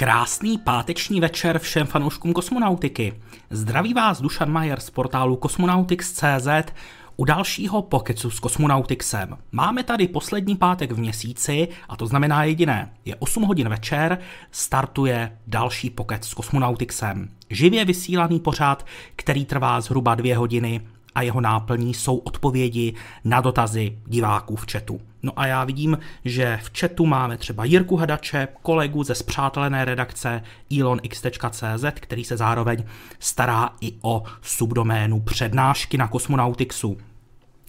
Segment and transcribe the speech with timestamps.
[0.00, 3.20] Krásný páteční večer všem fanouškům kosmonautiky.
[3.50, 6.72] Zdraví vás Dušan Majer z portálu Cosmonautics.cz
[7.16, 9.36] u dalšího pokecu s Cosmonauticsem.
[9.52, 12.92] Máme tady poslední pátek v měsíci a to znamená jediné.
[13.04, 14.18] Je 8 hodin večer,
[14.50, 17.28] startuje další pokec s Cosmonauticsem.
[17.50, 18.86] Živě vysílaný pořád,
[19.16, 20.80] který trvá zhruba dvě hodiny
[21.14, 22.94] a jeho náplní jsou odpovědi
[23.24, 25.00] na dotazy diváků v chatu.
[25.22, 30.42] No a já vidím, že v chatu máme třeba Jirku Hadače, kolegu ze zpřátelené redakce
[30.80, 32.84] elonx.cz, který se zároveň
[33.18, 36.96] stará i o subdoménu přednášky na Kosmonautixu.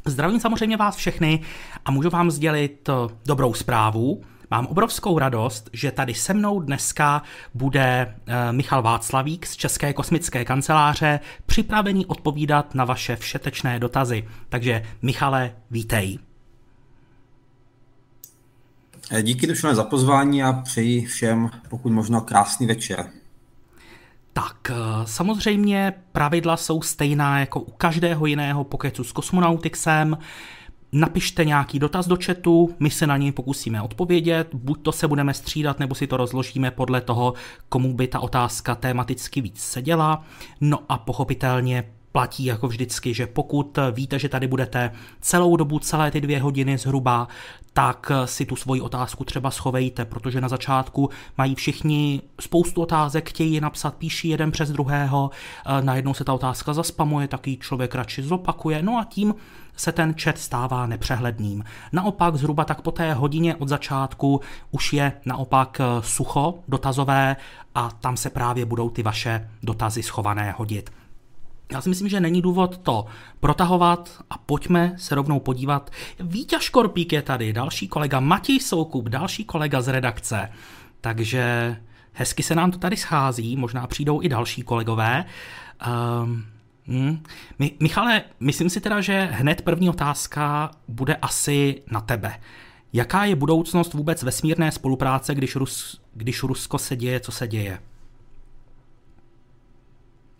[0.06, 1.42] Zdravím samozřejmě vás všechny
[1.86, 2.90] a můžu vám sdělit
[3.26, 4.24] dobrou zprávu.
[4.52, 7.22] Mám obrovskou radost, že tady se mnou dneska
[7.54, 14.28] bude eh, Michal Václavík z České kosmické kanceláře připravený odpovídat na vaše všetečné dotazy.
[14.50, 16.20] Takže Michale, vítej.
[19.12, 23.06] Eh, díky Dušane za pozvání a přeji všem pokud možno krásný večer.
[24.34, 24.74] Tak, eh,
[25.06, 30.18] samozřejmě pravidla jsou stejná jako u každého jiného pokecu s kosmonautixem
[30.92, 35.34] napište nějaký dotaz do chatu, my se na něj pokusíme odpovědět, buď to se budeme
[35.34, 37.34] střídat, nebo si to rozložíme podle toho,
[37.70, 40.24] komu by ta otázka tematicky víc seděla.
[40.62, 44.92] No a pochopitelně platí jako vždycky, že pokud víte, že tady budete
[45.22, 47.28] celou dobu, celé ty dvě hodiny zhruba,
[47.74, 53.54] tak si tu svoji otázku třeba schovejte, protože na začátku mají všichni spoustu otázek, chtějí
[53.54, 55.32] je napsat, píší jeden přes druhého,
[55.66, 59.36] eh, najednou se ta otázka zaspamuje, taky člověk radši zopakuje, no a tím
[59.78, 61.64] se ten chat stává nepřehledným.
[61.92, 67.36] Naopak zhruba tak po té hodině od začátku už je naopak eh, sucho dotazové
[67.76, 71.01] a tam se právě budou ty vaše dotazy schované hodit.
[71.72, 73.06] Já si myslím, že není důvod to
[73.40, 75.92] protahovat a pojďme se rovnou podívat.
[76.20, 80.52] Vítě Škorpík je tady, další kolega Matěj Soukup, další kolega z redakce.
[81.02, 81.78] Takže
[82.14, 85.26] hezky se nám to tady schází, možná přijdou i další kolegové.
[86.24, 86.46] Um,
[86.88, 87.24] Hmm.
[87.60, 92.40] Mi, Michale, myslím si teda, že hned první otázka bude asi na tebe.
[92.94, 97.80] Jaká je budoucnost vůbec vesmírné spolupráce, když, Rus, když Rusko se děje, co se děje?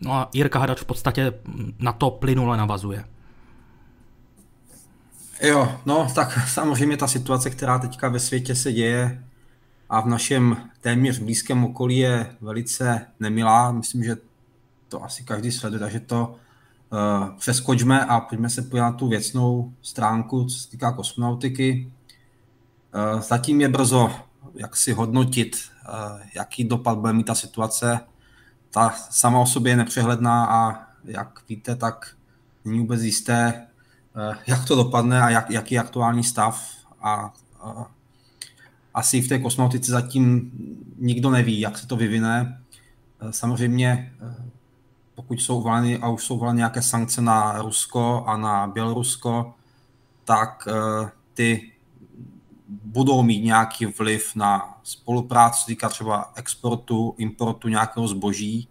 [0.04, 1.32] No a Jirka Hadač v podstatě
[1.78, 3.04] na to plynule navazuje.
[5.42, 9.24] Jo, no tak samozřejmě ta situace, která teďka ve světě se děje
[9.90, 13.72] a v našem téměř blízkém okolí je velice nemilá.
[13.72, 14.16] Myslím, že
[14.88, 16.34] to asi každý sleduje, takže to
[16.92, 21.92] uh, přeskočme a pojďme se podívat na tu věcnou stránku, co se týká kosmonautiky.
[23.14, 24.10] Uh, zatím je brzo,
[24.54, 25.56] jak si hodnotit,
[25.88, 28.00] uh, jaký dopad bude mít ta situace.
[28.74, 32.14] Ta sama o sobě je nepřehledná a jak víte, tak
[32.64, 33.66] není vůbec jisté,
[34.16, 36.70] uh, jak to dopadne a jak, jaký je aktuální stav
[37.00, 37.32] a
[37.64, 37.84] uh,
[38.94, 40.50] asi v té kosmonautice zatím
[40.98, 42.60] nikdo neví, jak se to vyvine.
[43.30, 44.12] Samozřejmě
[45.14, 49.54] pokud jsou uvaleny a už jsou uvaleny nějaké sankce na Rusko a na Bělorusko,
[50.24, 50.68] tak
[51.34, 51.71] ty
[52.92, 58.68] budou mít nějaký vliv na spolupráci, týká třeba exportu, importu nějakého zboží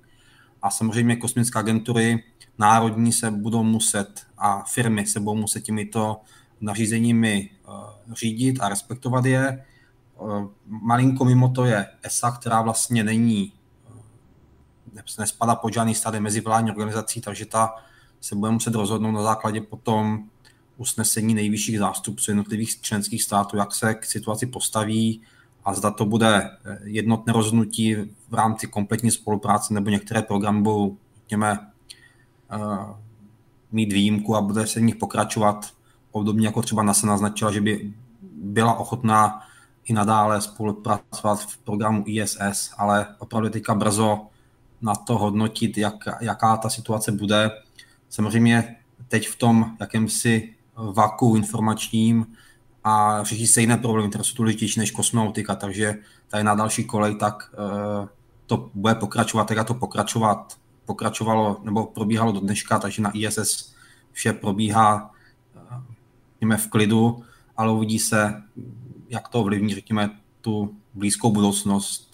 [0.62, 2.24] a samozřejmě kosmické agentury
[2.58, 6.22] národní se budou muset a firmy se budou muset těmito
[6.62, 9.66] nařízeními uh, řídit a respektovat je.
[10.20, 13.54] Uh, malinko mimo to je ESA, která vlastně není
[15.20, 17.76] nespadá pod žádný stát mezivládní organizací, takže ta
[18.22, 20.30] se bude muset rozhodnout na základě potom
[20.82, 25.22] usnesení nejvyšších zástupců jednotlivých členských států, jak se k situaci postaví
[25.66, 27.96] a zda to bude eh, jednotné rozhodnutí
[28.30, 31.60] v rámci kompletní spolupráce nebo některé programy budou, řekněme,
[32.56, 32.96] uh,
[33.72, 35.74] mít výjimku a bude se v nich pokračovat
[36.12, 37.94] podobně jako třeba NASA naznačila, že by
[38.42, 39.42] byla ochotná
[39.86, 44.20] i nadále spolupracovat v programu ISS, ale opravdu teďka brzo
[44.82, 47.52] na to hodnotit, jak, jaká ta situace bude.
[48.10, 48.76] Samozřejmě
[49.08, 52.26] teď v tom jakémsi vaku informačním
[52.84, 55.96] a řeší se jiné problémy, které jsou důležitější než kosmonautika, takže
[56.28, 58.08] tady na další kolej tak uh,
[58.46, 63.76] to bude pokračovat, teda to pokračovat, pokračovalo nebo probíhalo do dneška, takže na ISS
[64.12, 65.12] vše probíhá
[66.42, 67.24] uh, v klidu,
[67.58, 68.42] ale uvidí se,
[69.10, 70.10] jak to ovlivní, řekněme,
[70.42, 72.12] tu blízkou budoucnost,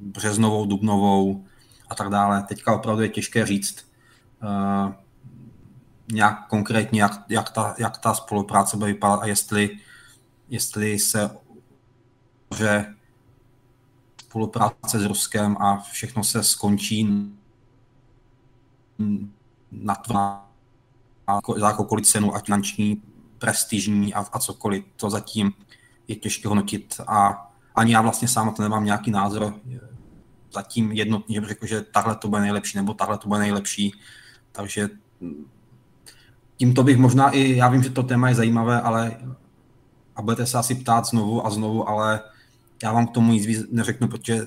[0.00, 1.44] březnovou, dubnovou,
[1.88, 2.42] a tak dále.
[2.42, 3.86] Teďka opravdu je těžké říct
[4.42, 4.92] uh,
[6.12, 9.70] nějak konkrétně, jak, jak, ta, jak ta spolupráce bude vypadat a jestli,
[10.48, 11.30] jestli se
[12.56, 12.84] že
[14.20, 17.08] spolupráce s Ruskem a všechno se skončí
[19.72, 20.50] na tvá
[21.56, 23.02] za jakoukoliv cenu, ať finanční,
[23.38, 24.84] prestižní a, a cokoliv.
[24.96, 25.52] To zatím
[26.08, 29.54] je těžké hodnotit a ani já vlastně sám to nemám nějaký názor
[30.52, 33.92] zatím jednotně, že bych řekl, že tahle to bude nejlepší, nebo tahle to bude nejlepší.
[34.52, 34.88] Takže
[36.56, 39.16] tímto bych možná i, já vím, že to téma je zajímavé, ale
[40.16, 42.20] a budete se asi ptát znovu a znovu, ale
[42.82, 44.46] já vám k tomu nic víc neřeknu, protože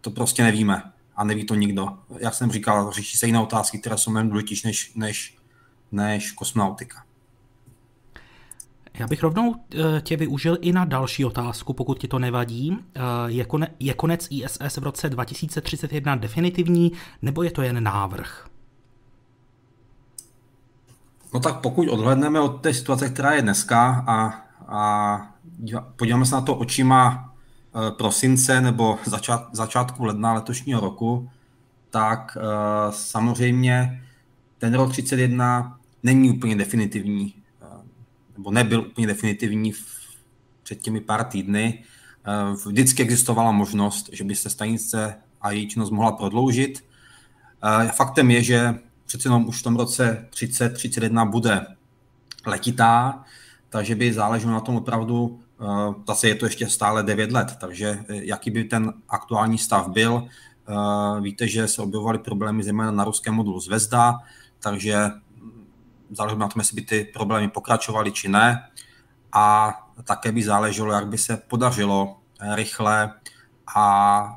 [0.00, 0.82] to prostě nevíme
[1.16, 1.88] a neví to nikdo.
[2.18, 5.36] Jak jsem říkal, řeší se jiné otázky, které jsou mnohem důležitější než, než,
[5.92, 7.04] než kosmonautika.
[8.98, 12.78] Já bych rovnou eh, tě využil i na další otázku, pokud ti to nevadí.
[12.94, 16.92] Eh, je, kone, je konec ISS v roce 2031 definitivní,
[17.22, 18.53] nebo je to jen návrh?
[21.34, 24.34] No tak pokud odhledneme od té situace, která je dneska a,
[24.66, 25.34] a
[25.96, 27.32] podíváme se na to očima
[27.74, 31.30] eh, prosince nebo začát, začátku ledna letošního roku,
[31.90, 32.38] tak
[32.90, 34.02] samozřejmě
[34.58, 37.34] ten rok 31 není úplně definitivní
[38.36, 39.84] nebo nebyl úplně definitivní v,
[40.62, 41.84] před těmi pár týdny.
[42.24, 46.84] Eh, vždycky existovala možnost, že by se stanice a její činnost mohla prodloužit.
[47.64, 48.74] Eh, faktem je, že
[49.06, 51.66] přece jenom už v tom roce 30-31 bude
[52.46, 53.24] letitá,
[53.68, 55.64] takže by záleželo na tom opravdu, eh,
[56.08, 60.28] zase je to ještě stále 9 let, takže jaký by ten aktuální stav byl.
[61.20, 64.18] Víte, že se objevovaly problémy zejména na ruském modulu Zvezda,
[64.58, 65.10] takže
[66.10, 68.68] záleží na tom, jestli by ty problémy pokračovaly či ne.
[69.32, 69.74] A
[70.04, 72.16] také by záleželo, jak by se podařilo
[72.54, 73.14] rychle
[73.76, 74.36] a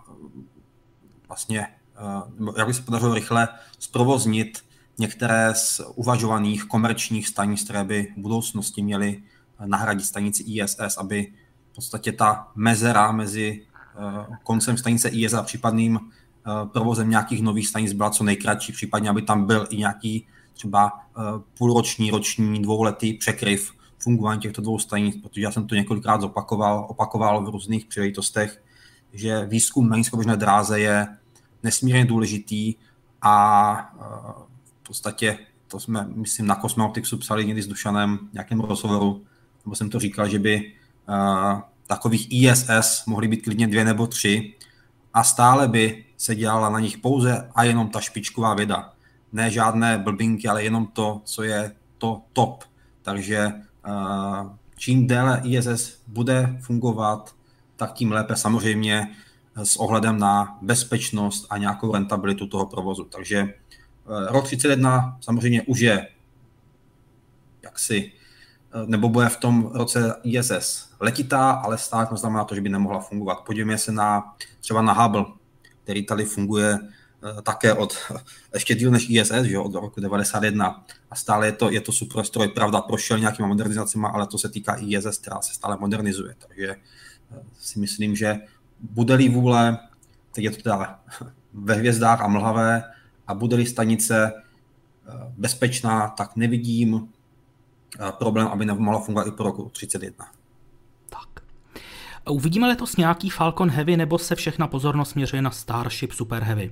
[1.27, 3.47] vlastně, eh, jak by se podařilo rychle
[3.79, 4.63] zprovoznit
[4.99, 9.23] některé z uvažovaných komerčních stanic, které by v budoucnosti měly
[9.65, 11.33] nahradit stanici ISS, aby
[11.71, 17.67] v podstatě ta mezera mezi eh, koncem stanice ISS a případným eh, provozem nějakých nových
[17.67, 21.21] stanic byla co nejkratší, případně aby tam byl i nějaký třeba eh,
[21.57, 27.45] půlroční, roční, dvouletý překryv fungování těchto dvou stanic, protože já jsem to několikrát zopakoval, opakoval
[27.45, 28.63] v různých příležitostech,
[29.13, 31.07] že výzkum na nízkoběžné dráze je
[31.63, 32.75] nesmírně důležitý
[33.21, 33.93] a
[34.87, 39.23] podstatě to jsme, myslím, na Cosmonauticsu psali někdy s Dušanem v nějakém rozhovoru,
[39.65, 40.73] nebo jsem to říkal, že by
[41.09, 44.53] uh, takových ISS mohly být klidně dvě nebo tři
[45.13, 48.93] a stále by se dělala na nich pouze a jenom ta špičková věda
[49.33, 52.63] ne žádné blbinky, ale jenom to, co je to top.
[53.01, 53.91] Takže eh,
[54.77, 57.35] čím déle ISS bude fungovat,
[57.75, 59.15] tak tím lépe samozřejmě
[59.55, 63.03] s ohledem na bezpečnost a nějakou rentabilitu toho provozu.
[63.03, 63.53] Takže
[64.07, 66.07] rok 31 samozřejmě už je
[67.63, 68.11] jaksi,
[68.73, 72.69] eh, nebo bude v tom roce ISS letitá, ale stále to znamená to, že by
[72.69, 73.41] nemohla fungovat.
[73.45, 75.25] Podívejme se na třeba na Hubble,
[75.83, 76.79] který tady funguje
[77.23, 77.93] Eh, také od
[78.53, 82.23] ještě díl než ISS, že, od roku 91 a stále je to, je to super
[82.23, 86.75] stroj, pravda, prošel nějakýma modernizacemi, ale to se týká ISS, která se stále modernizuje, takže
[87.31, 88.39] eh, si myslím, že
[88.79, 89.77] bude-li vůle,
[90.31, 90.99] teď je to teda
[91.53, 92.83] ve hvězdách a mlhavé
[93.27, 97.09] a bude-li stanice eh, bezpečná, tak nevidím
[98.17, 100.25] problém, aby nemohla fungovat i po roku 31.
[102.29, 106.71] Uvidíme letos nějaký Falcon Heavy nebo se všechna pozornost směřuje na Starship Super Heavy?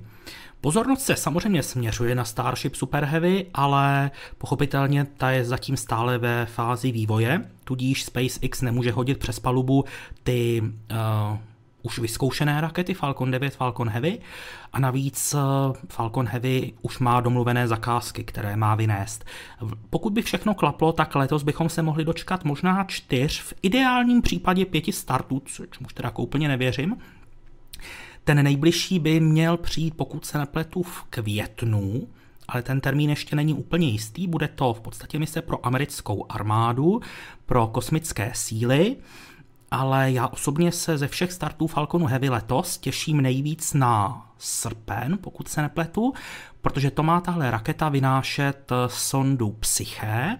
[0.60, 6.46] Pozornost se samozřejmě směřuje na Starship Super Heavy, ale pochopitelně ta je zatím stále ve
[6.46, 9.84] fázi vývoje, tudíž SpaceX nemůže hodit přes palubu
[10.22, 11.38] ty uh,
[11.86, 14.18] už vyzkoušené rakety Falcon 9, Falcon Heavy
[14.72, 15.38] a navíc eh,
[15.88, 19.24] Falcon Heavy už má domluvené zakázky, které má vynést.
[19.90, 24.64] Pokud by všechno klaplo, tak letos bychom se mohli dočkat možná čtyř, v ideálním případě
[24.64, 26.96] pěti startů, což už teda úplně nevěřím.
[28.24, 32.08] Ten nejbližší by měl přijít, pokud se nepletu, v květnu,
[32.48, 34.26] ale ten termín ještě není úplně jistý.
[34.26, 37.00] Bude to v podstatě mise pro americkou armádu,
[37.46, 38.96] pro kosmické síly
[39.70, 45.48] ale já osobně se ze všech startů Falconu Heavy letos těším nejvíc na srpen, pokud
[45.48, 46.12] se nepletu,
[46.60, 50.38] protože to má tahle raketa vynášet sondu Psyche,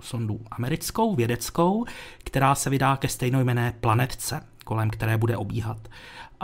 [0.00, 1.84] sondu americkou, vědeckou,
[2.18, 5.88] která se vydá ke stejnojmené planetce, kolem které bude obíhat.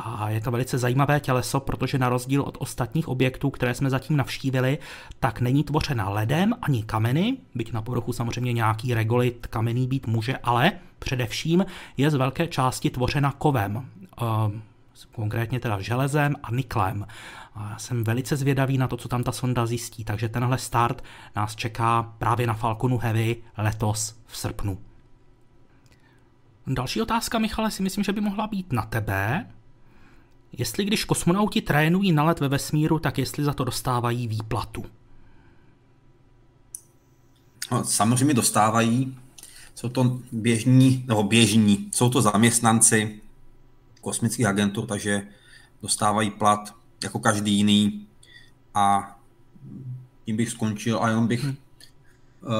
[0.04, 4.16] A je to velice zajímavé těleso, protože na rozdíl od ostatních objektů, které jsme zatím
[4.16, 4.78] navštívili,
[5.21, 10.37] tak není tvořena ledem ani kameny, byť na povrchu samozřejmě nějaký regolit kamenný být může,
[10.37, 11.66] ale především
[11.97, 13.88] je z velké části tvořena kovem,
[14.23, 14.62] ehm,
[15.12, 17.07] konkrétně teda železem a niklem.
[17.54, 21.04] A já jsem velice zvědavý na to, co tam ta sonda zjistí, takže tenhle start
[21.37, 24.78] nás čeká právě na Falconu Heavy letos v srpnu.
[26.66, 29.47] Další otázka, Michale, si myslím, že by mohla být na tebe.
[30.52, 34.85] Jestli když kosmonauti trénují na let ve vesmíru, tak jestli za to dostávají výplatu?
[37.73, 39.16] No, samozřejmě dostávají.
[39.75, 43.21] Jsou to běžní, nebo běžní, jsou to zaměstnanci
[44.00, 45.23] kosmických agentů, takže
[45.83, 48.07] dostávají plat jako každý jiný
[48.75, 49.16] a
[50.25, 51.57] tím bych skončil a jenom bych hmm.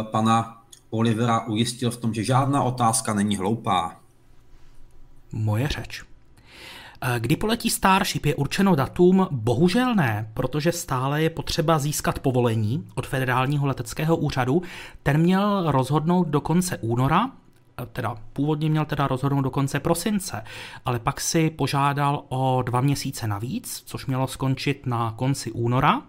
[0.02, 4.00] pana Olivera ujistil v tom, že žádná otázka není hloupá.
[5.32, 6.04] Moje řeč.
[7.02, 9.28] Eh, kdy poletí Starship je určeno datum?
[9.30, 14.62] Bohužel ne, protože stále je potřeba získat povolení od federálního leteckého úřadu.
[15.02, 17.30] Ten měl rozhodnout do konce února,
[17.83, 20.45] eh, teda původně měl teda rozhodnout do konce prosince,
[20.85, 26.02] ale pak si požádal o dva měsíce navíc, což mělo skončit na konci února.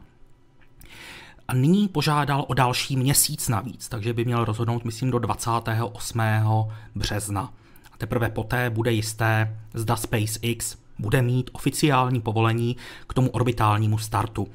[1.47, 6.71] A nyní požádal o další měsíc navíc, takže by měl rozhodnout, myslím, do 28.
[6.95, 7.53] března.
[7.93, 12.77] A teprve poté bude jisté, zda SpaceX bude mít oficiální povolení
[13.07, 14.47] k tomu orbitálnímu startu.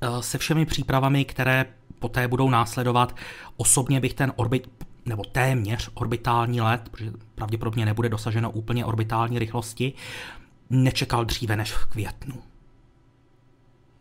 [0.00, 1.66] E, se všemi přípravami, které
[1.98, 3.16] poté budou následovat,
[3.56, 9.92] osobně bych ten orbit, nebo téměř orbitální let, protože pravděpodobně nebude dosaženo úplně orbitální rychlosti,
[10.70, 12.34] nečekal dříve než v květnu.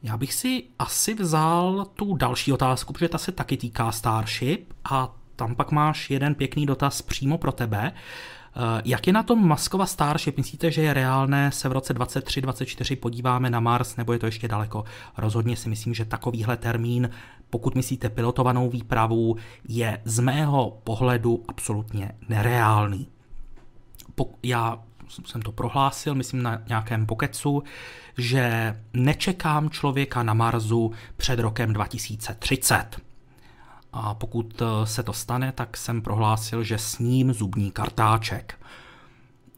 [0.03, 5.15] Já bych si asi vzal tu další otázku, protože ta se taky týká Starship a
[5.35, 7.91] tam pak máš jeden pěkný dotaz přímo pro tebe.
[7.91, 8.42] Eh,
[8.85, 10.37] jak je na tom Maskova Starship?
[10.37, 14.47] Myslíte, že je reálné se v roce 23-24 podíváme na Mars, nebo je to ještě
[14.47, 14.83] daleko?
[15.17, 17.09] Rozhodně si myslím, že takovýhle termín,
[17.49, 19.35] pokud myslíte pilotovanou výpravu,
[19.67, 23.07] je z mého pohledu absolutně nereálný.
[24.43, 24.83] Já
[25.25, 27.63] jsem to prohlásil, myslím na nějakém pokecu,
[28.17, 32.85] že nečekám člověka na Marsu před rokem 2030.
[33.93, 38.59] A pokud eh, se to stane, tak jsem prohlásil, že s ním zubní kartáček.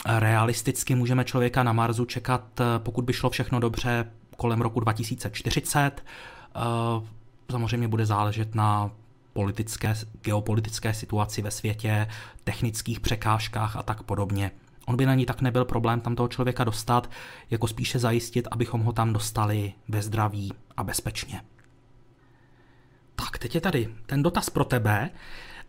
[0.06, 6.04] Realisticky můžeme člověka na Marsu čekat, eh, pokud by šlo všechno dobře, kolem roku 2040.
[6.56, 6.60] Eh,
[7.52, 8.92] samozřejmě bude záležet na
[9.34, 12.08] politické, geopolitické situaci ve světě,
[12.44, 14.52] technických překážkách a tak podobně.
[14.86, 17.10] On by na ní tak nebyl problém tam toho člověka dostat,
[17.50, 21.42] jako spíše zajistit, abychom ho tam dostali ve zdraví a bezpečně.
[23.16, 25.10] Tak, teď je tady ten dotaz pro tebe.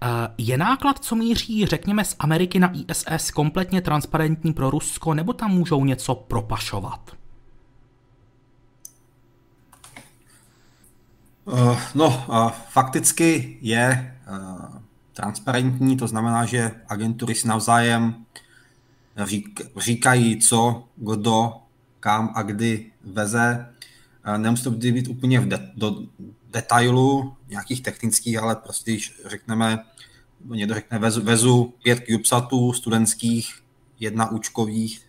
[0.02, 0.06] Eh,
[0.38, 5.50] je náklad, co míří, řekněme, z Ameriky na ISS kompletně transparentní pro Rusko, nebo tam
[5.50, 7.16] můžou něco propašovat?
[11.44, 12.24] Uh, no,
[12.68, 14.78] fakticky je uh,
[15.12, 18.24] transparentní, to znamená, že agentury si navzájem
[19.24, 21.52] řík, říkají, co, kdo,
[22.00, 23.68] kam a kdy veze.
[24.36, 26.02] Nemusí to být úplně v de, do,
[26.56, 29.84] detailu, nějakých technických, ale prostě když řekneme,
[30.44, 33.62] někdo řekne, vezu, vezu pět CubeSatů studentských,
[34.00, 35.02] jedna účkových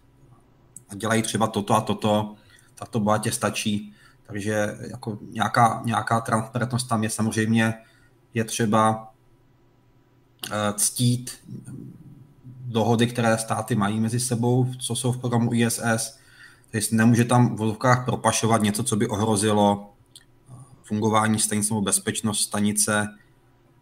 [0.90, 2.36] a dělají třeba toto a toto,
[2.76, 3.94] tak to bohatě stačí.
[4.24, 7.74] Takže jako nějaká, nějaká transparentnost tam je samozřejmě,
[8.34, 9.14] je třeba
[10.52, 11.32] eh, ctít
[12.68, 16.20] dohody, které státy mají mezi sebou, co jsou v programu ISS,
[16.72, 19.97] takže nemůže tam v vodovkách propašovat něco, co by ohrozilo
[20.88, 23.08] fungování stanice nebo bezpečnost stanice,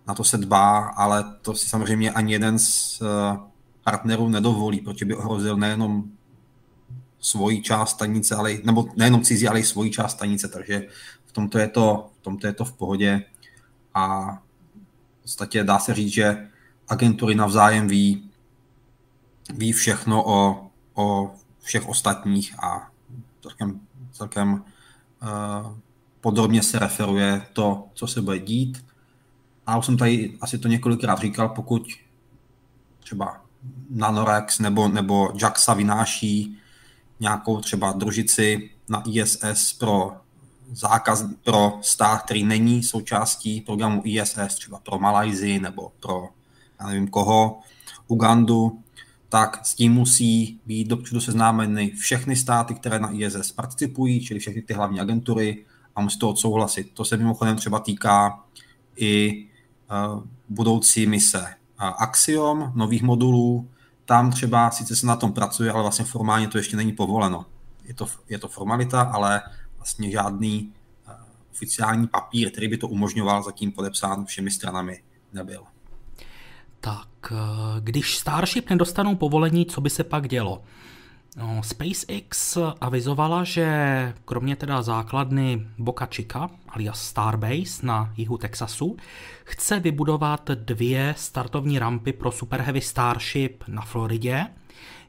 [0.08, 3.38] na to se dbá, ale to si samozřejmě ani jeden z eh,
[3.84, 6.04] partnerů nedovolí, protože by ohrozil nejenom
[7.20, 10.88] svoji část stanice, ale, nebo nejenom cizí, ale i svoji část stanice, takže
[11.26, 13.24] v tomto je to v, tomto je to v pohodě.
[13.94, 14.36] A
[15.20, 16.50] v podstatě dá se říct, že
[16.88, 18.30] agentury navzájem ví,
[19.54, 22.92] ví všechno o, o všech ostatních a
[23.42, 23.80] celkem,
[24.12, 25.78] celkem uh,
[26.26, 28.86] podrobně se referuje to, co se bude dít.
[29.66, 31.88] A už jsem tady asi to několikrát říkal, pokud
[33.00, 33.42] třeba
[33.90, 36.58] Nanorex nebo, nebo JAXA vynáší
[37.20, 40.14] nějakou třeba družici na ISS pro
[40.72, 46.30] zákaz pro stát, který není součástí programu ISS, třeba pro Malajzi nebo pro,
[46.80, 47.60] já nevím koho,
[48.08, 48.80] Ugandu,
[49.30, 54.62] tak s tím musí být dopředu seznámeny všechny státy, které na ISS participují, čili všechny
[54.62, 55.66] ty hlavní agentury,
[55.96, 56.92] a musí to odsouhlasit.
[56.94, 58.44] To se mimochodem třeba týká
[58.96, 59.46] i
[60.14, 63.70] uh, budoucí mise uh, Axiom, nových modulů.
[64.06, 67.46] Tam třeba sice se na tom pracuje, ale vlastně formálně to ještě není povoleno.
[67.84, 69.42] Je to, je to formalita, ale
[69.78, 70.74] vlastně žádný
[71.08, 71.14] uh,
[71.52, 75.64] oficiální papír, který by to umožňoval, zatím podepsán všemi stranami nebyl.
[76.80, 77.34] Tak,
[77.80, 80.64] když Starship nedostanou povolení, co by se pak dělo?
[81.38, 88.98] No, SpaceX avizovala, že kromě teda základny Boca Chica, alias Starbase na jihu Texasu,
[89.44, 94.46] chce vybudovat dvě startovní rampy pro Super Heavy Starship na Floridě.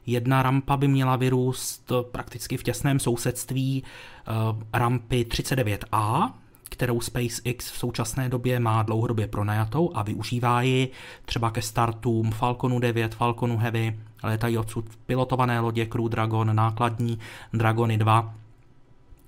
[0.05, 6.33] Jedna rampa by měla vyrůst prakticky v těsném sousedství uh, rampy 39A,
[6.69, 10.91] kterou SpaceX v současné době má dlouhodobě pronajatou a využívá ji
[11.25, 17.19] třeba ke startům Falconu 9, Falconu Heavy, létají odsud pilotované lodě Crew Dragon, nákladní
[17.53, 18.33] Dragony 2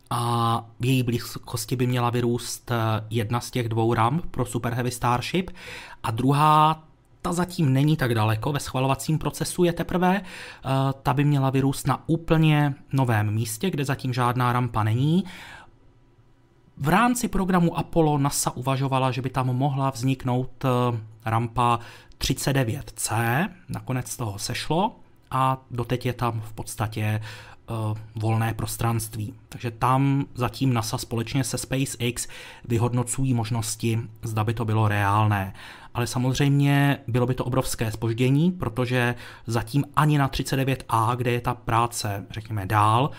[0.10, 2.72] a v její blízkosti by měla vyrůst
[3.10, 5.52] jedna z těch dvou ramp pro Super Heavy Starship
[6.04, 6.84] a druhá
[7.22, 10.70] ta zatím není tak daleko, ve schvalovacím procesu je teprve, eh,
[11.04, 15.24] ta by měla vyrůst na úplně novém místě, kde zatím žádná rampa není.
[16.80, 20.70] V rámci programu Apollo NASA uvažovala, že by tam mohla vzniknout eh,
[21.26, 21.80] rampa
[22.18, 23.14] 39C,
[23.70, 24.96] nakonec toho sešlo
[25.32, 27.22] a doteď je tam v podstatě
[27.70, 29.34] uh, volné prostranství.
[29.50, 32.28] Takže tam zatím NASA společně se SpaceX
[32.66, 35.54] vyhodnocují možnosti, zda by to bylo reálné.
[35.94, 39.16] Ale samozřejmě bylo by to obrovské spoždění, protože
[39.48, 43.10] zatím ani na 39A, kde je ta práce, řekněme, dál,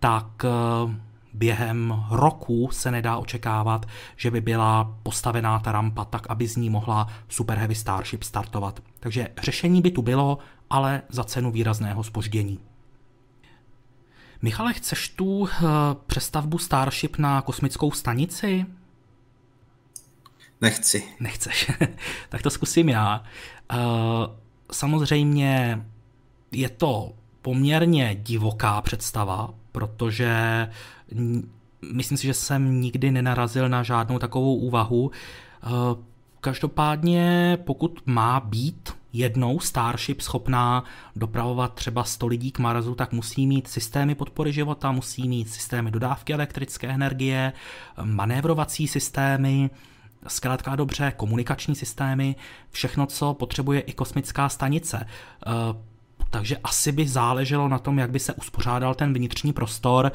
[0.00, 0.44] tak
[0.84, 0.94] uh,
[1.32, 6.70] během roku se nedá očekávat, že by byla postavená ta rampa tak, aby z ní
[6.70, 8.80] mohla Super Heavy Starship startovat.
[9.00, 10.38] Takže řešení by tu bylo,
[10.70, 12.58] ale za cenu výrazného spoždění.
[14.42, 15.66] Michale, chceš tu eh,
[16.06, 18.66] přestavbu Starship na kosmickou stanici?
[20.60, 21.04] Nechci.
[21.20, 21.70] Nechceš.
[22.28, 23.22] tak to zkusím já.
[23.72, 23.76] Eh,
[24.72, 25.84] samozřejmě
[26.52, 27.12] je to
[27.42, 30.68] poměrně divoká představa, protože
[31.92, 35.10] myslím si, že jsem nikdy nenarazil na žádnou takovou úvahu.
[35.62, 35.68] Eh,
[36.40, 40.84] každopádně, pokud má být jednou Starship schopná
[41.16, 45.90] dopravovat třeba 100 lidí k Marsu, tak musí mít systémy podpory života, musí mít systémy
[45.90, 47.52] dodávky elektrické energie,
[48.02, 49.70] manévrovací systémy,
[50.26, 52.36] zkrátka dobře, komunikační systémy,
[52.70, 55.06] všechno, co potřebuje i kosmická stanice.
[55.46, 55.50] Eh,
[56.30, 60.12] takže asi by záleželo na tom, jak by se uspořádal ten vnitřní prostor.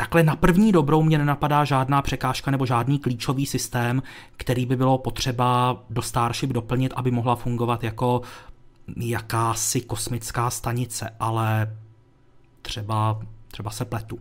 [0.00, 4.02] Takhle na první dobrou mě nenapadá žádná překážka nebo žádný klíčový systém,
[4.36, 8.22] který by bylo potřeba do Starship doplnit, aby mohla fungovat jako
[8.96, 11.76] jakási kosmická stanice, ale
[12.62, 14.18] třeba, třeba se pletu.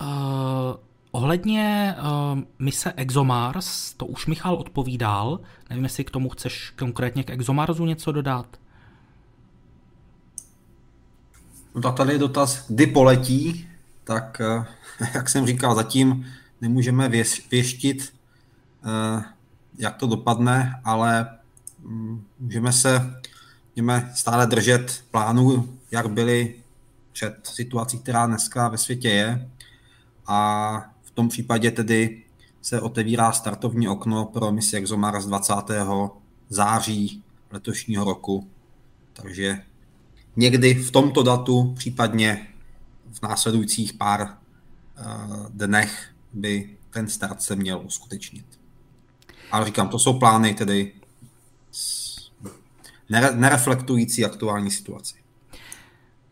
[0.00, 0.06] Uh,
[1.10, 5.40] ohledně uh, mise ExoMars, to už Michal odpovídal,
[5.70, 8.46] nevím, jestli k tomu chceš konkrétně k ExoMarsu něco dodat.
[11.74, 13.73] No tak tady je dotaz, kdy poletí
[14.04, 14.64] tak eh,
[15.14, 16.26] jak jsem říkal, zatím
[16.60, 17.08] nemůžeme
[17.50, 18.14] věštit,
[18.84, 19.24] eh,
[19.78, 21.38] jak to dopadne, ale
[21.82, 23.14] mm, můžeme se
[23.76, 26.54] můžeme stále držet plánu, jak byly
[27.12, 29.50] před situací, která dneska ve světě je.
[30.26, 32.22] A v tom případě tedy
[32.62, 35.54] se otevírá startovní okno pro misi ExoMars 20.
[36.48, 38.48] září letošního roku.
[39.12, 39.58] Takže
[40.36, 42.46] někdy v tomto datu, případně
[43.14, 48.46] v následujících pár uh, dnech by ten start se měl uskutečnit.
[49.50, 50.92] Ale říkám, to jsou plány tedy
[53.34, 55.14] nereflektující aktuální situaci.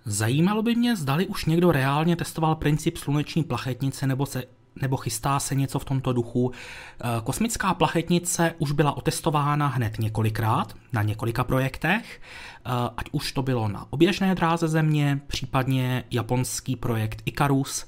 [0.05, 4.45] Zajímalo by mě, zdali už někdo reálně testoval princip sluneční plachetnice nebo se
[4.81, 6.53] nebo chystá se něco v tomto duchu.
[6.53, 13.43] Eh, kosmická plachetnice už byla otestována hned několikrát na několika projektech, eh, ať už to
[13.43, 17.87] bylo na oběžné dráze Země, případně japonský projekt Icarus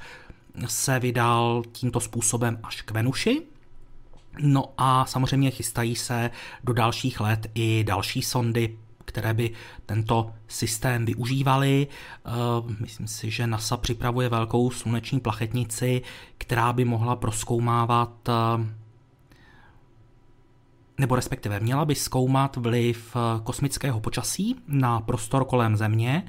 [0.66, 3.42] se vydal tímto způsobem až k Venuši.
[4.38, 6.30] No a samozřejmě chystají se
[6.64, 9.50] do dalších let i další sondy které by
[9.86, 11.86] tento systém využívaly.
[11.86, 12.30] Eh,
[12.80, 16.02] myslím si, že NASA připravuje velkou sluneční plachetnici,
[16.38, 18.84] která by mohla proskoumávat eh,
[20.98, 26.24] nebo respektive měla by zkoumat vliv eh, kosmického počasí na prostor kolem Země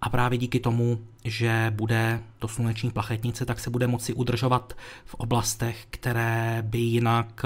[0.00, 5.14] a právě díky tomu, že bude to sluneční plachetnice, tak se bude moci udržovat v
[5.14, 7.44] oblastech, které by jinak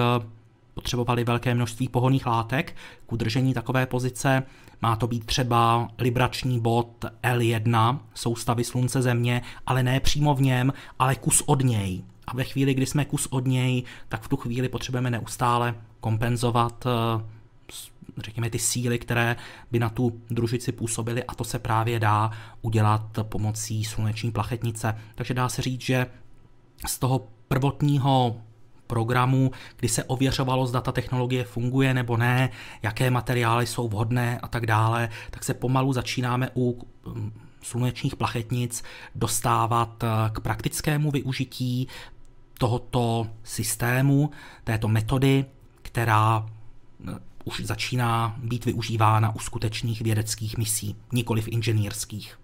[0.81, 4.43] potřebovali velké množství pohonných látek k udržení takové pozice.
[4.83, 10.73] Má to být třeba librační bod L1 soustavy Slunce Země, ale ne přímo v něm,
[10.99, 12.05] ale kus od něj.
[12.27, 16.87] A ve chvíli, kdy jsme kus od něj, tak v tu chvíli potřebujeme neustále kompenzovat
[16.87, 17.25] eh,
[18.19, 19.37] řekněme, ty síly, které
[19.71, 22.31] by na tu družici působily a to se právě dá
[22.63, 24.99] udělat pomocí sluneční plachetnice.
[25.15, 26.07] Takže dá se říct, že
[26.87, 28.37] z toho prvotního
[28.91, 32.51] programů, kdy se ověřovalo, zda ta technologie funguje nebo ne,
[32.83, 38.83] jaké materiály jsou vhodné a tak dále, tak se pomalu začínáme u mm, slunečních plachetnic
[39.15, 41.89] dostávat eh, k praktickému využití
[42.59, 44.31] tohoto systému,
[44.65, 45.45] této metody,
[45.83, 47.13] která eh,
[47.45, 52.40] už začíná být využívána u skutečných vědeckých misí, nikoli v inženýrských.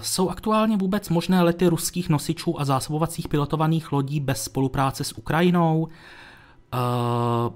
[0.00, 5.82] Jsou aktuálně vůbec možné lety ruských nosičů a zásobovacích pilotovaných lodí bez spolupráce s Ukrajinou?
[5.82, 5.90] Uh,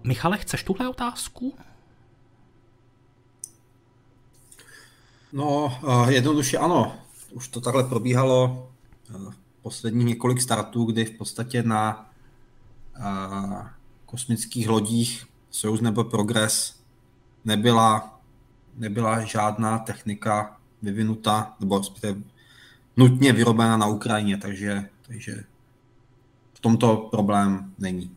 [0.04, 1.54] Michale, chceš tuhle otázku?
[5.32, 6.92] No, uh, jednoduše ano.
[7.32, 8.68] Už to takhle probíhalo
[9.62, 12.10] posledních několik startů, kdy v podstatě na
[14.06, 16.80] kosmických lodích Soyuz nebo Progress
[17.44, 18.20] nebyla,
[18.76, 21.82] nebyla žádná technika vyvinuta, nebo
[22.96, 25.44] nutně vyrobena na Ukrajině, takže, takže
[26.54, 28.10] v tomto problém není.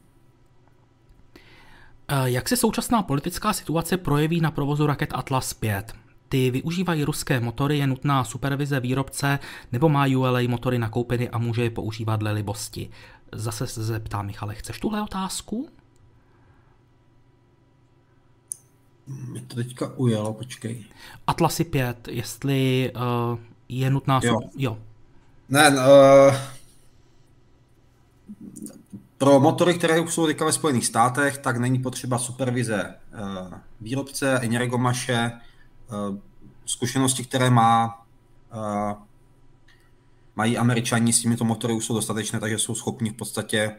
[2.24, 5.94] Jak se současná politická situace projeví na provozu raket Atlas 5?
[6.30, 9.40] Ty využívají ruské motory, je nutná supervize výrobce,
[9.72, 12.90] nebo má ULA motory nakoupeny a může je používat dle libosti?
[13.32, 15.70] Zase se zeptá Michale, chceš tuhle otázku?
[19.30, 20.86] Mě to teďka ujelo, počkej.
[21.28, 24.20] Atlasy 5, jestli uh, je nutná...
[24.24, 24.40] Jo.
[24.58, 24.78] jo.
[25.50, 26.36] Ne, uh,
[29.18, 34.40] pro motory, které už jsou teďka ve Spojených státech, tak není potřeba supervize uh, výrobce,
[34.40, 36.18] Energomaše, uh,
[36.66, 38.04] zkušenosti, které má,
[38.54, 38.98] uh,
[40.36, 43.76] mají američani s těmito motory už jsou dostatečné, takže jsou schopni v podstatě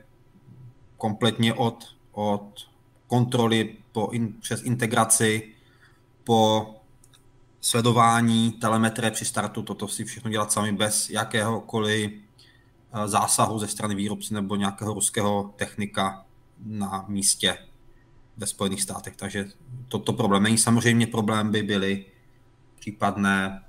[0.97, 2.72] kompletně od, od
[3.13, 5.53] kontroly po in, přes integraci,
[6.25, 6.71] po
[7.61, 13.95] sledování telemetrie při startu, toto si všechno dělat sami bez jakéhokoliv eh, zásahu ze strany
[13.95, 16.25] výrobce nebo nějakého ruského technika
[16.65, 17.59] na místě
[18.37, 19.17] ve Spojených státech.
[19.17, 19.49] Takže
[19.89, 20.59] toto problém není.
[20.59, 22.05] Samozřejmě problém by byly
[22.79, 23.63] případné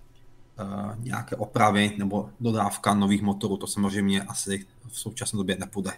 [0.60, 3.58] uh, nějaké opravy nebo dodávka nových motorů.
[3.58, 5.92] To samozřejmě asi v současné době nepůjde.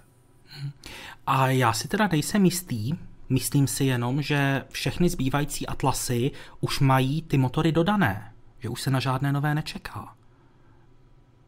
[1.28, 2.94] A já si teda nejsem jistý,
[3.30, 8.92] Myslím si jenom, že všechny zbývající Atlasy už mají ty motory dodané, že už se
[8.92, 10.16] na žádné nové nečeká.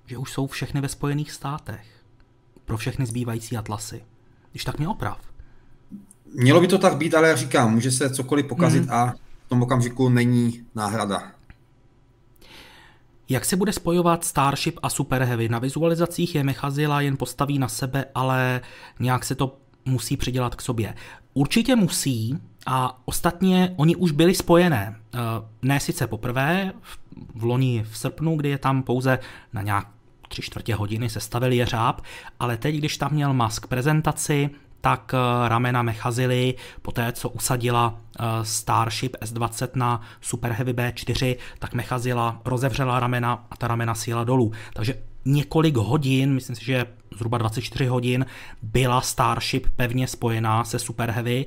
[0.05, 1.85] Že už jsou všechny ve Spojených státech.
[2.65, 4.03] Pro všechny zbývající Atlasy.
[4.51, 5.19] Když tak mě oprav.
[6.33, 8.93] Mělo by to tak být, ale já říkám, může se cokoliv pokazit hmm.
[8.93, 9.13] a
[9.45, 11.31] v tom okamžiku není náhrada.
[13.29, 15.49] Jak se bude spojovat Starship a Super Heavy?
[15.49, 18.61] Na vizualizacích je Mechazila jen postaví na sebe, ale
[18.99, 20.93] nějak se to musí přidělat k sobě.
[21.37, 24.95] Určitě musí a ostatně oni už byli spojené.
[25.13, 25.19] Eh,
[25.61, 26.73] ne sice poprvé,
[27.35, 29.19] v loni v srpnu, kdy je tam pouze
[29.53, 29.87] na nějak
[30.29, 32.01] tři čtvrtě hodiny sestavili jeřáb,
[32.39, 34.49] ale teď, když tam měl Musk prezentaci,
[34.81, 41.35] tak eh, ramena Mechazily, po té, co usadila eh, Starship S-20 na Super Heavy B4,
[41.59, 44.51] tak Mechazila rozevřela ramena a ta ramena sjela dolů.
[44.73, 44.95] Takže
[45.27, 46.85] několik hodin, myslím si, že
[47.15, 48.25] zhruba 24 hodin,
[48.61, 51.45] byla Starship pevně spojená se Super Heavy.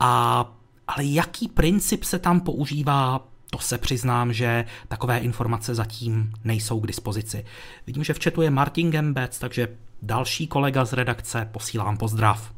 [0.00, 0.44] A,
[0.88, 6.86] ale jaký princip se tam používá, to se přiznám, že takové informace zatím nejsou k
[6.86, 7.44] dispozici.
[7.86, 9.68] Vidím, že v chatu je Martin Gembec, takže
[10.02, 12.52] další kolega z redakce, posílám pozdrav.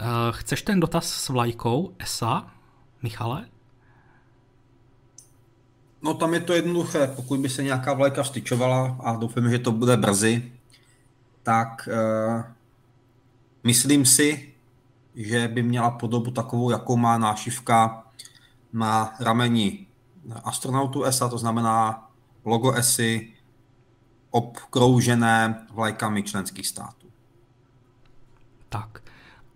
[0.00, 2.46] Uh, chceš ten dotaz s vlajkou ESA,
[3.02, 3.44] Michale?
[6.02, 9.72] No tam je to jednoduché, pokud by se nějaká vlajka vstyčovala a doufám, že to
[9.72, 10.52] bude brzy,
[11.42, 12.42] tak uh,
[13.64, 14.54] myslím si,
[15.14, 18.04] že by měla podobu takovou, jakou má nášivka
[18.72, 19.86] na rameni
[20.44, 22.08] astronautu ESA, to znamená
[22.44, 23.32] logo ESI
[24.30, 27.06] obkroužené vlajkami členských států.
[28.68, 29.02] Tak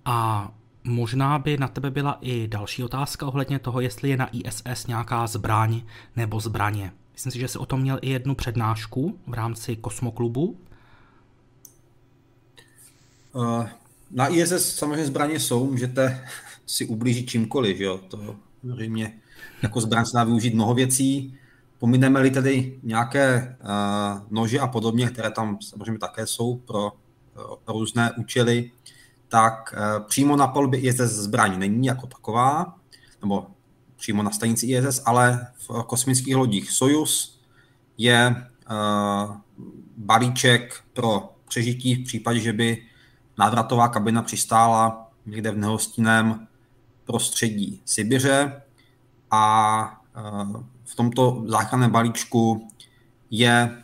[0.04, 0.48] a
[0.84, 5.26] Možná by na tebe byla i další otázka ohledně toho, jestli je na ISS nějaká
[5.26, 5.82] zbraň
[6.16, 6.92] nebo zbraně.
[7.12, 10.56] Myslím si, že jsi o tom měl i jednu přednášku v rámci Kosmoklubu.
[13.32, 13.66] Uh,
[14.10, 16.26] na ISS samozřejmě zbraně jsou, můžete
[16.66, 17.98] si ublížit čímkoliv, že jo?
[17.98, 19.12] To samozřejmě
[19.62, 21.34] jako zbraň se dá využít mnoho věcí.
[21.78, 28.12] Pomineme-li tedy nějaké uh, nože a podobně, které tam samozřejmě také jsou pro uh, různé
[28.12, 28.70] účely,
[29.34, 32.74] tak eh, přímo na palubě ISS zbraň není jako taková,
[33.20, 33.46] nebo
[33.96, 36.70] přímo na stanici ISS, ale v kosmických lodích.
[36.70, 37.40] Soyuz
[37.98, 39.36] je uh,
[39.96, 42.86] balíček pro přežití v případě, že by
[43.38, 46.46] návratová kabina přistála někde v nehostinném
[47.04, 48.62] prostředí Sibiře.
[49.30, 52.68] A uh, v tomto záchranném balíčku
[53.30, 53.82] je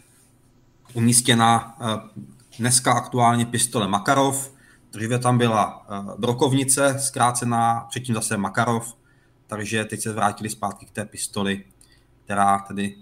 [0.95, 1.79] umístěna
[2.59, 4.60] dneska aktuálně pistole Makarov,
[4.93, 8.97] Dříve tam byla uh, brokovnice zkrácená, předtím zase Makarov,
[9.47, 11.65] takže teď se vrátili zpátky k té pistoli,
[12.25, 12.97] která tedy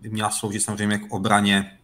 [0.00, 1.78] by měla sloužit samozřejmě k obraně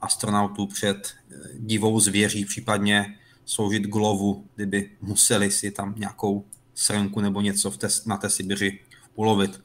[0.00, 7.20] astronautů před eh, divou zvěří, případně sloužit k lovu, kdyby museli si tam nějakou srnku
[7.20, 8.78] nebo něco v té, na té Sibiři
[9.14, 9.60] ulovit.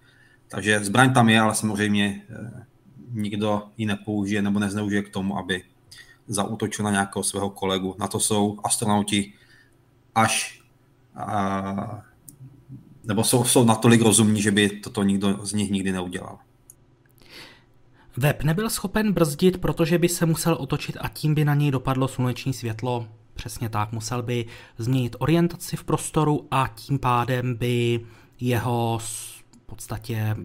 [0.48, 2.66] Takže zbraň tam je, ale samozřejmě eh,
[3.12, 5.64] nikdo ji nepoužije nebo nezneužije k tomu, aby
[6.28, 7.96] zautočil na nějakého svého kolegu.
[8.00, 9.34] Na to jsou astronauti
[10.16, 10.62] až
[11.16, 12.04] a,
[13.04, 16.40] nebo jsou, jsou natolik rozumní, že by toto nikdo z nich nikdy neudělal.
[18.18, 22.08] Web nebyl schopen brzdit, protože by se musel otočit a tím by na něj dopadlo
[22.08, 23.08] sluneční světlo.
[23.34, 24.46] Přesně tak, musel by
[24.78, 28.06] změnit orientaci v prostoru a tím pádem by
[28.40, 30.36] jeho v podstatě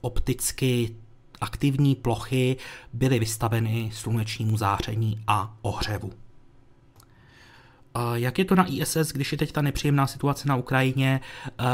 [0.00, 0.96] opticky
[1.42, 2.56] aktivní plochy
[2.92, 6.12] byly vystaveny slunečnímu záření a ohřevu.
[8.14, 11.20] Jak je to na ISS, když je teď ta nepříjemná situace na Ukrajině?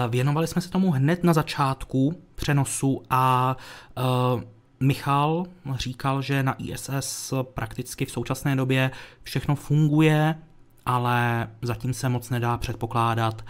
[0.08, 3.56] Věnovali jsme se tomu hned na začátku přenosu a
[4.80, 8.90] Michal říkal, že na ISS prakticky v současné době
[9.22, 10.34] všechno funguje,
[10.86, 13.44] ale zatím se moc nedá předpokládat,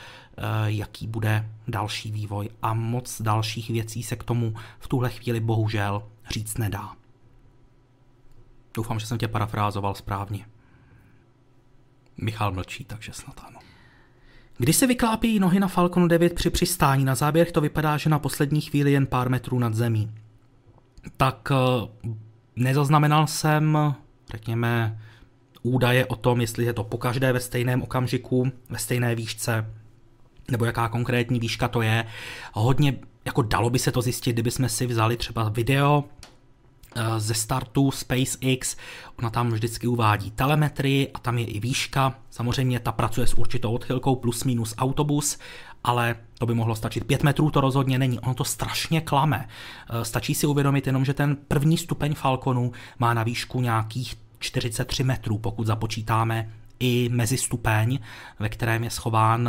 [0.66, 6.02] jaký bude další vývoj a moc dalších věcí se k tomu v tuhle chvíli bohužel
[6.30, 6.92] říct nedá.
[8.74, 10.46] Doufám, že jsem tě parafrázoval správně.
[12.16, 13.58] Michal mlčí, takže snad ano.
[14.58, 18.18] Když se vyklápí nohy na Falconu 9 při přistání, na záběr to vypadá, že na
[18.18, 20.12] poslední chvíli jen pár metrů nad zemí
[21.16, 22.08] tak eh,
[22.56, 23.78] nezaznamenal jsem,
[24.30, 25.00] řekněme,
[25.62, 29.74] údaje o tom, jestli je to pokaždé ve stejném okamžiku, ve stejné výšce,
[30.50, 32.04] nebo jaká konkrétní výška to je.
[32.52, 36.04] Hodně, jako dalo by se to zjistit, kdyby jsme si vzali třeba video
[36.96, 38.76] eh, ze startu SpaceX,
[39.18, 42.14] ona tam vždycky uvádí telemetrii a tam je i výška.
[42.30, 45.38] Samozřejmě ta pracuje s určitou odchylkou plus minus autobus
[45.84, 47.04] ale to by mohlo stačit.
[47.04, 49.48] Pět metrů to rozhodně není, ono to strašně klame.
[49.90, 55.04] Eh, stačí si uvědomit jenom, že ten první stupeň Falconu má na výšku nějakých 43
[55.04, 57.98] metrů, pokud započítáme i mezi stupeň,
[58.38, 59.48] ve kterém je schován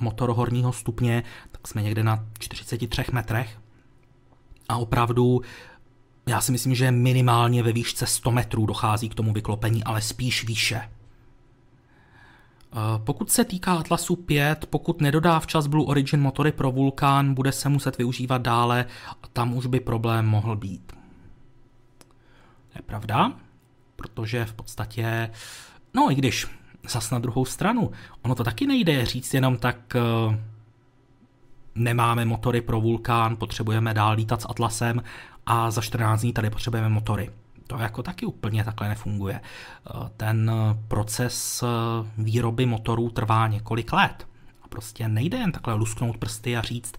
[0.00, 3.58] motor horního stupně, tak jsme někde na 43 metrech.
[4.68, 5.40] A opravdu
[6.28, 10.46] já si myslím, že minimálně ve výšce 100 metrů dochází k tomu vyklopení, ale spíš
[10.46, 10.76] výše.
[12.76, 17.52] Eh, pokud se týká Atlasu 5, pokud nedodá včas Blue Origin motory pro Vulkan, bude
[17.52, 18.86] se muset využívat dále
[19.22, 20.92] a tam už by problém mohl být.
[22.74, 23.32] Je pravda,
[23.96, 25.30] protože v podstatě,
[25.94, 26.46] no i když
[26.88, 27.90] zas na druhou stranu,
[28.22, 30.38] ono to taky nejde říct jenom tak, eh,
[31.74, 35.02] nemáme motory pro Vulkán, potřebujeme dál lítat s Atlasem
[35.46, 37.30] a za 14 dní tady potřebujeme motory
[37.66, 39.40] to jako taky úplně takhle nefunguje.
[39.40, 40.52] Eh, ten
[40.88, 41.66] proces eh,
[42.18, 44.26] výroby motorů trvá několik let.
[44.62, 46.94] A prostě nejde jen takhle lusknout prsty a říct,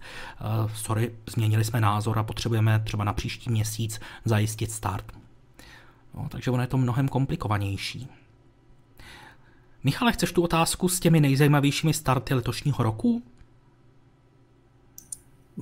[0.74, 5.12] sorry, změnili jsme názor a potřebujeme třeba na příští měsíc zajistit start.
[6.14, 8.08] No, takže ono je to mnohem komplikovanější.
[9.84, 13.22] Michale, chceš tu otázku s těmi nejzajímavějšími starty letošního roku?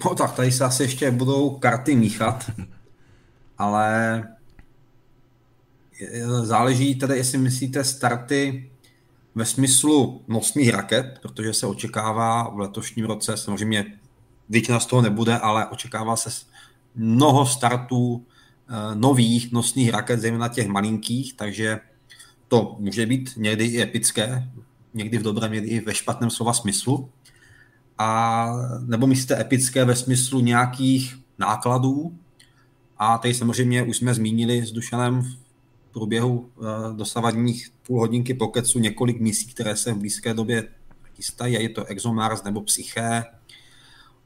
[0.04, 2.50] No tak, tady se asi ještě budou karty míchat,
[3.58, 4.22] ale
[6.42, 8.70] záleží tedy, jestli myslíte starty
[9.34, 13.84] ve smyslu nosných raket, protože se očekává v letošním roce, samozřejmě
[14.48, 16.30] většina z toho nebude, ale očekává se
[16.94, 18.26] mnoho startů
[18.68, 21.80] eh, nových nosných raket, zejména těch malinkých, takže
[22.48, 24.50] to může být někdy i epické,
[24.94, 27.10] někdy v dobrém, někdy i ve špatném slova smyslu.
[27.98, 28.48] A
[28.86, 32.18] nebo myslíte epické ve smyslu nějakých nákladů.
[32.98, 35.22] A tady samozřejmě už jsme zmínili s Dušanem
[35.92, 40.68] průběhu eh, dosavadních půl hodinky pokecu několik misí, které se v blízké době
[41.14, 43.24] chystají, je to ExoMars nebo Psyché,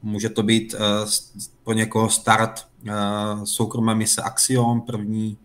[0.01, 0.79] může to být eh,
[1.63, 2.91] po někoho start eh,
[3.43, 5.37] soukromé mise Axiom, první,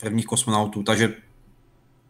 [0.00, 1.14] prvních kosmonautů, takže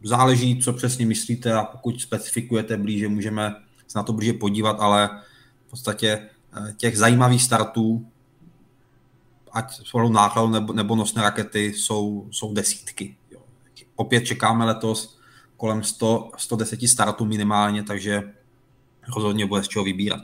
[0.03, 3.55] záleží, co přesně myslíte a pokud specifikujete blíže, můžeme
[3.89, 5.11] se na to blíže podívat, ale
[5.67, 6.29] v podstatě
[6.77, 8.07] těch zajímavých startů
[9.53, 13.17] ať jsou nákladu nebo, nebo nosné rakety, jsou, jsou desítky.
[13.31, 13.41] Jo.
[13.97, 15.19] Opět čekáme letos
[15.57, 18.23] kolem 100, 110 startů minimálně, takže
[19.15, 20.21] rozhodně bude z čeho vybírat.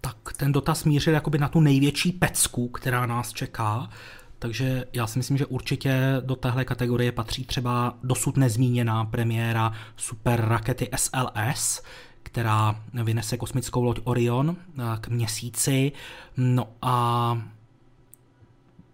[0.00, 3.90] Tak ten dotaz mířil jakoby na tu největší pecku, která nás čeká,
[4.38, 10.44] takže já si myslím, že určitě do téhle kategorie patří třeba dosud nezmíněná premiéra super
[10.44, 11.82] rakety SLS,
[12.22, 15.92] která vynese kosmickou loď Orion eh, k měsíci.
[16.36, 17.42] No a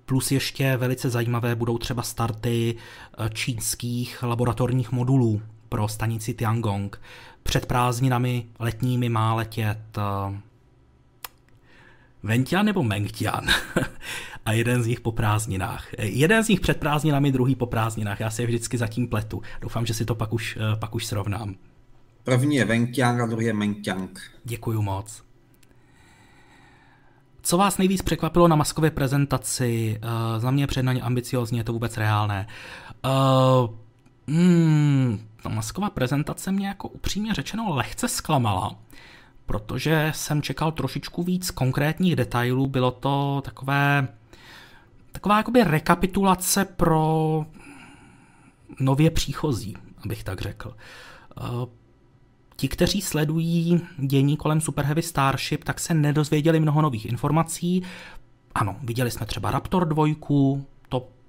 [0.06, 2.74] Plus ještě velice zajímavé budou třeba starty
[3.18, 7.00] eh, čínských laboratorních modulů pro stanici Tiangong.
[7.42, 9.98] Před prázdninami letními má letět
[12.22, 13.46] Ventian nebo Mengtian?
[14.44, 15.86] a jeden z nich po prázdninách.
[15.98, 18.20] Jeden z nich před prázdninami, druhý po prázdninách.
[18.20, 19.42] Já se je vždycky zatím pletu.
[19.60, 21.54] Doufám, že si to pak už, uh, pak už srovnám.
[22.24, 24.20] První je Ventian a druhý je Mengtiang.
[24.44, 25.22] Děkuju moc.
[27.42, 30.00] co vás nejvíc překvapilo na maskové prezentaci?
[30.02, 32.46] Uh, za mě přednaně ambiciozně, je to vůbec reálné.
[33.04, 33.70] Uh,
[34.28, 38.76] hmm, ta masková prezentace mě jako upřímně řečeno lehce zklamala,
[39.46, 42.66] protože jsem čekal trošičku víc konkrétních detailů.
[42.66, 44.08] Bylo to takové,
[45.14, 47.46] taková jakoby rekapitulace pro
[48.80, 50.76] nově příchozí, abych tak řekl.
[51.40, 51.64] Uh,
[52.56, 57.82] Ti, kteří sledují dění kolem Super Heavy Starship, tak se nedozvěděli mnoho nových informací.
[58.54, 60.60] Ano, viděli jsme třeba Raptor 2, to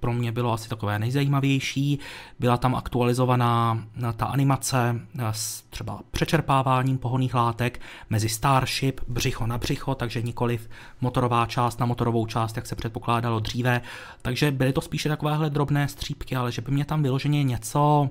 [0.06, 1.98] pro mě bylo asi takové nejzajímavější.
[2.38, 9.46] Byla tam aktualizovaná eh, ta animace eh, s třeba přečerpáváním pohoných látek mezi Starship, břicho
[9.46, 13.80] na břicho, takže nikoliv motorová část na motorovou část, jak se předpokládalo dříve.
[14.22, 18.10] Takže byly to spíše takovéhle drobné střípky, ale že by mě tam vyloženě něco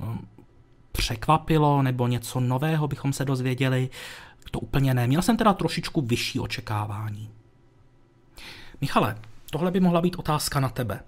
[0.00, 0.04] eh,
[0.92, 3.90] překvapilo nebo něco nového bychom se dozvěděli,
[4.50, 5.06] to úplně ne.
[5.06, 7.30] Měl jsem teda trošičku vyšší očekávání.
[8.80, 9.16] Michale,
[9.50, 11.00] tohle by mohla být otázka na tebe.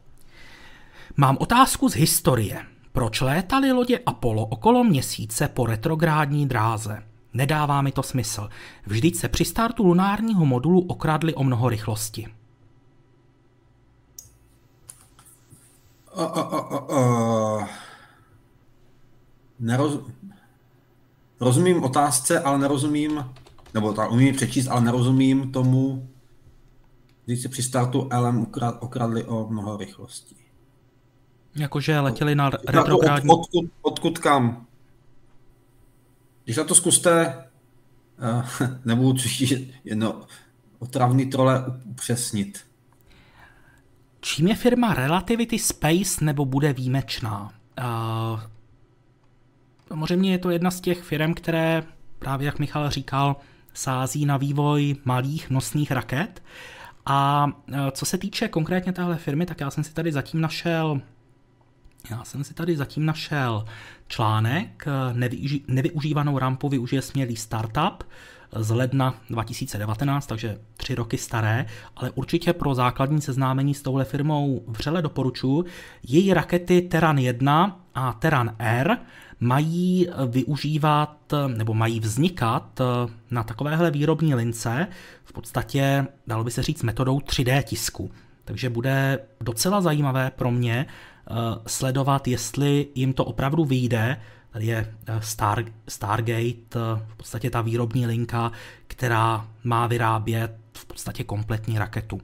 [1.16, 2.66] Mám otázku z historie.
[2.92, 7.02] Proč létaly lodě Apollo okolo měsíce po retrográdní dráze?
[7.34, 8.48] Nedává mi to smysl.
[8.86, 12.26] Vždyť se při startu lunárního modulu okradli o mnoho rychlosti.
[16.16, 17.66] Uh, uh, uh.
[19.60, 19.98] Neroz...
[21.40, 23.24] Rozumím otázce, ale nerozumím,
[23.74, 26.08] nebo tak umím přečíst, ale nerozumím tomu,
[27.28, 28.46] když se při startu LM
[28.80, 30.34] okradli o mnoho rychlosti.
[31.56, 33.30] Jakože letěli na retrográdní...
[33.30, 34.66] Od, odkud, odkud kam?
[36.44, 37.44] Když na to zkuste,
[38.18, 40.20] uh, nebudu čistit jedno
[40.78, 42.64] otravný trole upřesnit.
[44.20, 47.52] Čím je firma Relativity Space nebo bude výjimečná?
[47.78, 48.40] Uh,
[49.88, 51.82] Samozřejmě je to jedna z těch firm, které,
[52.18, 53.36] právě jak Michal říkal,
[53.74, 56.42] sází na vývoj malých nosných raket.
[57.08, 61.00] A e, co se týče konkrétně téhle firmy, tak já jsem si tady zatím našel
[62.10, 63.64] já jsem si tady zatím našel
[64.08, 65.28] článek, e,
[65.68, 68.04] nevyužívanou rampu využije smělý startup
[68.56, 74.64] z ledna 2019, takže tři roky staré, ale určitě pro základní seznámení s touhle firmou
[74.66, 75.64] vřele doporučuji.
[76.02, 78.98] Její rakety Terran 1 a Terran R
[79.40, 82.80] mají využívat nebo mají vznikat
[83.30, 84.86] na takovéhle výrobní lince
[85.24, 88.10] v podstatě, dalo by se říct, metodou 3D tisku.
[88.48, 91.34] Takže bude docela zajímavé pro mě eh,
[91.66, 94.20] sledovat, jestli jim to opravdu vyjde.
[94.50, 98.52] Tady je eh, Star, Stargate, eh, v podstatě ta výrobní linka,
[98.86, 102.20] která má vyrábět v podstatě kompletní raketu.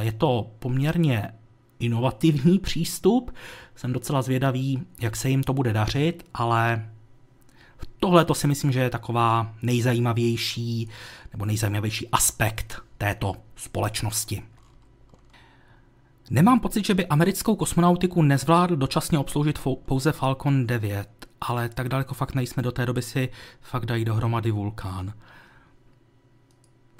[0.00, 1.32] Je to poměrně
[1.78, 3.34] inovativní přístup.
[3.76, 6.90] Jsem docela zvědavý, jak se jim to bude dařit, ale
[8.00, 10.88] tohle to si myslím, že je taková nejzajímavější
[11.32, 14.42] nebo nejzajímavější aspekt této společnosti.
[16.30, 21.08] Nemám pocit, že by americkou kosmonautiku nezvládl dočasně obsloužit pouze Falcon 9,
[21.40, 23.28] ale tak daleko fakt nejsme, do té doby si
[23.60, 25.12] fakt dají dohromady vulkán.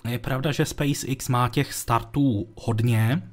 [0.09, 3.31] Je pravda, že SpaceX má těch startů hodně,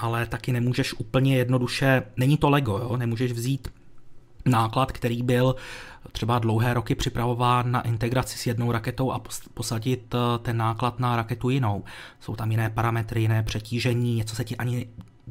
[0.00, 2.96] ale taky nemůžeš úplně jednoduše, není to Lego, jo?
[2.96, 3.68] nemůžeš vzít
[4.46, 5.56] náklad, který byl
[6.12, 9.20] třeba dlouhé roky připravován na integraci s jednou raketou a
[9.54, 11.84] posadit eh, ten náklad na raketu jinou.
[12.20, 14.86] Jsou tam jiné parametry, jiné přetížení, něco se ti ani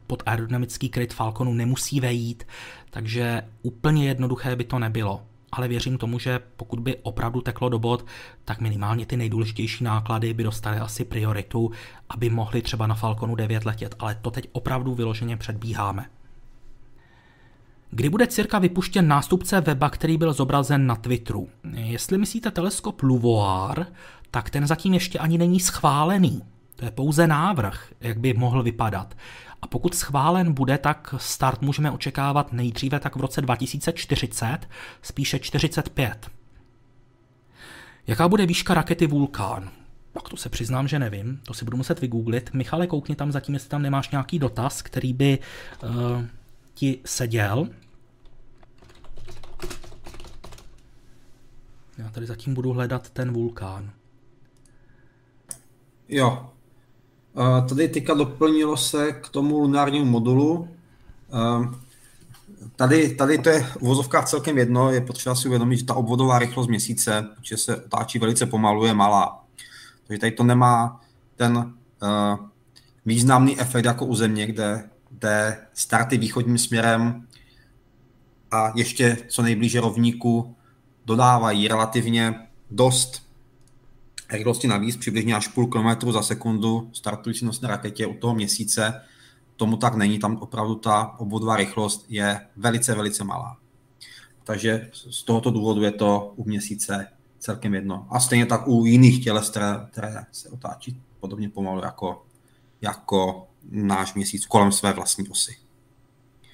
[0.08, 2.44] pod aerodynamický kryt Falconu nemusí vejít,
[2.90, 5.22] takže úplně jednoduché by to nebylo
[5.52, 8.06] ale věřím tomu, že pokud by opravdu teklo do bod,
[8.46, 11.72] tak minimálně ty nejdůležitější náklady by dostaly asi prioritu,
[12.10, 16.06] aby mohli třeba na Falconu 9 letět, ale to teď opravdu vyloženě předbíháme.
[17.92, 21.50] Kdy bude cirka vypuštěn nástupce weba, který byl zobrazen na Twitteru?
[21.74, 23.86] Jestli myslíte teleskop Luvoir,
[24.32, 26.42] tak ten zatím ještě ani není schválený.
[26.76, 29.16] To je pouze návrh, jak by mohl vypadat.
[29.62, 34.60] A pokud schválen bude, tak start můžeme očekávat nejdříve tak v roce 2040,
[35.02, 36.30] spíše 45.
[38.08, 39.70] Jaká bude výška rakety Vulkán?
[40.14, 42.54] Tak to se přiznám, že nevím, to si budu muset vygooglit.
[42.54, 45.40] Michale, koukni tam zatím, jestli tam nemáš nějaký dotaz, který by
[45.84, 45.90] uh,
[46.74, 47.70] ti seděl.
[51.98, 53.92] Já tady zatím budu hledat ten vulkán.
[56.10, 56.50] Jo,
[57.70, 60.68] Tady teďka doplnilo se k tomu lunárnímu modulu.
[62.76, 66.68] Tady, tady to je v celkem jedno, je potřeba si uvědomit, že ta obvodová rychlost
[66.68, 69.44] měsíce, protože se otáčí velice pomalu, je malá.
[70.08, 71.02] Takže tady to nemá
[71.36, 72.46] ten uh,
[73.06, 77.28] významný efekt jako u Země, kde, kde starty východním směrem
[78.52, 80.56] a ještě co nejblíže rovníku
[81.06, 82.36] dodávají relativně
[82.72, 83.27] dost
[84.30, 89.02] rychlosti navíc, přibližně až půl kilometru za sekundu startující nosné raketě u toho měsíce.
[89.56, 93.58] Tomu tak není, tam opravdu ta obvodová rychlost je velice, velice malá.
[94.44, 97.08] Takže z tohoto důvodu je to u měsíce
[97.40, 98.08] celkem jedno.
[98.10, 102.26] A stejně tak u jiných těles, které, které se otáčí podobně pomalu jako,
[102.82, 105.67] jako náš měsíc kolem své vlastní osy.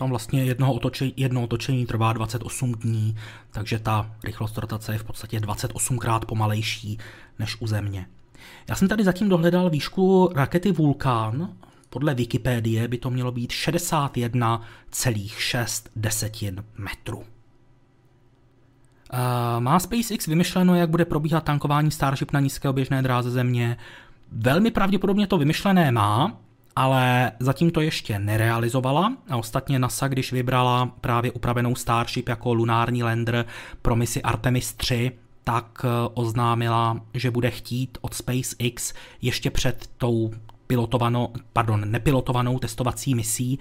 [0.04, 3.16] Tam vlastně jedno otočení, jedno otočení trvá 28 dní,
[3.52, 6.98] takže ta rychlost rotace je v podstatě 28krát pomalejší
[7.40, 8.06] než u Země.
[8.70, 11.50] Já jsem tady zatím dohledal výšku rakety Vulkan.
[11.90, 17.24] Podle Wikipédie by to mělo být 61,6 desetin metru.
[19.60, 23.78] Má SpaceX vymyšleno, jak bude probíhat tankování Starship na nízké oběžné dráze Země?
[24.32, 26.38] Velmi pravděpodobně to vymyšlené má,
[26.76, 33.04] ale zatím to ještě nerealizovala a ostatně NASA, když vybrala právě upravenou Starship jako lunární
[33.04, 33.46] lander
[33.82, 35.12] pro misi Artemis 3,
[35.44, 40.32] tak eh, oznámila, že bude chtít od SpaceX ještě před tou
[40.68, 43.60] pilotovanou, pardon, nepilotovanou testovací misí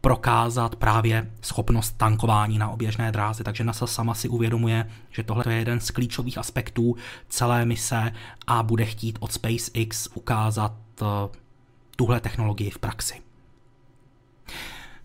[0.00, 3.44] prokázat právě schopnost tankování na oběžné dráze.
[3.44, 6.96] Takže NASA sama si uvědomuje, že tohle je jeden z klíčových aspektů
[7.28, 8.12] celé mise
[8.46, 11.04] a bude chtít od SpaceX ukázat eh,
[11.96, 13.14] tuhle technologii v praxi.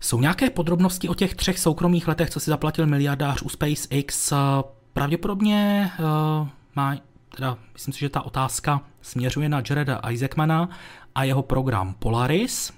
[0.00, 4.32] Jsou nějaké podrobnosti o těch třech soukromých letech, co si zaplatil miliardář u SpaceX?
[4.92, 6.96] Pravděpodobně uh, má,
[7.36, 10.68] teda myslím si, že ta otázka směřuje na Jareda Isaacmana
[11.14, 12.72] a jeho program Polaris.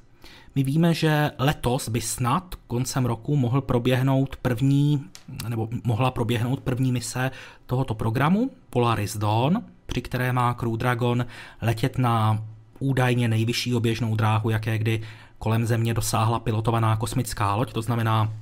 [0.54, 5.04] My víme, že letos by snad koncem roku mohl proběhnout první,
[5.48, 7.30] nebo mohla proběhnout první mise
[7.66, 11.26] tohoto programu Polaris Dawn, při které má Crew Dragon
[11.62, 12.44] letět na
[12.78, 15.02] údajně nejvyšší oběžnou dráhu, jaké kdy
[15.40, 18.32] kolem Země dosáhla pilotovaná kosmická loď, to znamená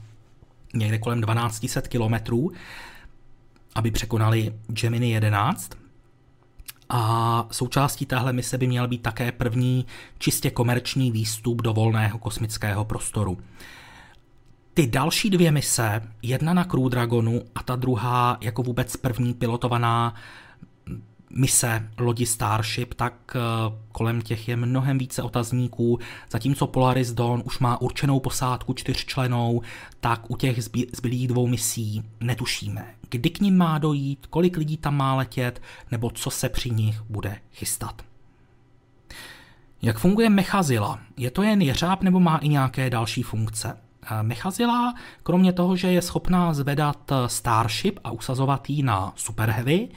[0.74, 2.50] někde kolem 1200 kilometrů,
[3.74, 5.70] aby překonali Gemini 11.
[6.88, 9.86] A součástí téhle mise by měl být také první
[10.18, 13.38] čistě komerční výstup do volného kosmického prostoru.
[14.74, 20.14] Ty další dvě mise, jedna na Crew Dragonu a ta druhá jako vůbec první pilotovaná
[21.30, 23.40] mise lodi Starship, tak eh,
[23.92, 25.98] kolem těch je mnohem více otazníků.
[26.30, 29.62] Zatímco Polaris Dawn už má určenou posádku čtyřčlenou,
[30.00, 34.96] tak u těch zbylých dvou misí netušíme, kdy k ním má dojít, kolik lidí tam
[34.96, 38.02] má letět, nebo co se při nich bude chystat.
[39.82, 40.98] Jak funguje Mechazila?
[41.16, 43.76] Je to jen jeřáb nebo má i nějaké další funkce?
[44.10, 49.50] Eh, Mechazila, kromě toho, že je schopná zvedat eh, Starship a usazovat ji na Super
[49.50, 49.88] Heavy,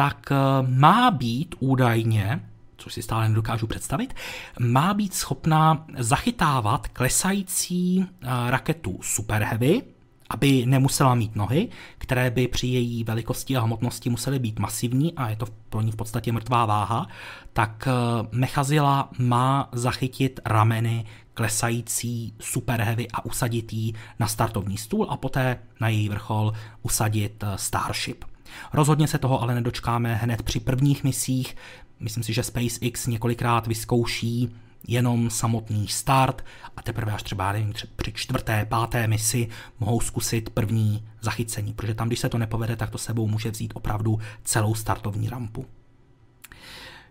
[0.00, 0.36] tak eh,
[0.68, 2.40] má být údajně,
[2.76, 4.14] což si stále nedokážu představit,
[4.60, 9.82] má být schopná zachytávat klesající eh, raketu Super Heavy,
[10.30, 15.30] aby nemusela mít nohy, které by při její velikosti a hmotnosti musely být masivní a
[15.30, 17.06] je to pro ní v podstatě mrtvá váha,
[17.52, 17.92] tak eh,
[18.32, 25.58] Mechazila má zachytit rameny klesající Super Heavy a usadit ji na startovní stůl a poté
[25.80, 28.29] na její vrchol usadit Starship.
[28.72, 31.56] Rozhodně se toho ale nedočkáme hned při prvních misích.
[32.00, 34.56] Myslím si, že SpaceX několikrát vyzkouší
[34.88, 36.44] jenom samotný start
[36.76, 39.48] a teprve až třeba nevím, při čtvrté, páté misi
[39.78, 43.72] mohou zkusit první zachycení, protože tam, když se to nepovede, tak to sebou může vzít
[43.76, 45.66] opravdu celou startovní rampu.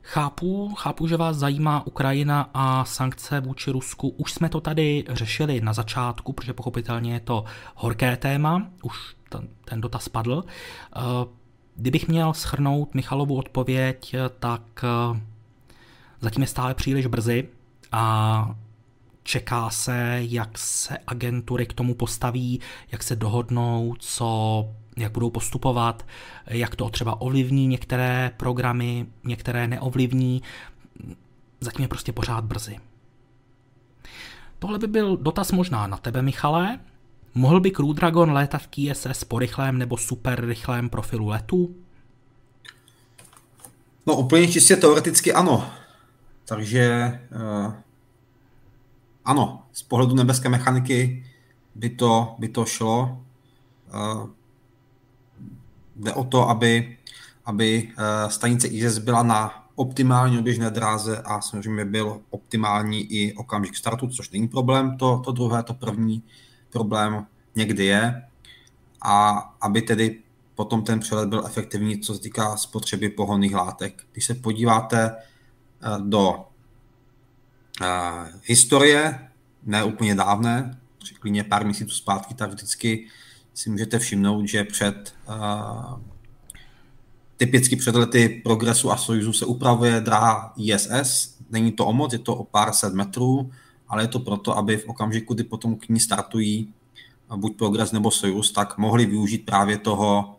[0.01, 4.09] Chápu, chápu, že vás zajímá Ukrajina a sankce vůči Rusku.
[4.09, 9.47] Už jsme to tady řešili na začátku, protože pochopitelně je to horké téma, už ten,
[9.65, 10.43] ten dotaz padl.
[10.95, 10.99] Eh,
[11.75, 15.21] kdybych měl schrnout Michalovu odpověď, tak eh,
[16.21, 17.49] zatím je stále příliš brzy
[17.91, 18.55] a
[19.23, 22.59] čeká se, jak se agentury k tomu postaví,
[22.91, 24.65] jak se dohodnou, co,
[24.97, 26.05] jak budou postupovat,
[26.47, 30.41] jak to třeba ovlivní některé programy, některé neovlivní.
[31.61, 32.77] Zatím je prostě pořád brzy.
[34.59, 36.80] Tohle by byl dotaz možná na tebe, Michale.
[37.34, 41.75] Mohl by Crew Dragon létat v KSS po rychlém nebo super rychlém profilu letu?
[44.05, 45.69] No úplně čistě teoreticky ano.
[46.45, 47.73] Takže uh,
[49.25, 51.25] ano, z pohledu nebeské mechaniky
[51.75, 53.21] by to, by to šlo.
[53.93, 54.30] Uh,
[55.95, 56.97] jde o to, aby,
[57.45, 63.75] aby uh, stanice ISS byla na optimální oběžné dráze a samozřejmě byl optimální i okamžik
[63.75, 64.97] startu, což není problém.
[64.97, 66.23] To, to druhé, to první
[66.70, 68.24] problém někdy je
[69.01, 69.30] a
[69.61, 70.22] aby tedy
[70.55, 74.03] potom ten přelet byl efektivní, co se týká spotřeby pohonných látek.
[74.11, 76.45] Když se podíváte eh, do
[77.82, 77.86] eh,
[78.43, 79.30] historie,
[79.63, 80.80] ne úplně dávné,
[81.20, 83.07] klidně pár měsíců zpátky, tak vždycky
[83.53, 85.99] si můžete všimnout, že před uh,
[87.38, 91.38] typicky před lety Progresu a Sojuzu se upravuje dráha ISS.
[91.49, 93.51] Není to o moc, je to o pár set metrů,
[93.89, 96.73] ale je to proto, aby v okamžiku, kdy potom k ní startují
[97.35, 100.35] buď Progres nebo Sojuz, tak mohli využít právě toho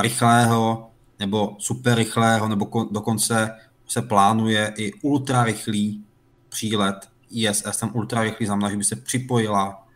[0.00, 3.56] rychlého nebo super rychlého, nebo dokonce
[3.88, 6.04] se plánuje i ultrarychlý
[6.48, 7.76] přílet ISS.
[7.80, 9.86] Ten ultrarychlý znamená, že by se připojila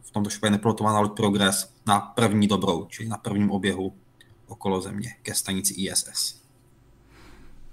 [0.00, 3.92] v tomto případě nepilotovaná loď Progress na první dobrou, čili na prvním oběhu
[4.46, 6.42] okolo Země ke stanici ISS.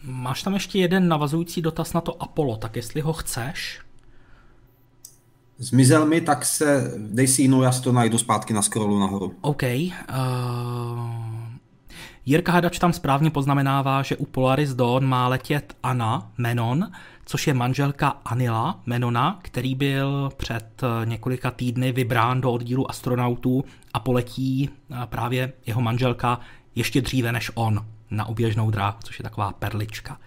[0.03, 3.82] Máš tam ještě jeden navazující dotaz na to Apollo, tak jestli ho chceš?
[5.58, 9.34] Zmizel mi, tak se, dej si jinou, já si to najdu zpátky na scrollu nahoru.
[9.41, 9.64] OK.
[9.64, 11.26] Uh...
[12.28, 16.91] Jirka Hadač tam správně poznamenává, že u Polaris Dawn má letět Anna Menon,
[17.26, 23.64] což je manželka Anila Menona, který byl před eh, několika týdny vybrán do oddílu astronautů
[23.93, 26.39] a poletí eh, právě jeho manželka
[26.76, 30.20] ještě dříve než on na oběžnou dráhu, což je taková perlička.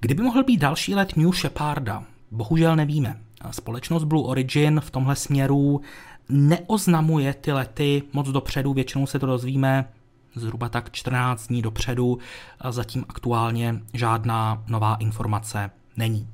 [0.00, 3.20] Kdyby mohl být další let New Sheparda, bohužel nevíme.
[3.50, 5.80] Společnost Blue Origin v tomhle směru
[6.28, 9.88] neoznamuje ty lety moc dopředu, většinou se to dozvíme
[10.34, 12.18] zhruba tak 14 dní dopředu,
[12.60, 16.28] a zatím aktuálně žádná nová informace není.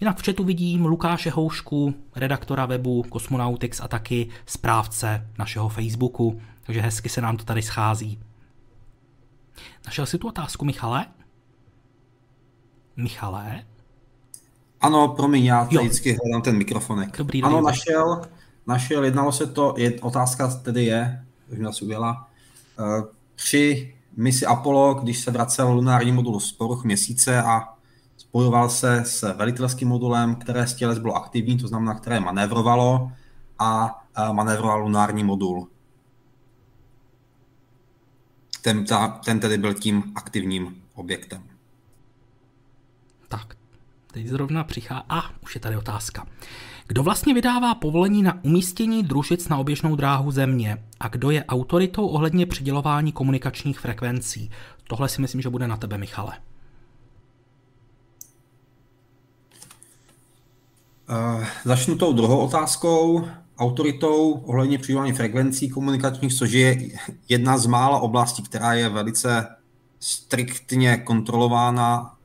[0.00, 6.80] Jinak v chatu vidím Lukáše Houšku, redaktora webu Cosmonautics a taky správce našeho Facebooku, takže
[6.80, 8.18] hezky se nám to tady schází.
[9.86, 11.06] Našel si tu otázku, Michale?
[12.96, 13.64] Michale?
[14.82, 17.18] Ano, promiň, já tady vždycky hledám ten mikrofonek.
[17.18, 18.22] Dobrý ano, našel,
[18.66, 22.28] našel, jednalo se to, je, otázka tedy je, už nás uvěla,
[22.78, 27.74] uh, při misi Apollo, když se vracel lunární modul z poruch měsíce a
[28.16, 33.12] spojoval se s velitelským modulem, které z těles bylo aktivní, to znamená, které manévrovalo
[33.58, 34.02] a
[34.32, 35.68] manévroval lunární modul.
[38.62, 41.42] Ten, ta, ten tedy byl tím aktivním objektem.
[43.28, 43.56] Tak,
[44.12, 45.02] teď zrovna přichází.
[45.08, 46.26] A, už je tady otázka.
[46.86, 52.06] Kdo vlastně vydává povolení na umístění družic na oběžnou dráhu Země a kdo je autoritou
[52.06, 54.50] ohledně přidělování komunikačních frekvencí?
[54.88, 56.32] Tohle si myslím, že bude na tebe, Michale.
[61.10, 63.28] Uh, začnu tou druhou otázkou.
[63.58, 66.88] Autoritou ohledně přijímání frekvencí komunikačních, což je
[67.28, 69.46] jedna z mála oblastí, která je velice
[70.00, 72.16] striktně kontrolována,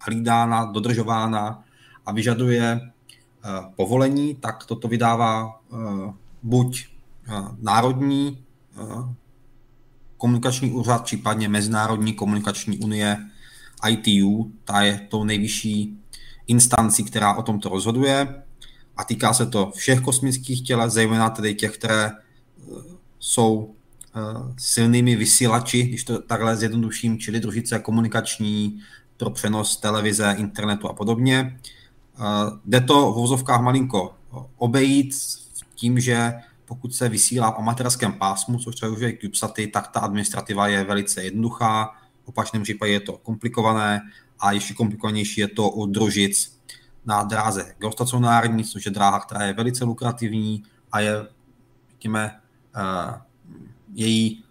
[0.00, 1.64] hlídána, dodržována
[2.06, 6.86] a vyžaduje uh, povolení, tak toto vydává uh, buď
[7.60, 8.44] Národní
[10.20, 13.16] komunikační úřad, případně Mezinárodní komunikační unie
[13.88, 15.98] ITU, ta je tou nejvyšší
[16.46, 18.42] instancí, která o tomto rozhoduje.
[18.96, 22.12] A týká se to všech kosmických těle, zejména tedy těch, které eh,
[23.18, 23.74] jsou
[24.16, 24.20] eh,
[24.58, 28.80] silnými vysílači, když to takhle zjednoduším, čili družice komunikační
[29.20, 31.60] pro přenos televize, internetu a podobně.
[32.18, 32.22] Eh,
[32.64, 34.14] jde to v vozovkách malinko
[34.56, 35.14] obejít
[35.74, 40.00] tím, že pokud se vysílá v amatérském pásmu, což třeba už je CubeSaty, tak ta
[40.00, 41.94] administrativa je velice jednoduchá,
[42.24, 44.00] v opačném případě je to komplikované
[44.38, 46.60] a ještě komplikovanější je to u družic
[47.06, 50.62] na dráze geostacionární, což je dráha, která je velice lukrativní
[50.92, 51.12] a je,
[51.90, 52.40] řekněme,
[52.76, 53.14] uh,
[53.94, 54.44] její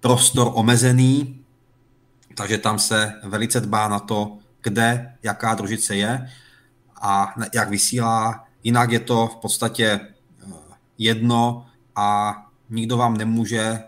[0.00, 1.35] prostor omezený,
[2.36, 6.30] takže tam se velice dbá na to, kde jaká družice je
[7.02, 8.44] a jak vysílá.
[8.62, 10.52] Jinak je to v podstatě eh,
[10.98, 11.66] jedno
[11.96, 12.36] a
[12.70, 13.84] nikdo vám nemůže eh,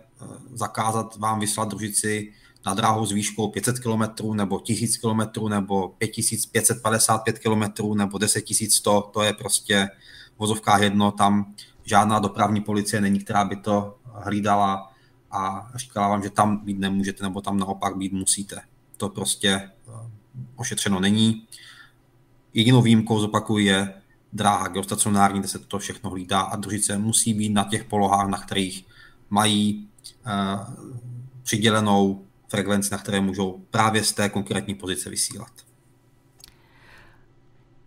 [0.53, 2.33] zakázat vám vyslat družici
[2.67, 9.23] na dráhu s výškou 500 km nebo 1000 km nebo 5555 km nebo 10100, to
[9.23, 9.89] je prostě
[10.37, 14.88] v vozovkách jedno, tam žádná dopravní policie není, která by to hlídala
[15.31, 18.61] a říkala vám, že tam být nemůžete nebo tam naopak být musíte.
[18.97, 19.71] To prostě eh,
[20.57, 21.47] ošetřeno není.
[22.55, 23.95] Jedinou výjimkou, zopakuju, je
[24.33, 28.39] dráha geostacionární, kde se to všechno hlídá a družice musí být na těch polohách, na
[28.39, 28.87] kterých
[29.31, 29.89] mají
[30.27, 30.75] uh,
[31.43, 35.51] přidělenou frekvenci, na které můžou právě z té konkrétní pozice vysílat.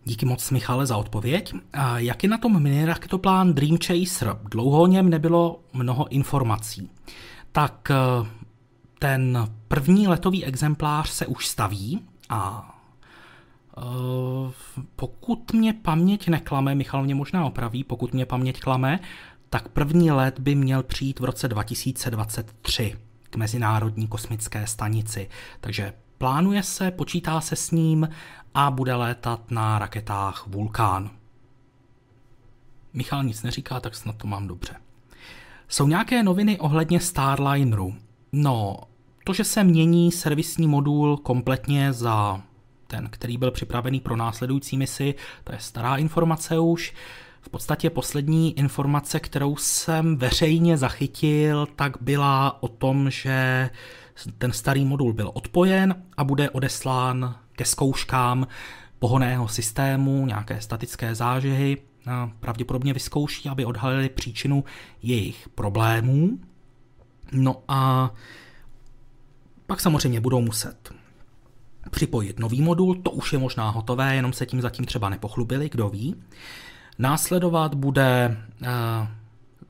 [0.03, 1.53] Díky moc, Michale, za odpověď.
[1.73, 4.39] A jak je na tom miniraketoplán Dream Chaser?
[4.43, 6.89] Dlouho o něm nebylo mnoho informací.
[7.51, 8.29] Tak eh,
[8.99, 12.75] ten první letový exemplář se už staví a
[13.77, 13.81] eh,
[14.95, 18.99] pokud mě paměť neklame, Michal mě možná opraví, pokud mě paměť klame,
[19.49, 22.97] tak první let by měl přijít v roce 2023
[23.29, 25.29] k Mezinárodní kosmické stanici.
[25.59, 28.09] Takže plánuje se, počítá se s ním
[28.53, 31.09] a bude létat na raketách Vulkán.
[32.93, 34.75] Michal nic neříká, tak snad to mám dobře.
[35.71, 37.95] Jsou nějaké noviny ohledně Starlineru?
[38.31, 38.77] No,
[39.23, 42.41] to, že se mění servisní modul kompletně za
[42.87, 46.93] ten, který byl připravený pro následující misi, to je stará informace už.
[47.41, 53.69] V podstatě poslední informace, kterou jsem veřejně zachytil, tak byla o tom, že
[54.37, 58.47] ten starý modul byl odpojen a bude odeslán ke zkouškám
[58.99, 61.90] pohoného systému, nějaké statické zážehy.
[62.39, 64.63] Pravděpodobně vyzkouší, aby odhalili příčinu
[65.01, 66.39] jejich problémů.
[67.31, 68.11] No a
[69.67, 70.93] pak samozřejmě budou muset
[71.91, 75.89] připojit nový modul, to už je možná hotové, jenom se tím zatím třeba nepochlubili, kdo
[75.89, 76.15] ví.
[76.99, 78.67] Následovat bude eh,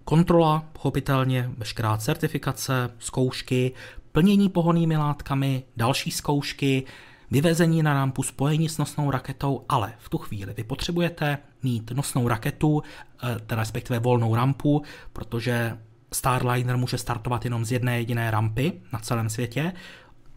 [0.04, 3.72] kontrola, pochopitelně veškerá certifikace, zkoušky,
[4.12, 6.84] plnění pohonými látkami, další zkoušky,
[7.32, 12.28] vyvezení na rampu, spojení s nosnou raketou, ale v tu chvíli vy potřebujete mít nosnou
[12.28, 12.84] raketu,
[13.24, 14.82] eh, teda respektive volnou rampu,
[15.14, 15.78] protože
[16.14, 19.74] Starliner může startovat jenom z jedné jediné rampy na celém světě,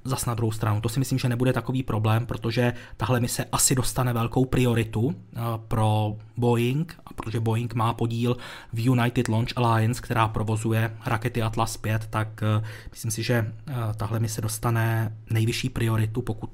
[0.07, 3.75] Zas na druhou stranu, to si myslím, že nebude takový problém, protože tahle mise asi
[3.75, 8.37] dostane velkou prioritu eh, pro Boeing, a protože Boeing má podíl
[8.73, 13.53] v United Launch Alliance, která provozuje rakety Atlas 5, tak eh, myslím si, že
[13.97, 16.51] tahle mise dostane nejvyšší prioritu, pokud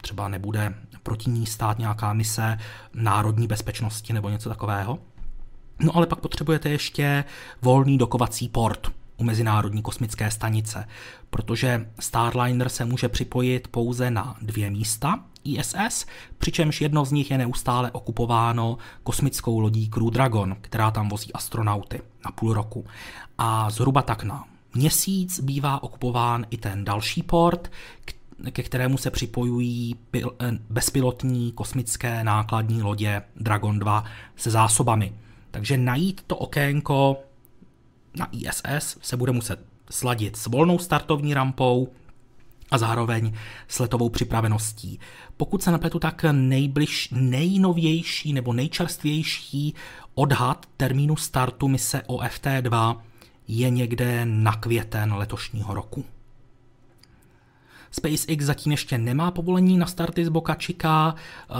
[0.00, 2.58] třeba nebude proti ní stát nějaká mise
[2.94, 4.98] národní bezpečnosti nebo něco takového.
[5.80, 7.24] No ale pak potřebujete ještě
[7.62, 10.88] volný dokovací port, u Mezinárodní kosmické stanice,
[11.30, 16.06] protože Starliner se může připojit pouze na dvě místa ISS,
[16.38, 22.00] přičemž jedno z nich je neustále okupováno kosmickou lodí Crew Dragon, která tam vozí astronauty
[22.24, 22.86] na půl roku.
[23.38, 24.44] A zhruba tak na
[24.74, 27.70] měsíc bývá okupován i ten další port,
[28.50, 34.04] ke kterému se připojují pil- eh, bezpilotní kosmické nákladní lodě Dragon 2
[34.36, 35.12] se zásobami.
[35.50, 37.16] Takže najít to okénko
[38.16, 41.88] na ISS se bude muset sladit s volnou startovní rampou
[42.70, 43.32] a zároveň
[43.68, 45.00] s letovou připraveností.
[45.36, 49.74] Pokud se napletu, tak nejbliž, nejnovější nebo nejčerstvější
[50.14, 52.96] odhad termínu startu mise OFT-2
[53.48, 56.04] je někde na květen letošního roku.
[57.94, 61.14] SpaceX zatím ještě nemá povolení na starty z Boca Chica.
[61.50, 61.54] Eh,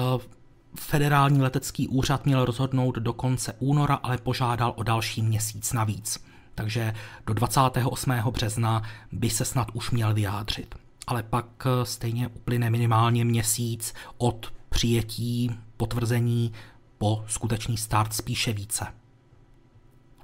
[0.75, 6.25] federální letecký úřad měl rozhodnout do konce února, ale požádal o další měsíc navíc
[6.55, 6.95] takže
[7.27, 8.31] do 28.
[8.31, 8.83] března
[9.13, 10.75] by se snad už měl vyjádřit.
[11.07, 16.53] Ale pak eh, stejně uplyne minimálně měsíc od přijetí potvrzení
[16.99, 18.87] po skutečný start spíše více.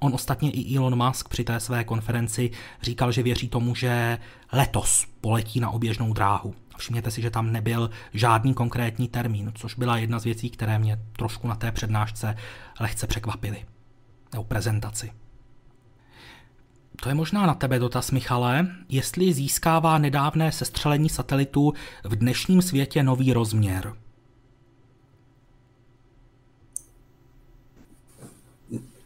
[0.03, 4.17] On ostatně i Elon Musk při té své konferenci říkal, že věří tomu, že
[4.53, 6.55] letos poletí na oběžnou dráhu.
[6.77, 10.99] Všimněte si, že tam nebyl žádný konkrétní termín, což byla jedna z věcí, které mě
[11.11, 12.35] trošku na té přednášce
[12.79, 13.65] lehce překvapily.
[14.31, 15.11] Nebo prezentaci.
[17.03, 18.67] To je možná na tebe dotaz, Michale.
[18.89, 21.73] Jestli získává nedávné sestřelení satelitu
[22.03, 23.93] v dnešním světě nový rozměr?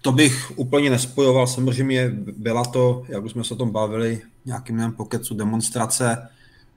[0.05, 1.47] To bych úplně nespojoval.
[1.47, 6.29] Samozřejmě byla to, jak už jsme se o tom bavili, nějakým mém pokecu demonstrace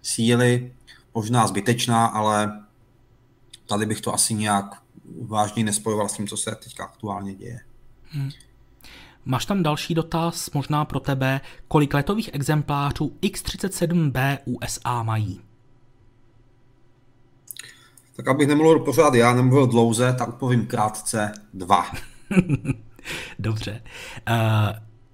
[0.02, 0.72] síly,
[1.14, 2.62] možná zbytečná, ale
[3.66, 4.64] tady bych to asi nějak
[5.26, 7.60] vážně nespojoval s tím, co se teďka aktuálně děje.
[8.10, 8.30] Hmm.
[9.24, 11.40] Máš tam další dotaz, možná pro tebe.
[11.68, 15.40] Kolik letových exemplářů X-37B USA mají?
[18.16, 21.86] Tak abych nemluvil pořád já, nemluvil dlouze, tak povím krátce dva.
[23.38, 23.82] Dobře.
[24.30, 24.36] Uh,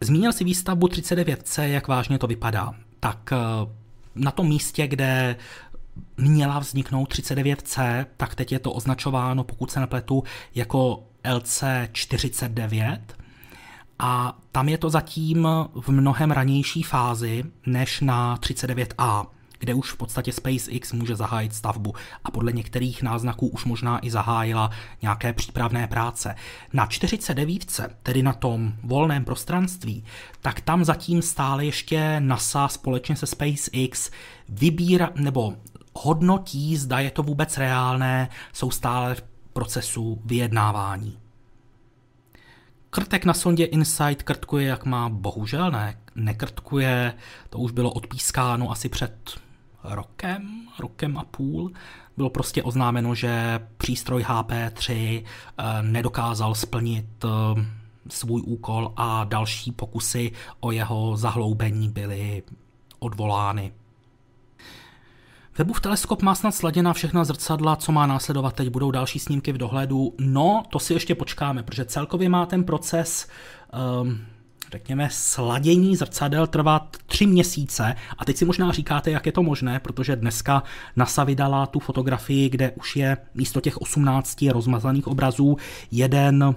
[0.00, 2.74] zmínil jsi výstavbu 39C, jak vážně to vypadá.
[3.00, 3.70] Tak uh,
[4.14, 5.36] na tom místě, kde
[6.16, 10.24] měla vzniknout 39C, tak teď je to označováno, pokud se nepletu,
[10.54, 12.98] jako LC49
[13.98, 19.26] a tam je to zatím v mnohem ranější fázi než na 39A,
[19.64, 21.94] kde už v podstatě SpaceX může zahájit stavbu
[22.24, 24.70] a podle některých náznaků už možná i zahájila
[25.02, 26.34] nějaké přípravné práce.
[26.72, 30.04] Na 49, tedy na tom volném prostranství,
[30.40, 34.10] tak tam zatím stále ještě NASA společně se SpaceX
[34.48, 35.54] vybírá nebo
[35.94, 41.18] hodnotí, zda je to vůbec reálné, jsou stále v procesu vyjednávání.
[42.90, 47.14] Krtek na sondě Insight krtkuje, jak má, bohužel ne, nekrtkuje,
[47.50, 49.43] to už bylo odpískáno asi před
[49.84, 51.72] rokem, rokem a půl.
[52.16, 55.22] Bylo prostě oznámeno, že přístroj HP3
[55.58, 57.28] eh, nedokázal splnit eh,
[58.08, 62.42] svůj úkol a další pokusy o jeho zahloubení byly
[62.98, 63.72] odvolány.
[65.58, 69.58] Webův teleskop má snad sladěná všechna zrcadla, co má následovat teď, budou další snímky v
[69.58, 70.14] dohledu.
[70.18, 73.28] No, to si ještě počkáme, protože celkově má ten proces
[74.02, 74.20] um,
[74.74, 77.94] řekněme, sladění zrcadel trvat tři měsíce.
[78.18, 80.62] A teď si možná říkáte, jak je to možné, protože dneska
[80.96, 85.56] NASA vydala tu fotografii, kde už je místo těch 18 rozmazaných obrazů
[85.90, 86.54] jeden,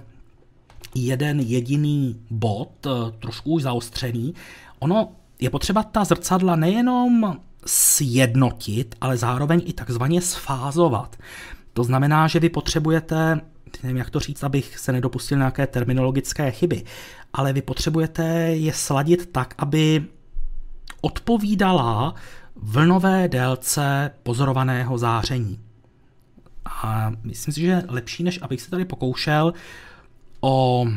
[0.95, 4.33] jeden jediný bod, eh, trošku už zaostřený.
[4.79, 5.09] Ono
[5.39, 11.15] je potřeba ta zrcadla nejenom sjednotit, ale zároveň i takzvaně sfázovat.
[11.73, 13.41] To znamená, že vy potřebujete
[13.83, 16.83] nevím, jak to říct, abych se nedopustil nějaké terminologické chyby,
[17.33, 18.23] ale vy potřebujete
[18.53, 20.05] je sladit tak, aby
[21.01, 22.15] odpovídala
[22.55, 25.59] vlnové délce pozorovaného záření.
[26.65, 29.53] A myslím si, že lepší, než abych se tady pokoušel
[30.39, 30.87] o uh,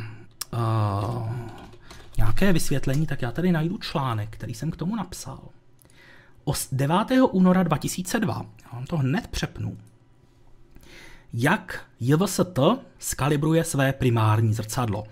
[2.17, 5.41] nějaké vysvětlení, tak já tady najdu článek, který jsem k tomu napsal.
[6.45, 6.97] O 9.
[7.31, 9.77] února 2002, já vám to hned přepnu,
[11.33, 12.59] jak JVST
[12.99, 15.05] skalibruje své primární zrcadlo.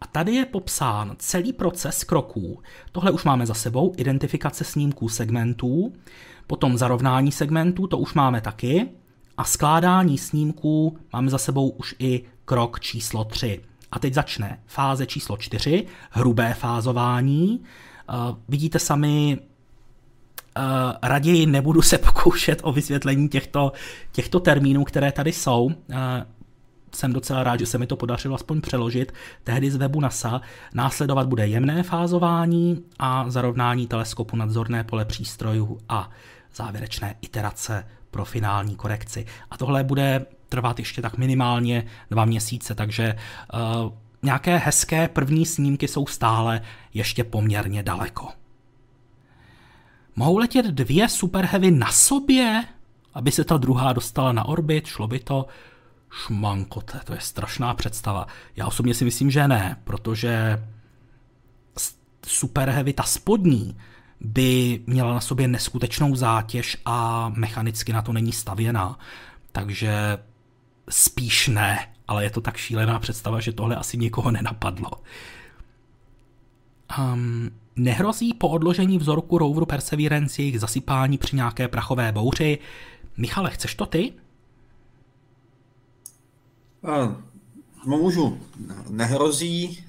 [0.00, 2.62] A tady je popsán celý proces kroků.
[2.92, 5.92] Tohle už máme za sebou, identifikace snímků segmentů,
[6.46, 8.88] potom zarovnání segmentů, to už máme taky,
[9.36, 13.60] a skládání snímků máme za sebou už i krok číslo 3.
[13.92, 17.60] A teď začne fáze číslo 4, hrubé fázování.
[17.60, 19.38] Uh, vidíte sami,
[21.02, 23.72] raději nebudu se pokoušet o vysvětlení těchto,
[24.12, 25.64] těchto termínů, které tady jsou.
[25.64, 25.74] Uh,
[26.94, 29.12] jsem docela rád, že se mi to podařilo aspoň přeložit
[29.44, 30.40] tehdy z webu NASA.
[30.74, 36.10] Následovat bude jemné fázování a zarovnání teleskopu nadzorné pole přístrojů a
[36.54, 39.26] závěrečné iterace pro finální korekci.
[39.50, 43.16] A tohle bude trvat ještě tak minimálně dva měsíce, takže
[43.84, 43.92] uh,
[44.22, 46.62] nějaké hezké první snímky jsou stále
[46.94, 48.39] ještě poměrně daleko.
[50.16, 52.64] Mohou letět dvě Super Heavy na sobě,
[53.14, 55.46] aby se ta druhá dostala na orbit, šlo by to?
[56.10, 58.26] Šmankote, to je strašná představa.
[58.56, 60.62] Já osobně si myslím, že ne, protože
[62.26, 63.76] Super Heavy, ta spodní,
[64.20, 68.98] by měla na sobě neskutečnou zátěž a mechanicky na to není stavěná.
[69.52, 70.18] Takže
[70.88, 74.90] spíš ne, ale je to tak šílená představa, že tohle asi nikoho nenapadlo.
[76.98, 82.58] Um, nehrozí po odložení vzorku roveru Perseverance jejich zasypání při nějaké prachové bouři?
[83.16, 84.12] Michale, chceš to ty?
[87.86, 88.40] No můžu.
[88.88, 89.84] Nehrozí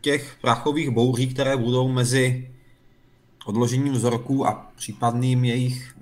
[0.00, 2.50] těch prachových bouří, které budou mezi
[3.44, 5.96] odložením vzorků a případným jejich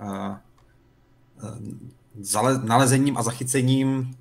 [2.62, 4.16] nalezením a zachycením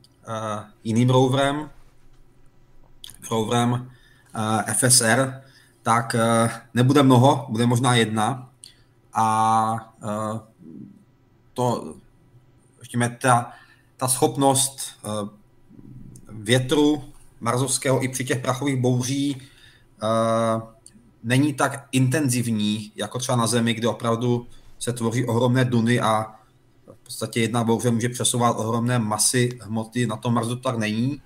[0.83, 1.69] jiným roverem,
[3.31, 3.91] roverem
[4.73, 5.41] FSR,
[5.87, 6.15] tak
[6.73, 8.49] nebude mnoho, bude možná jedna.
[9.13, 9.95] A
[11.53, 11.95] to,
[12.79, 13.51] ještě ta,
[13.97, 14.79] ta schopnost
[16.29, 17.03] větru
[17.39, 19.41] marzovského i při těch prachových bouří
[21.23, 24.47] není tak intenzivní, jako třeba na Zemi, kde opravdu
[24.79, 26.35] se tvoří ohromné duny a
[26.93, 31.21] v podstatě jedna bouře může přesouvat ohromné masy hmoty, na tom Marsu tak není.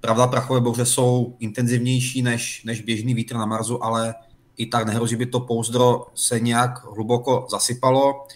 [0.00, 4.14] Pravda, prachové bouře jsou intenzivnější než, než běžný vítr na Marsu, ale
[4.56, 8.26] i tak nehrozí, by to pouzdro se nějak hluboko zasypalo.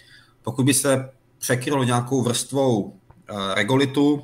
[0.43, 2.93] Pokud by se překrylo nějakou vrstvou uh,
[3.53, 4.23] regolitu,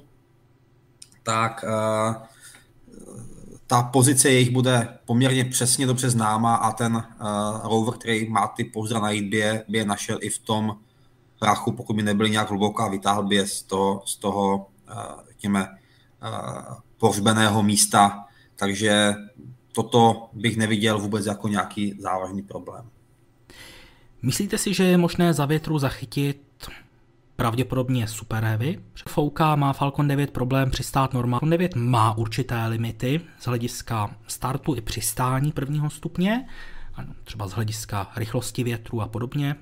[1.23, 2.15] tak uh,
[3.67, 7.03] ta pozice jejich bude poměrně přesně dobře známa a ten uh,
[7.63, 10.77] rover, který má ty pouzdra najít, by je, by je našel i v tom
[11.39, 15.03] prachu, pokud by nebyly nějak hluboko a vytáhl by je z toho, z toho uh,
[15.27, 15.67] řekněme,
[16.99, 18.25] pohřbeného místa.
[18.55, 19.13] Takže
[19.71, 22.89] toto bych neviděl vůbec jako nějaký závažný problém.
[24.21, 26.41] Myslíte si, že je možné za větru zachytit
[27.35, 28.79] pravděpodobně Super Heavy.
[29.07, 31.39] Fouka má Falcon 9 problém přistát normálně.
[31.39, 36.47] Falcon 9 má určité limity z hlediska startu i přistání prvního stupně,
[37.23, 39.55] třeba z hlediska rychlosti větru a podobně.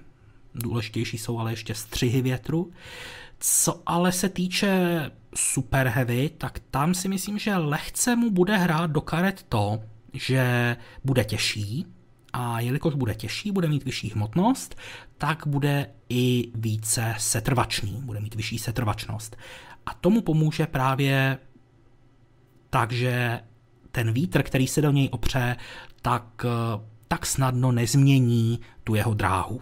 [0.55, 2.71] Důležitější jsou ale ještě střihy větru.
[3.39, 5.01] Co ale se týče
[5.37, 9.83] Super Heavy, tak tam si myslím, že lehce mu bude hrát do karet to,
[10.13, 11.85] že bude těžší,
[12.33, 14.75] a jelikož bude těžší, bude mít vyšší hmotnost,
[15.17, 19.37] tak bude i více setrvačný, bude mít vyšší setrvačnost.
[19.85, 21.37] A tomu pomůže právě
[22.69, 23.39] tak, že
[23.91, 25.55] ten vítr, který se do něj opře,
[26.01, 26.45] tak,
[27.07, 29.61] tak snadno nezmění tu jeho dráhu.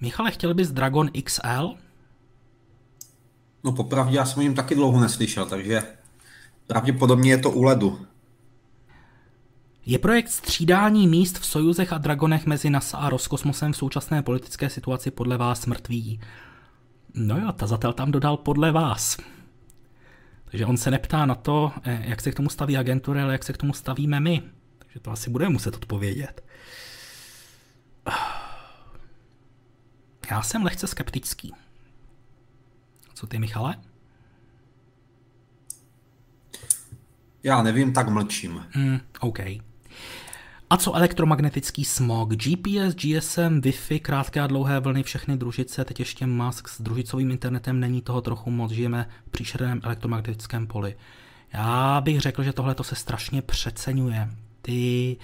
[0.00, 1.74] Michale, chtěl bys Dragon XL?
[3.64, 5.82] No popravdě, já jsem o něm taky dlouho neslyšel, takže
[6.66, 8.06] pravděpodobně je to u ledu.
[9.86, 14.70] Je projekt střídání míst v Sojuzech a Dragonech mezi NASA a Roskosmosem v současné politické
[14.70, 16.20] situaci podle vás mrtvý?
[17.14, 19.16] No jo, tazatel tam dodal podle vás.
[20.44, 23.44] Takže on se neptá na to, eh, jak se k tomu staví agentury, ale jak
[23.44, 24.42] se k tomu stavíme my.
[24.78, 26.44] Takže to asi budeme muset odpovědět.
[30.30, 31.52] Já jsem lehce skeptický.
[33.20, 33.76] Co ty, Michale?
[37.42, 38.66] Já nevím, tak mlčím.
[38.70, 39.38] Hmm, OK.
[40.70, 42.34] A co elektromagnetický smog?
[42.34, 47.80] GPS, GSM, Wi-Fi, krátké a dlouhé vlny, všechny družice, teď ještě Musk s družicovým internetem,
[47.80, 50.96] není toho trochu moc, žijeme v příšerném elektromagnetickém poli.
[51.52, 54.30] Já bych řekl, že tohle se strašně přeceňuje.
[54.62, 55.16] Ty,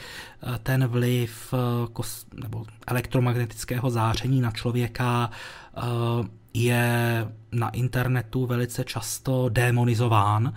[0.42, 5.30] eh, ten vliv eh, kos, nebo elektromagnetického záření na člověka
[5.76, 5.80] eh,
[6.62, 10.54] je na internetu velice často demonizován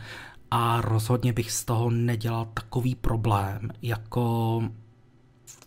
[0.51, 4.63] a rozhodně bych z toho nedělal takový problém, jako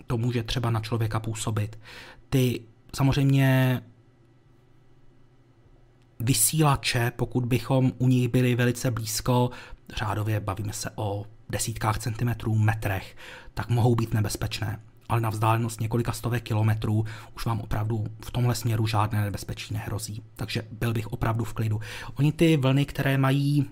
[0.06, 1.78] to může třeba na člověka působit.
[2.30, 2.62] Ty
[2.96, 3.82] samozřejmě
[6.20, 9.50] vysílače, pokud bychom u nich byli velice blízko,
[9.96, 13.16] řádově bavíme se o desítkách centimetrů, metrech,
[13.54, 14.80] tak mohou být nebezpečné.
[15.08, 17.04] Ale na vzdálenost několika stovek kilometrů
[17.36, 20.22] už vám opravdu v tomhle směru žádné nebezpečí nehrozí.
[20.36, 21.80] Takže byl bych opravdu v klidu.
[22.14, 23.66] Oni ty vlny, které mají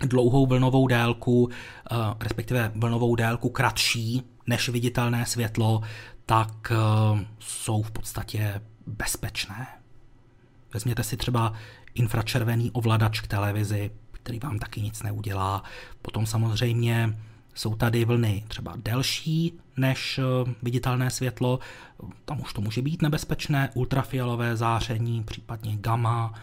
[0.00, 5.82] dlouhou vlnovou délku, eh, respektive vlnovou délku kratší než viditelné světlo,
[6.26, 9.66] tak eh, jsou v podstatě bezpečné.
[10.74, 11.52] Vezměte si třeba
[11.94, 15.62] infračervený ovladač k televizi, který vám taky nic neudělá.
[16.02, 17.16] Potom samozřejmě
[17.54, 21.58] jsou tady vlny třeba delší než eh, viditelné světlo,
[22.24, 26.34] tam už to může být nebezpečné, ultrafialové záření, případně gamma,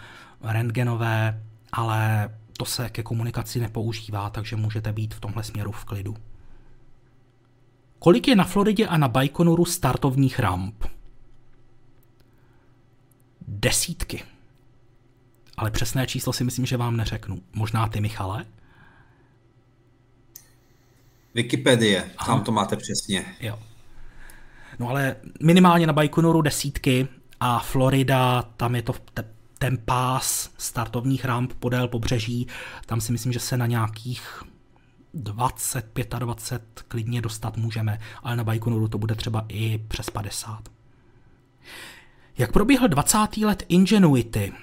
[0.41, 6.17] rentgenové, ale to se ke komunikaci nepoužívá, takže můžete být v tomhle směru v klidu.
[7.99, 10.85] Kolik je na Floridě a na Baikonuru startovních ramp?
[13.47, 14.23] Desítky.
[15.57, 17.41] Ale přesné číslo si myslím, že vám neřeknu.
[17.53, 18.45] Možná ty, Michale?
[21.35, 22.33] Wikipedie, Aha.
[22.33, 23.25] tam to máte přesně.
[23.39, 23.59] Jo.
[24.79, 27.07] No ale minimálně na Baikonuru desítky
[27.39, 28.93] a Florida, tam je to
[29.57, 32.47] ten pás startovních ramp podél pobřeží,
[32.85, 34.43] tam si myslím, že se na nějakých
[35.13, 35.85] 20,
[36.19, 40.69] 25 klidně dostat můžeme, ale na Baikonuru to bude třeba i přes 50.
[42.37, 43.37] Jak proběhl 20.
[43.37, 44.53] let Ingenuity?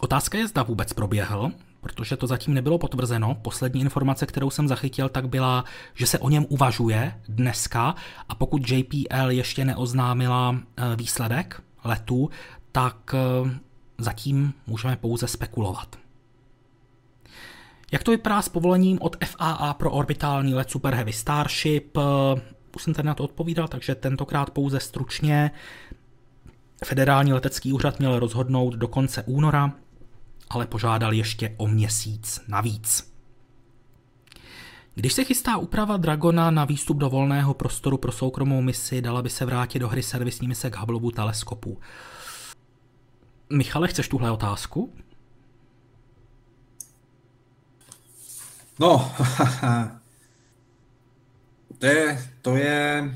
[0.00, 3.34] Otázka je, zda vůbec proběhl, protože to zatím nebylo potvrzeno.
[3.34, 5.64] Poslední informace, kterou jsem zachytil, tak byla,
[5.94, 7.94] že se o něm uvažuje dneska
[8.28, 12.30] a pokud JPL ještě neoznámila eh, výsledek letu,
[12.72, 13.50] tak eh,
[13.98, 15.96] zatím můžeme pouze spekulovat.
[17.92, 21.96] Jak to vypadá s povolením od FAA pro orbitální let Super Heavy Starship?
[21.96, 22.40] Eh,
[22.76, 25.50] už jsem tady na to odpovídal, takže tentokrát pouze stručně.
[26.84, 29.72] Federální letecký úřad měl rozhodnout do konce února,
[30.50, 33.10] ale požádal ještě o měsíc navíc.
[34.94, 39.30] Když se chystá úprava Dragona na výstup do volného prostoru pro soukromou misi, dala by
[39.30, 41.78] se vrátit do hry servisní mise k Hubbleovu teleskopu.
[43.50, 44.92] Michale, chceš tuhle otázku?
[48.78, 49.12] No,
[51.78, 53.14] to je, to je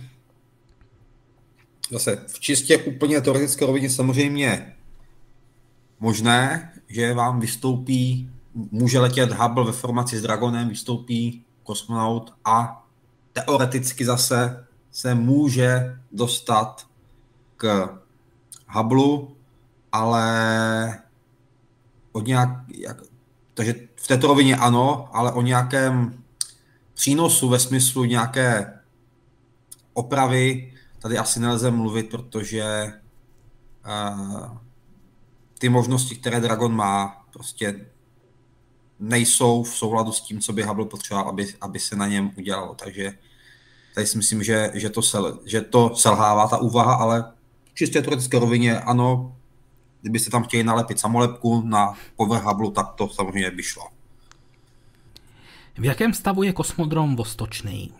[1.90, 4.74] zase v čistě úplně teoretické rovině samozřejmě
[6.00, 12.86] možné, že vám vystoupí, může letět Hubble ve formaci s Dragonem, vystoupí kosmonaut a
[13.32, 16.86] teoreticky zase se může dostat
[17.56, 17.88] k
[18.68, 19.34] Hubble
[19.92, 20.98] ale
[22.12, 23.02] od nějak, jak,
[23.54, 26.22] takže v této rovině ano, ale o nějakém
[26.94, 28.78] přínosu ve smyslu nějaké
[29.92, 32.92] opravy tady asi nelze mluvit, protože
[33.86, 34.63] uh,
[35.64, 37.86] ty možnosti, které Dragon má, prostě
[39.00, 42.74] nejsou v souladu s tím, co by Hubble potřeboval, aby, aby se na něm udělalo.
[42.74, 43.12] Takže
[43.94, 47.32] tady si myslím, že, že, to, sel, že to selhává ta úvaha, ale
[47.74, 49.36] čistě teoretické rovině ano,
[50.00, 53.88] kdybyste tam chtěli nalepit samolepku na povrch Hubble, tak to samozřejmě by šlo.
[55.78, 57.92] V jakém stavu je kosmodrom Vostočný?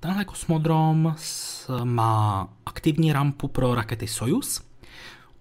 [0.00, 1.14] Tenhle kosmodrom
[1.84, 4.71] má aktivní rampu pro rakety Soyuz.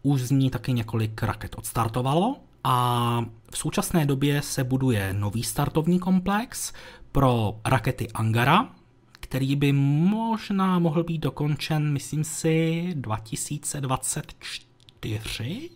[0.04, 6.00] Už z ní taky několik raket odstartovalo a v současné době se buduje nový startovní
[6.00, 6.74] komplex
[7.12, 8.70] pro rakety Angara,
[9.12, 14.72] který by možná mohl být dokončen, myslím si, 2024
[15.02, 15.70] 2024,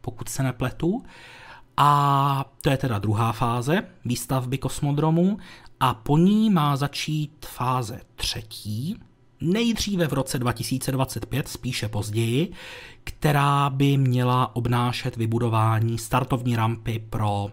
[0.00, 1.02] pokud se nepletu.
[1.76, 5.38] A to je teda druhá fáze výstavby kosmodromu
[5.80, 9.00] a po ní má začít fáze třetí,
[9.40, 12.52] nejdříve v roce 2025, spíše později,
[13.04, 17.48] která by měla obnášet vybudování startovní rampy pro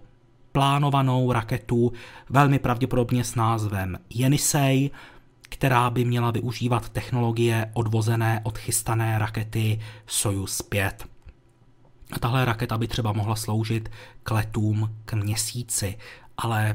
[0.52, 1.94] plánovanou raketu,
[2.30, 4.92] velmi pravděpodobně s názvem Yenisei,
[5.42, 11.08] která by měla využívat technologie odvozené od chystané rakety Soyuz 5.
[12.12, 13.90] A tahle raketa by třeba mohla sloužit
[14.24, 15.98] k letům k měsíci,
[16.38, 16.74] ale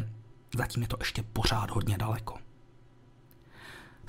[0.56, 2.34] zatím je to ještě pořád hodně daleko.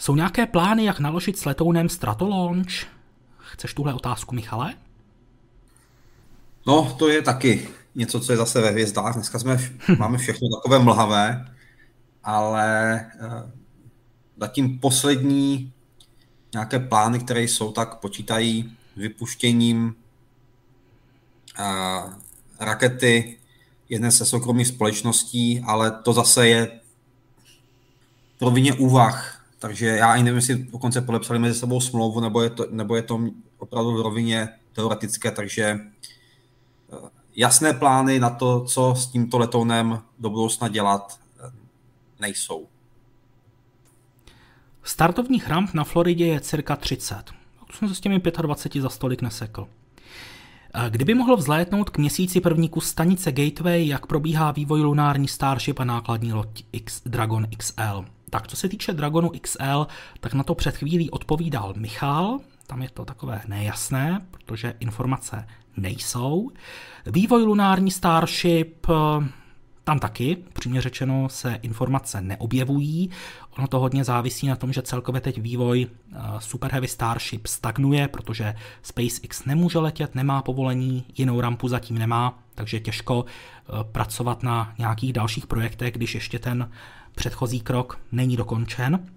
[0.02, 2.72] Jsou nějaké plány, jak naložit s letounem Stratolaunch?
[3.38, 4.74] Chceš tuhle otázku, Michale?
[6.68, 9.14] No, to je taky něco, co je zase ve hvězdách.
[9.14, 11.46] Dneska jsme, máme všechno takové mlhavé,
[12.24, 13.52] ale uh,
[14.38, 15.74] zatím poslední
[16.54, 19.96] nějaké plány, které jsou, tak počítají vypuštěním
[21.60, 22.14] uh,
[22.60, 23.38] rakety
[23.90, 26.80] jedné se soukromých společností, ale to zase je
[28.40, 29.41] v rovině úvah.
[29.62, 33.02] Takže já ani nevím, jestli dokonce podepsali mezi sebou smlouvu, nebo je to, nebo je
[33.02, 33.20] to
[33.58, 35.80] opravdu v rovině teoretické, takže eh,
[37.36, 41.52] jasné plány na to, co s tímto letounem do budoucna dělat, eh,
[42.20, 42.68] nejsou.
[44.84, 47.24] Startovních ramp na Floridě je cirka 30.
[47.68, 49.68] To jsem se s těmi 25 za stolik nesekl.
[50.90, 55.84] Kdyby mohl vzlétnout k měsíci první kus stanice Gateway, jak probíhá vývoj lunární Starship a
[55.84, 58.06] nákladní loď X, Dragon XL?
[58.32, 59.88] Tak co se týče Dragonu XL,
[60.20, 66.50] tak na to před chvílí odpovídal Michal, tam je to takové nejasné, protože informace nejsou.
[67.06, 68.88] Vývoj lunární Starship
[69.84, 73.10] tam taky, přímě řečeno, se informace neobjevují.
[73.58, 78.08] Ono to hodně závisí na tom, že celkově teď vývoj eh, Super Heavy Starship stagnuje,
[78.08, 84.44] protože SpaceX nemůže letět, nemá povolení, jinou rampu zatím nemá, takže je těžko eh, pracovat
[84.44, 86.70] na nějakých dalších projektech, když ještě ten
[87.16, 89.08] předchozí krok není dokončen.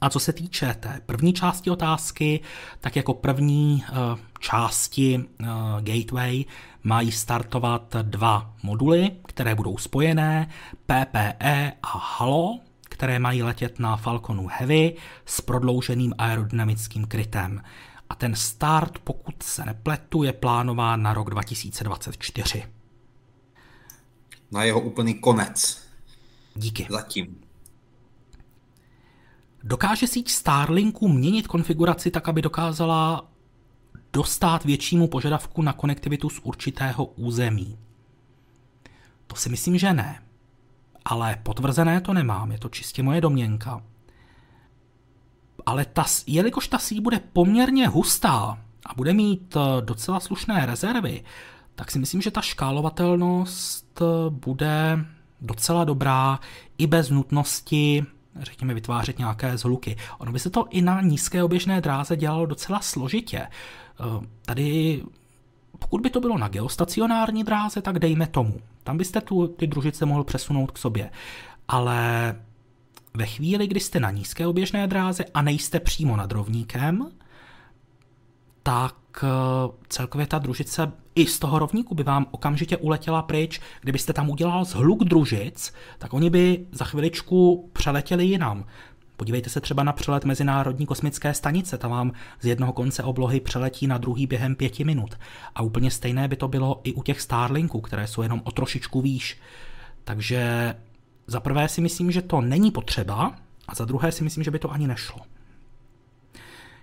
[0.00, 2.40] A co se týče té první části otázky,
[2.80, 3.92] tak jako první eh,
[4.38, 5.46] části eh,
[5.80, 6.44] Gateway
[6.82, 10.50] mají startovat dva moduly, které budou spojené,
[10.86, 14.94] PPE a HALO, které mají letět na Falconu Heavy
[15.26, 17.62] s prodlouženým aerodynamickým krytem.
[18.10, 22.64] A ten start, pokud se nepletu, je plánován na rok 2024.
[24.50, 25.87] Na jeho úplný konec.
[26.58, 26.86] Díky.
[26.90, 27.40] Zatím.
[29.62, 33.30] Dokáže síť Starlinku měnit konfiguraci tak, aby dokázala
[34.12, 37.78] dostat většímu požadavku na konektivitu z určitého území?
[39.26, 40.22] To si myslím, že ne.
[41.04, 43.82] Ale potvrzené to nemám, je to čistě moje domněnka.
[45.66, 51.24] Ale ta, jelikož ta síť bude poměrně hustá a bude mít eh, docela slušné rezervy,
[51.74, 55.04] tak si myslím, že ta škálovatelnost eh, bude
[55.40, 56.40] docela dobrá
[56.78, 58.06] i bez nutnosti
[58.42, 59.96] řekněme, vytvářet nějaké zhluky.
[60.18, 63.38] Ono by se to i na nízké oběžné dráze dělalo docela složitě.
[63.38, 65.02] Eh, tady,
[65.78, 68.60] pokud by to bylo na geostacionární dráze, tak dejme tomu.
[68.84, 71.10] Tam byste tu, ty družice mohl přesunout k sobě.
[71.68, 72.34] Ale
[73.14, 77.10] ve chvíli, kdy jste na nízké oběžné dráze a nejste přímo nad rovníkem,
[78.68, 79.28] tak eh,
[79.88, 83.60] celkově ta družice i z toho rovníku by vám okamžitě uletěla pryč.
[83.80, 88.64] Kdybyste tam udělal zhluk družic, tak oni by za chviličku přeletěli jinam.
[89.16, 93.86] Podívejte se třeba na přelet Mezinárodní kosmické stanice, tam vám z jednoho konce oblohy přeletí
[93.86, 95.18] na druhý během pěti minut.
[95.54, 99.00] A úplně stejné by to bylo i u těch Starlinků, které jsou jenom o trošičku
[99.00, 99.38] výš.
[100.04, 100.74] Takže
[101.26, 103.34] za prvé si myslím, že to není potřeba,
[103.68, 105.20] a za druhé si myslím, že by to ani nešlo.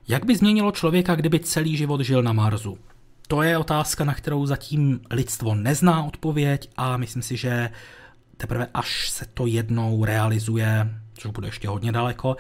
[0.08, 2.78] Jak by změnilo člověka, kdyby celý život žil na Marsu?
[3.28, 7.70] To je otázka, na kterou zatím lidstvo nezná odpověď a myslím si, že
[8.38, 12.38] teprve až se to jednou realizuje, což bude ještě hodně daleko,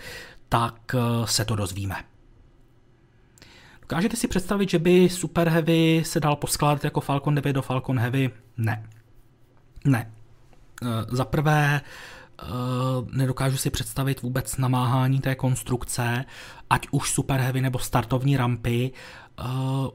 [0.50, 1.96] tak eh, se to dozvíme.
[3.82, 8.00] Dokážete si představit, že by Super Heavy se dal poskládat jako Falcon 9 do Falcon
[8.00, 8.32] Heavy?
[8.58, 8.90] Ne.
[9.86, 10.12] Ne.
[10.84, 11.82] Eh, za prvé,
[13.12, 16.26] nedokážu si představit vůbec namáhání té konstrukce,
[16.70, 18.92] ať už Super Heavy nebo startovní rampy,
[19.40, 19.46] uh,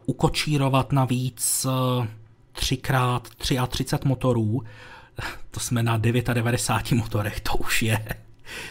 [0.07, 1.67] ukočírovat navíc
[1.99, 2.07] uh,
[2.55, 3.21] 3x
[3.67, 4.63] 33 motorů,
[5.51, 8.05] to jsme na 99 motorech, to už je,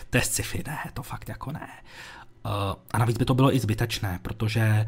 [0.09, 1.69] to je sci-fi, ne, to fakt jako ne.
[2.91, 4.87] A navíc by to bylo i zbytečné, protože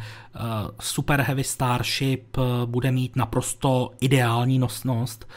[0.82, 5.28] Super Heavy Starship bude mít naprosto ideální nosnost,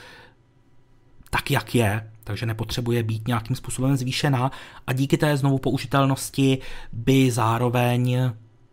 [1.31, 4.51] tak jak je, takže nepotřebuje být nějakým způsobem zvýšená
[4.87, 6.59] a díky té znovu použitelnosti
[6.93, 8.31] by zároveň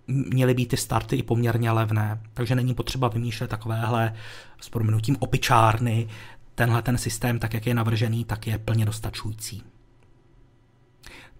[0.07, 4.13] měly být ty starty i poměrně levné, takže není potřeba vymýšlet takovéhle
[4.61, 6.07] s proměnutím opičárny,
[6.55, 9.63] tenhle ten systém, tak jak je navržený, tak je plně dostačující.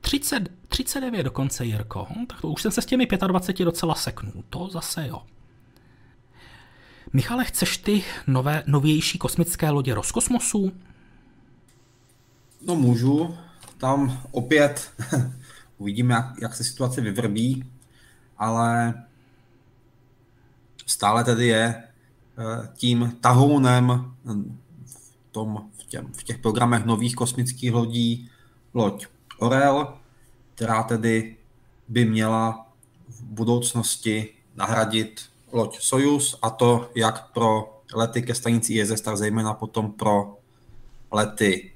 [0.02, 2.08] 30, 39 dokonce, Jirko.
[2.10, 4.44] Hm, tak to už jsem se s těmi 25 docela seknul.
[4.50, 5.22] To zase jo.
[7.14, 10.72] Michale, chceš ty nové, novější kosmické lodě Roskosmosu?
[12.66, 13.38] No můžu.
[13.78, 14.92] Tam opět
[15.78, 17.72] uvidíme, jak, jak se situace vyvrbí,
[18.38, 18.94] ale
[20.86, 24.14] stále tedy je eh, tím tahounem
[24.86, 28.30] v, tom, v, těm, v těch programech nových kosmických lodí
[28.74, 29.08] loď
[29.40, 29.94] Orel,
[30.56, 31.38] která tedy
[31.88, 32.68] by měla
[33.10, 39.54] v budoucnosti nahradit loď Soyuz a to jak pro lety ke stanici ISS, tak zejména
[39.54, 40.38] potom pro
[41.12, 41.71] lety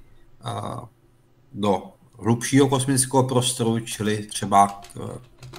[1.53, 1.83] do
[2.19, 4.81] hlubšího kosmického prostoru, čili třeba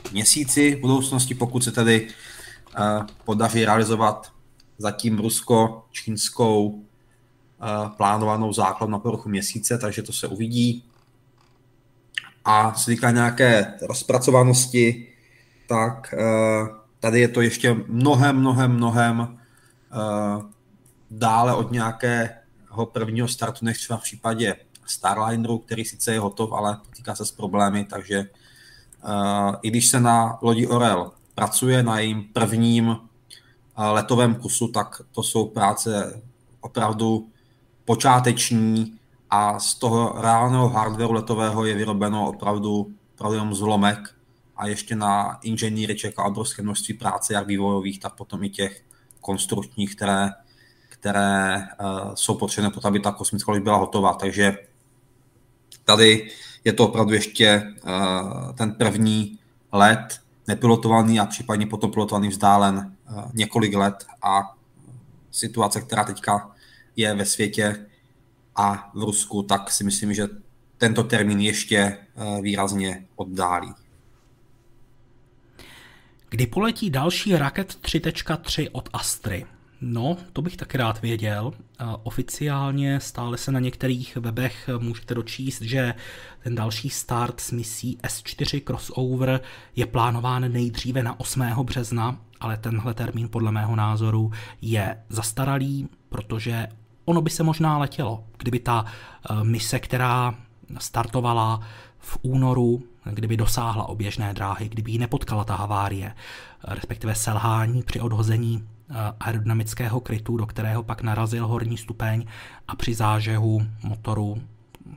[0.02, 2.08] k měsíci v budoucnosti, pokud se tedy
[3.24, 4.32] podaří realizovat
[4.78, 6.82] zatím rusko-čínskou
[7.96, 10.84] plánovanou základ na povrchu měsíce, takže to se uvidí.
[12.44, 15.12] A se týká nějaké rozpracovanosti,
[15.68, 16.14] tak
[17.00, 19.38] Tady je to ještě mnohem, mnohem, mnohem
[21.10, 24.56] dále od nějakého prvního startu, než třeba v případě
[24.86, 28.24] Starlineru, který sice je hotov, ale potýká se s problémy, takže
[29.04, 32.96] uh, i když se na lodi Orel pracuje na jejím prvním uh,
[33.76, 36.22] letovém kusu, tak to jsou práce
[36.60, 37.28] opravdu
[37.84, 38.98] počáteční
[39.30, 43.98] a z toho reálného hardwareu letového je vyrobeno opravdu, opravdu jenom zlomek
[44.56, 48.82] a ještě na inženýry čeká obrovské množství práce, jak vývojových, tak potom i těch
[49.20, 50.30] konstrukčních, které,
[50.88, 54.14] které uh, jsou potřebné aby ta kosmická loď byla hotová.
[54.14, 54.58] Takže
[55.86, 56.30] tady
[56.64, 59.38] je to opravdu ještě uh, ten první
[59.72, 62.76] let nepilotovaný a případně potom pilotovaný vzdálen
[63.10, 64.56] uh, několik let a
[65.30, 66.50] situace, která teďka
[66.96, 67.86] je ve světě
[68.56, 70.28] a v Rusku, tak si myslím, že
[70.78, 71.98] tento termín ještě
[72.40, 73.74] výrazně oddálí.
[76.28, 79.46] Kdy poletí další Raket 3.3 od Astry?
[79.80, 81.52] No, to bych taky rád věděl.
[82.02, 85.94] Oficiálně stále se na některých webech můžete dočíst, že
[86.42, 89.40] ten další start s misí S4 Crossover
[89.76, 91.40] je plánován nejdříve na 8.
[91.62, 94.32] března, ale tenhle termín podle mého názoru
[94.62, 96.66] je zastaralý, protože
[97.04, 100.34] ono by se možná letělo, kdyby ta eh, mise, která
[100.78, 101.60] startovala
[101.98, 102.82] v únoru
[103.12, 106.14] kdyby dosáhla oběžné dráhy, kdyby ji nepotkala ta havárie,
[106.64, 108.68] respektive selhání při odhození
[109.20, 112.26] aerodynamického krytu, do kterého pak narazil horní stupeň
[112.68, 114.42] a při zážehu motoru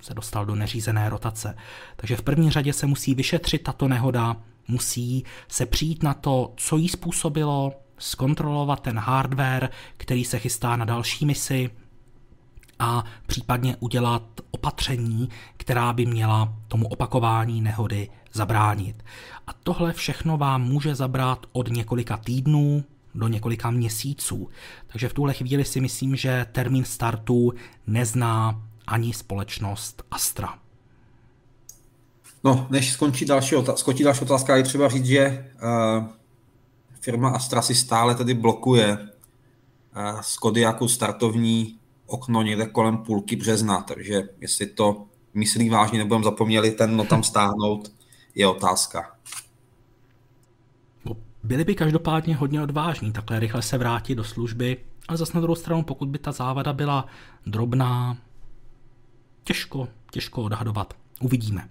[0.01, 1.55] se dostal do neřízené rotace.
[1.95, 4.35] Takže v první řadě se musí vyšetřit tato nehoda,
[4.67, 10.85] musí se přijít na to, co jí způsobilo, zkontrolovat ten hardware, který se chystá na
[10.85, 11.69] další misi,
[12.79, 19.03] a případně udělat opatření, která by měla tomu opakování nehody zabránit.
[19.47, 22.83] A tohle všechno vám může zabrat od několika týdnů
[23.19, 24.49] do několika měsíců.
[24.87, 27.53] Takže v tuhle chvíli si myslím, že termín startu
[27.87, 30.59] nezná ani společnost Astra.
[32.43, 36.05] No, než skončí další, otázka, skončí další otázka, je třeba říct, že uh,
[37.01, 43.81] firma Astra si stále tedy blokuje uh, z Kodiaku startovní okno někde kolem půlky března,
[43.81, 47.91] takže jestli to myslí vážně, nebudeme zapomněli ten no tam stáhnout,
[48.35, 49.15] je otázka.
[51.43, 55.55] Byli by každopádně hodně odvážní, takhle rychle se vrátit do služby, ale zase na druhou
[55.55, 57.05] stranu, pokud by ta závada byla
[57.45, 58.17] drobná,
[59.43, 60.93] těžko, těžko odhadovat.
[61.19, 61.69] Uvidíme.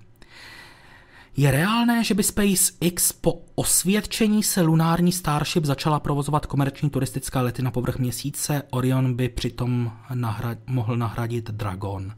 [1.36, 7.62] Je reálné, že by SpaceX po osvědčení se lunární Starship začala provozovat komerční turistické lety
[7.62, 12.15] na povrch měsíce, Orion by přitom nahra- mohl nahradit Dragon.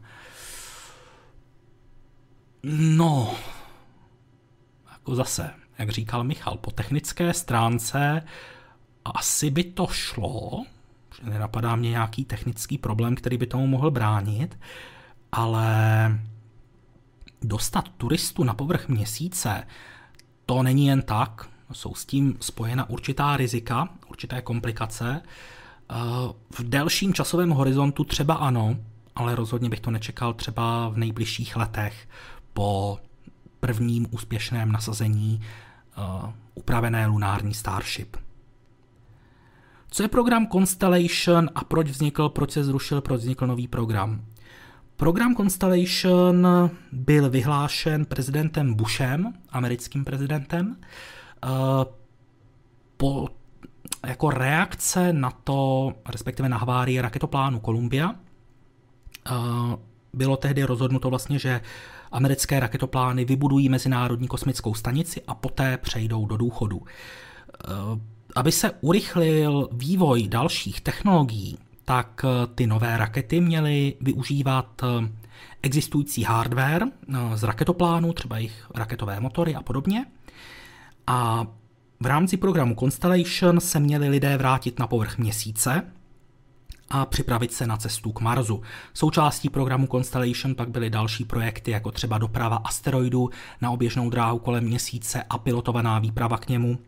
[2.63, 3.35] No,
[4.91, 5.49] jako zase,
[5.81, 8.23] jak říkal Michal, po technické stránce
[9.05, 10.65] asi by to šlo,
[11.23, 14.59] nenapadá mě nějaký technický problém, který by tomu mohl bránit,
[15.31, 15.67] ale
[17.41, 19.67] dostat turistu na povrch měsíce,
[20.45, 25.21] to není jen tak, jsou s tím spojena určitá rizika, určité komplikace.
[25.21, 25.95] Eh,
[26.49, 28.77] v delším časovém horizontu třeba ano,
[29.15, 32.09] ale rozhodně bych to nečekal třeba v nejbližších letech
[32.53, 32.99] po
[33.59, 35.41] prvním úspěšném nasazení
[36.55, 38.17] upravené lunární Starship.
[39.89, 44.25] Co je program Constellation a proč vznikl, proč se zrušil, proč vznikl nový program?
[44.95, 46.47] Program Constellation
[46.91, 50.77] byl vyhlášen prezidentem Bushem, americkým prezidentem,
[51.45, 51.49] eh,
[52.97, 53.27] po,
[54.07, 58.15] jako reakce na to, respektive na havárii raketoplánu Columbia,
[60.13, 61.61] bylo tehdy rozhodnuto vlastně, že
[62.11, 66.81] americké raketoplány vybudují Mezinárodní kosmickou stanici a poté přejdou do důchodu.
[68.35, 72.25] Aby se urychlil vývoj dalších technologií, tak
[72.55, 74.81] ty nové rakety měly využívat
[75.61, 76.83] existující hardware
[77.35, 80.05] z raketoplánu, třeba jejich raketové motory a podobně.
[81.07, 81.47] A
[81.99, 85.83] v rámci programu Constellation se měli lidé vrátit na povrch měsíce
[86.91, 88.61] a připravit se na cestu k Marsu.
[88.93, 93.29] Součástí programu Constellation pak byly další projekty, jako třeba doprava asteroidu
[93.61, 96.79] na oběžnou dráhu kolem měsíce a pilotovaná výprava k němu.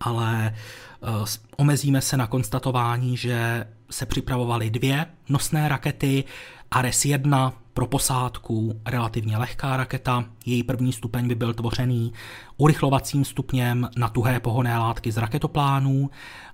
[0.00, 0.54] Ale
[1.00, 1.26] uh,
[1.56, 6.24] omezíme se na konstatování, že se připravovaly dvě nosné rakety,
[6.70, 12.12] Ares 1 pro posádku relativně lehká raketa, její první stupeň by byl tvořený
[12.56, 16.10] urychlovacím stupněm na tuhé pohonné látky z raketoplánů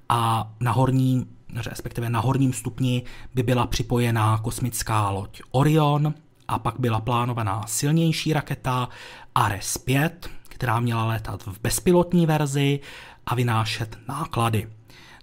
[0.08, 3.02] a na horní, respektive na horním stupni
[3.34, 6.14] by byla připojená kosmická loď Orion
[6.48, 8.88] a pak byla plánovaná silnější raketa
[9.34, 12.80] Ares 5, která měla létat v bezpilotní verzi
[13.26, 14.68] a vynášet náklady.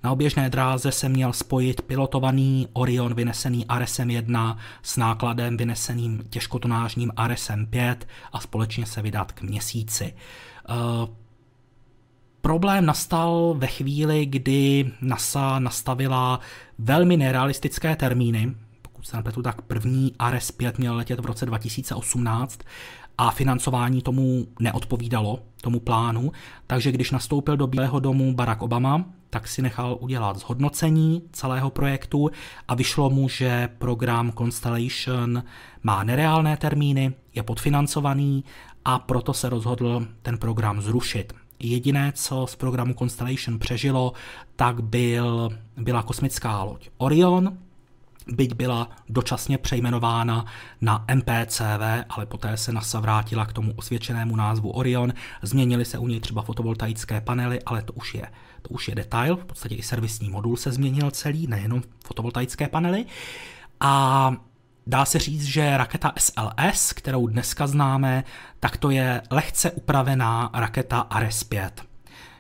[0.04, 7.12] Na oběžné dráze se měl spojit pilotovaný Orion vynesený Aresem 1 s nákladem vyneseným těžkotonážním
[7.16, 10.14] Aresem 5 a společně se vydat k měsíci.
[12.48, 16.40] Problém nastal ve chvíli, kdy NASA nastavila
[16.78, 18.56] velmi nerealistické termíny.
[18.82, 22.60] Pokud se nepletu, tak první Ares 5 měl letět v roce 2018
[23.18, 26.32] a financování tomu neodpovídalo, tomu plánu.
[26.68, 32.30] Takže když nastoupil do Bílého domu Barack Obama, tak si nechal udělat zhodnocení celého projektu
[32.68, 35.44] a vyšlo mu, že program Constellation
[35.84, 38.44] má nereálné termíny, je podfinancovaný
[38.86, 41.34] a proto se rozhodl ten program zrušit.
[41.60, 44.14] Jediné, co z programu Constellation přežilo,
[44.56, 47.58] tak byl, byla kosmická loď Orion,
[48.28, 50.46] byť byla dočasně přejmenována
[50.82, 55.14] na MPCV, ale poté se NASA vrátila k tomu osvědčenému názvu Orion.
[55.42, 58.28] Změnily se u něj třeba fotovoltaické panely, ale to už je,
[58.62, 63.06] to už je detail, v podstatě i servisní modul se změnil celý, nejenom fotovoltaické panely.
[63.80, 64.34] A
[64.90, 68.24] Dá se říct, že raketa SLS, kterou dneska známe,
[68.60, 71.86] tak to je lehce upravená raketa Ares 5,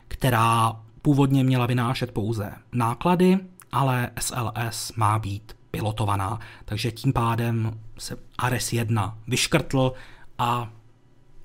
[0.07, 3.39] která původně měla vynášet pouze náklady,
[3.71, 9.93] ale SLS má být pilotovaná, takže tím pádem se Ares 1 vyškrtl
[10.37, 10.69] a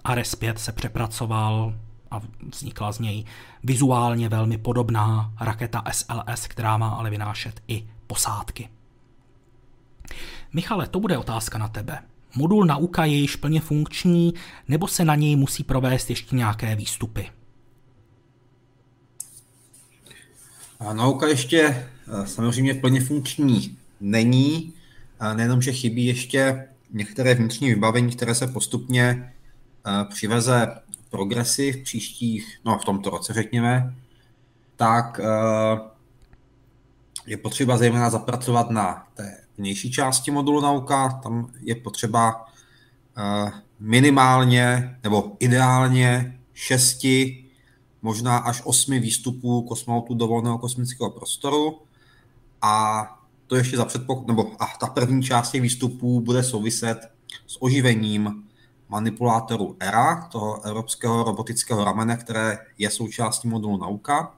[0.04, 1.74] Ares 5 se přepracoval
[2.10, 2.20] a
[2.52, 3.24] vznikla z něj
[3.62, 8.68] vizuálně velmi podobná raketa SLS, která má ale vynášet i posádky.
[10.52, 11.98] Michale, to bude otázka na tebe.
[12.34, 14.34] Modul nauka je již plně funkční,
[14.68, 17.30] nebo se na něj musí provést ještě nějaké výstupy?
[20.80, 24.72] A nauka ještě eh, samozřejmě plně funkční není.
[25.34, 29.32] Nejenom, že chybí ještě některé vnitřní vybavení, které se postupně
[29.86, 30.74] eh, přiveze
[31.10, 33.94] progresy v příštích, no v tomto roce řekněme,
[34.76, 35.80] tak eh,
[37.26, 41.20] je potřeba zejména zapracovat na té vnější části modulu nauka.
[41.22, 42.46] Tam je potřeba
[43.18, 47.44] eh, minimálně nebo ideálně šesti,
[48.02, 51.78] možná až osmi výstupů kosmonautů do volného kosmického prostoru
[52.62, 53.04] a
[53.46, 56.98] to ještě za předpoklad, nebo a ta první část těch výstupů bude souviset
[57.46, 58.44] s oživením
[58.88, 64.34] manipulátoru ERA, toho evropského robotického ramene, které je součástí modulu nauka.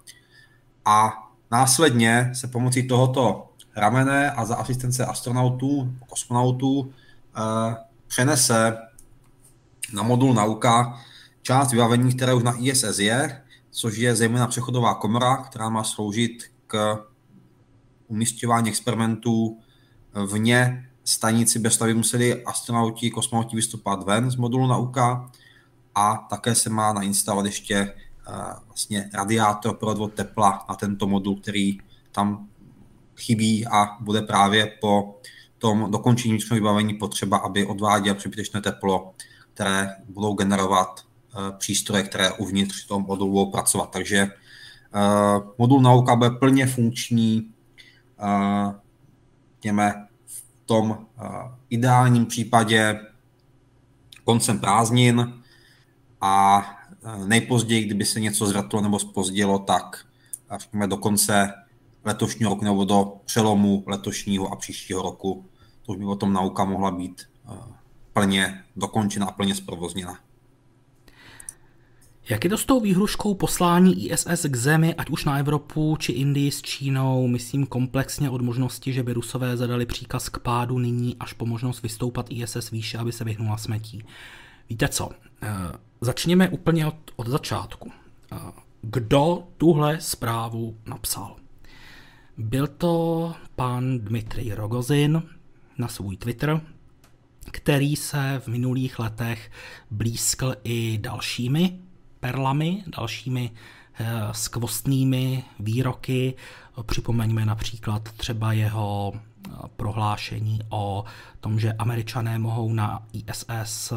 [0.85, 1.13] A
[1.51, 6.93] následně se pomocí tohoto ramene a za asistence astronautů, kosmonautů
[7.37, 7.77] eh,
[8.07, 8.79] přenese
[9.93, 11.01] na modul nauka
[11.43, 16.45] část vybavení, které už na ISS je, což je zejména přechodová komora, která má sloužit
[16.67, 16.99] k
[18.09, 19.59] umístěvání experimentů
[20.33, 25.31] vně stanici, bez toho museli astronauti, kosmonauti vystupovat ven z modulu nauka.
[25.95, 27.95] A také se má nainstalovat ještě
[28.29, 28.35] uh,
[28.67, 31.79] vlastně radiátor pro odvod tepla na tento modul, který
[32.13, 32.49] tam
[33.17, 35.21] chybí a bude právě po
[35.59, 39.15] tom dokončení vnitřního vybavení potřeba, aby odváděl přebytečné teplo,
[39.55, 43.91] které budou generovat uh, přístroje, které uvnitř toho modulu budou pracovat.
[43.91, 47.51] Takže uh, modul nauka bude plně funkční
[49.65, 51.07] řekněme, v tom
[51.71, 53.01] ideálním případě
[54.25, 55.33] koncem prázdnin
[56.21, 56.67] a
[57.27, 60.05] nejpozději, kdyby se něco zratlo nebo spozdilo, tak
[60.87, 61.53] do konce
[62.05, 65.47] letošního roku nebo do přelomu letošního a příštího roku.
[65.87, 67.23] To už by o tom nauka mohla být
[68.13, 70.19] plně dokončena a plně zprovozněna.
[72.29, 76.13] Jak je to s tou výhruškou poslání ISS k Zemi, ať už na Evropu či
[76.13, 81.17] Indii s Čínou, myslím komplexně od možnosti, že by Rusové zadali příkaz k pádu nyní
[81.21, 84.05] až po možnost vystoupat ISS výše, aby se vyhnula smetí.
[84.71, 85.11] Víte co,
[85.43, 85.49] eh,
[86.01, 87.93] začněme úplně od, od začátku.
[88.33, 88.37] Eh,
[88.83, 91.37] kdo tuhle zprávu napsal?
[92.39, 95.23] Byl to pan Dmitrij Rogozin
[95.79, 96.61] na svůj Twitter,
[97.51, 99.51] který se v minulých letech
[99.91, 101.79] blízkl i dalšími
[102.21, 103.51] perlami, dalšími
[103.95, 106.35] eh, skvostnými výroky.
[106.83, 111.05] Připomeňme například třeba jeho eh, prohlášení o
[111.41, 113.97] tom, že američané mohou na ISS eh,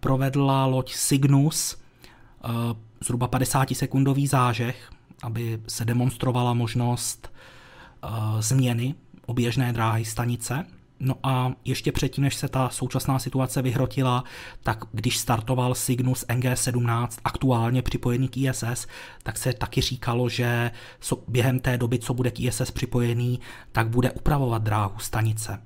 [0.00, 1.80] provedla loď Cygnus uh,
[3.00, 4.90] zhruba 50 sekundový zážeh,
[5.22, 7.32] aby se demonstrovala možnost
[8.04, 8.94] uh, změny
[9.26, 10.66] oběžné dráhy stanice.
[11.00, 14.24] No a ještě předtím, než se ta současná situace vyhrotila,
[14.62, 18.86] tak když startoval Cygnus NG-17 aktuálně připojený k ISS,
[19.22, 20.70] tak se taky říkalo, že
[21.28, 23.40] během té doby, co bude k ISS připojený,
[23.72, 25.62] tak bude upravovat dráhu stanice.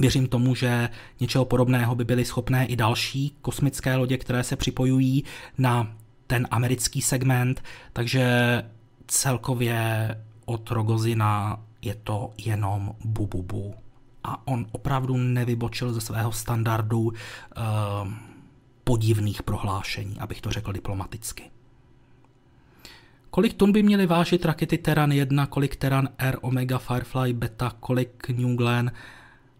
[0.00, 0.88] Věřím tomu, že
[1.20, 5.24] něčeho podobného by byly schopné i další kosmické lodě, které se připojují
[5.58, 5.96] na
[6.26, 7.62] ten americký segment,
[7.92, 8.62] takže
[9.06, 10.08] celkově
[10.44, 13.42] od Rogozina je to jenom bububu.
[13.42, 13.85] Bu, bu
[14.26, 17.12] a on opravdu nevybočil ze svého standardu uh,
[18.84, 21.50] podivných prohlášení, abych to řekl diplomaticky.
[23.30, 28.28] Kolik tun by měly vážit rakety Terran 1, kolik Terran R, Omega, Firefly, Beta, kolik
[28.28, 28.92] New Glenn?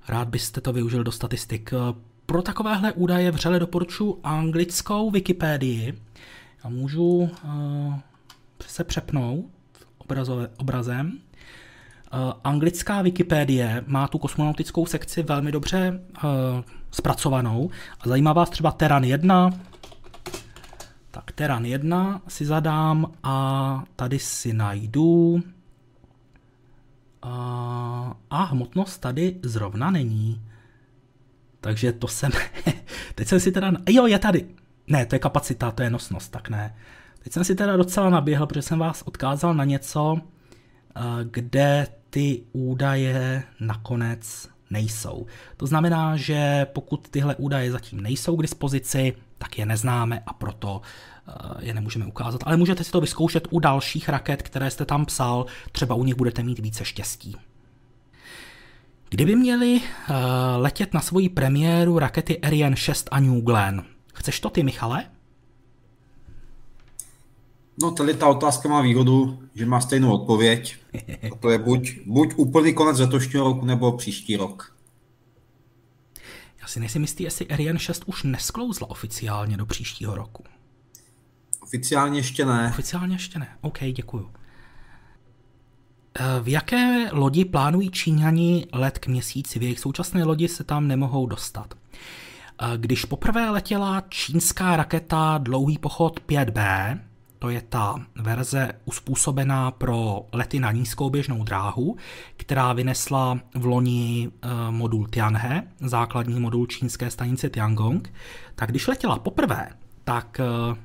[0.08, 1.72] Rád byste to využil do statistik.
[1.72, 1.94] Eh,
[2.26, 5.98] pro takovéhle údaje vřele doporučuji anglickou Wikipedii.
[6.64, 7.28] Já můžu uh,
[8.66, 9.44] se přepnout
[9.98, 11.18] obrazové, obrazem.
[12.12, 16.30] Eh, anglická Wikipédie má tu kosmonautickou sekci velmi dobře uh,
[16.90, 17.70] zpracovanou
[18.00, 19.50] a zajímá vás třeba Terran 1.
[21.10, 25.42] Tak Terran 1 si zadám a tady si najdu uh,
[28.30, 30.42] a hmotnost tady zrovna není.
[31.60, 32.30] Takže to jsem,
[33.14, 34.46] teď jsem si teda, jo je tady,
[34.86, 36.76] ne to je kapacita, to je nosnost, tak ne.
[37.18, 40.20] Teď jsem si teda docela naběhl, protože jsem vás odkázal na něco,
[41.24, 45.26] kde ty údaje nakonec nejsou.
[45.56, 50.80] To znamená, že pokud tyhle údaje zatím nejsou k dispozici, tak je neznáme a proto
[51.28, 52.40] eh, je nemůžeme ukázat.
[52.44, 56.14] Ale můžete si to vyzkoušet u dalších raket, které jste tam psal, třeba u nich
[56.14, 57.36] budete mít více štěstí.
[59.08, 60.16] Kdyby měli uh,
[60.56, 65.04] letět na svoji premiéru rakety Ariane 6 a New Glenn, chceš to ty, Michale?
[67.82, 70.76] No tady ta otázka má výhodu, že má stejnou odpověď.
[71.32, 74.76] A to je buď, buď úplný konec letošního roku, nebo příští rok.
[76.60, 80.44] Já si nejsem jistý, jestli Ariane 6 už nesklouzla oficiálně do příštího roku.
[81.60, 82.68] Oficiálně ještě ne.
[82.70, 83.48] Oficiálně ještě ne.
[83.60, 84.30] OK, děkuju.
[86.18, 89.58] Eh, v jaké lodi plánují Číňani let k měsíci?
[89.58, 91.74] V jejich současné lodi se tam nemohou dostat.
[91.74, 96.98] Eh, když poprvé letěla čínská raketa Dlouhý pochod 5B,
[97.46, 101.96] to je ta verze uspůsobená pro lety na nízkou běžnou dráhu,
[102.36, 108.12] která vynesla v loni eh, modul Tianhe, základní modul čínské stanice Tiangong.
[108.54, 109.68] Tak když letěla poprvé,
[110.04, 110.76] tak eh,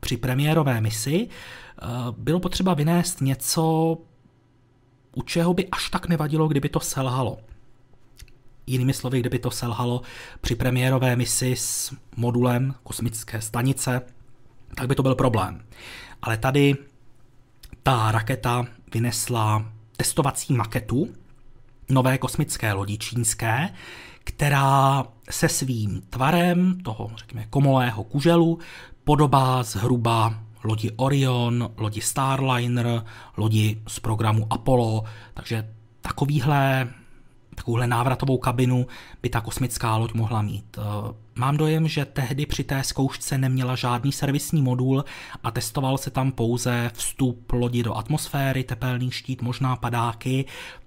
[0.00, 3.96] při premiérové misi eh, bylo potřeba vynést něco,
[5.16, 7.38] u čeho by až tak nevadilo, kdyby to selhalo.
[8.66, 10.02] Jinými slovy, kdyby to selhalo
[10.40, 14.00] při premiérové misi s modulem kosmické stanice
[14.74, 15.62] tak by to byl problém.
[16.22, 16.76] Ale tady
[17.82, 19.64] ta raketa vynesla
[19.96, 21.08] testovací maketu
[21.88, 23.68] nové kosmické lodi čínské,
[24.24, 28.58] která se svým tvarem toho, řekněme, komolého kuželu
[29.04, 30.34] podobá zhruba
[30.64, 33.04] lodi Orion, lodi Starliner,
[33.36, 35.68] lodi z programu Apollo, takže
[36.00, 36.88] takovýhle
[37.60, 38.86] takovouhle návratovou kabinu
[39.22, 40.78] by ta kosmická loď mohla mít.
[40.78, 45.04] Eh, mám dojem, že tehdy při té zkoušce neměla žádný servisní modul
[45.42, 50.44] a testoval se tam pouze vstup lodi do atmosféry, tepelný štít, možná padáky,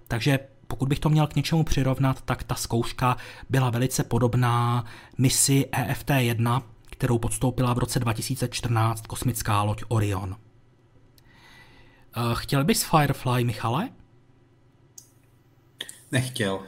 [0.08, 3.18] takže pokud bych to měl k něčemu přirovnat, tak ta zkouška
[3.50, 4.86] byla velice podobná
[5.18, 10.36] misi EFT-1, kterou podstoupila v roce 2014 kosmická loď Orion.
[10.36, 13.90] Eh, chtěl bys Firefly, Michale?
[16.14, 16.54] Nechtěl.
[16.56, 16.62] Uh,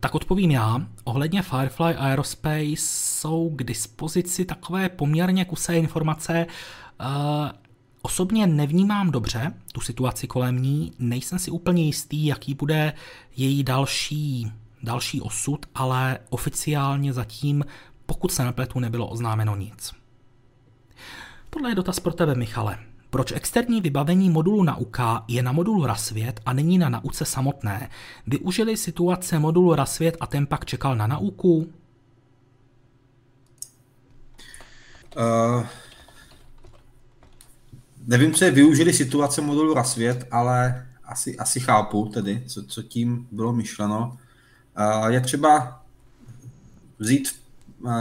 [0.00, 0.86] tak odpovím já.
[1.04, 6.46] Ohledně Firefly Aerospace jsou k dispozici takové poměrně kusé informace.
[7.00, 7.06] Uh,
[8.02, 12.92] osobně nevnímám dobře tu situaci kolem ní, nejsem si úplně jistý, jaký bude
[13.36, 14.52] její další,
[14.82, 17.64] další osud, ale oficiálně zatím,
[18.06, 19.92] pokud se nepletu, nebylo oznámeno nic.
[21.50, 22.91] Tohle je dotaz pro tebe, Michale.
[23.12, 27.90] Proč externí vybavení modulu nauka je na modulu Rasvět a není na nauce samotné?
[28.26, 31.72] Využili situace modulu Rasvět a ten pak čekal na nauku?
[35.16, 35.66] Uh,
[38.06, 43.28] nevím, co je využili situace modulu Rasvět, ale asi, asi chápu tedy, co, co tím
[43.30, 44.18] bylo myšleno.
[44.78, 45.82] Uh, je třeba
[46.98, 47.28] vzít
[47.80, 47.92] uh,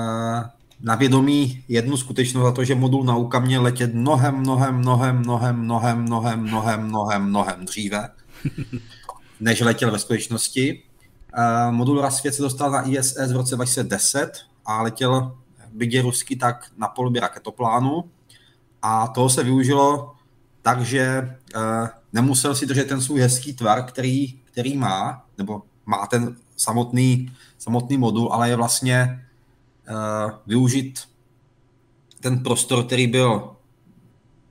[0.83, 5.55] na vědomí jednu skutečnost za to, že modul nauka měl letět mnohem, mnohem, mnohem, mnohem,
[5.55, 8.09] mnohem, mnohem, mnohem, mnohem, mnohem dříve,
[9.39, 10.83] než letěl ve skutečnosti.
[11.37, 14.31] Uh, modul Rasvět se dostal na ISS v roce 2010
[14.65, 15.37] a letěl
[15.73, 18.03] byť je ruský, tak na polubě raketoplánu
[18.81, 20.11] a toho se využilo
[20.61, 26.07] tak, že uh, nemusel si držet ten svůj hezký tvar, který, který má, nebo má
[26.07, 29.25] ten samotný, samotný modul, ale je vlastně
[30.47, 30.99] využít
[32.19, 33.55] ten prostor, který byl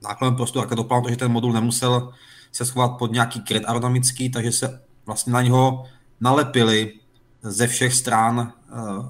[0.03, 2.13] nákladem prostoru raketoplánu, takže ten modul nemusel
[2.51, 5.85] se schovat pod nějaký kryt aerodynamický, takže se vlastně na něho
[6.21, 6.93] nalepili
[7.41, 9.09] ze všech stran uh,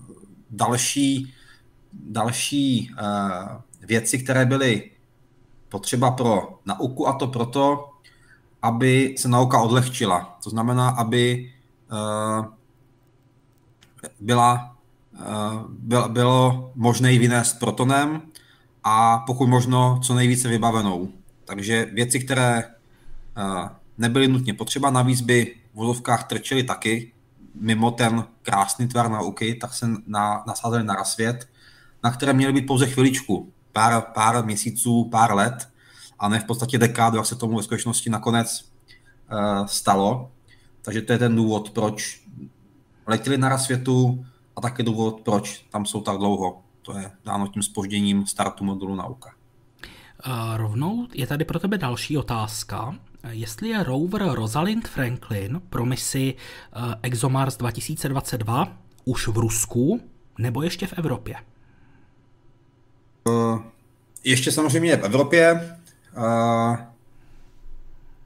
[0.50, 1.34] další,
[1.94, 4.92] další uh, věci, které byly
[5.70, 7.90] potřeba pro nauku a to proto,
[8.62, 10.38] aby se nauka odlehčila.
[10.44, 11.52] To znamená, aby
[14.20, 14.71] byla
[15.70, 18.22] bylo, bylo možné ji vynést protonem
[18.84, 21.10] a pokud možno co nejvíce vybavenou.
[21.46, 22.64] Takže věci, které
[23.98, 27.12] nebyly nutně potřeba, navíc by v vozovkách trčely taky,
[27.56, 31.50] mimo ten krásný tvar nauky, tak se na, nasázeli na rasvět,
[32.04, 35.70] na které měly být pouze chviličku, pár, pár měsíců, pár let,
[36.20, 38.66] a ne v podstatě dekádu, jak se tomu ve skutečnosti nakonec
[39.32, 40.32] uh, stalo.
[40.82, 42.22] Takže to je ten důvod, proč
[43.08, 44.26] letěli na rasvětu,
[44.56, 46.62] a taky důvod, proč tam jsou tak dlouho.
[46.82, 49.34] To je dáno tím spožděním startu modulu nauka.
[50.24, 52.96] A rovnou je tady pro tebe další otázka.
[53.30, 60.02] Jestli je rover Rosalind Franklin pro misi eh, ExoMars 2022 už v Rusku
[60.38, 61.36] nebo ještě v Evropě?
[63.24, 63.62] Uh,
[64.24, 65.78] ještě samozřejmě v Evropě.
[66.18, 66.78] Uh,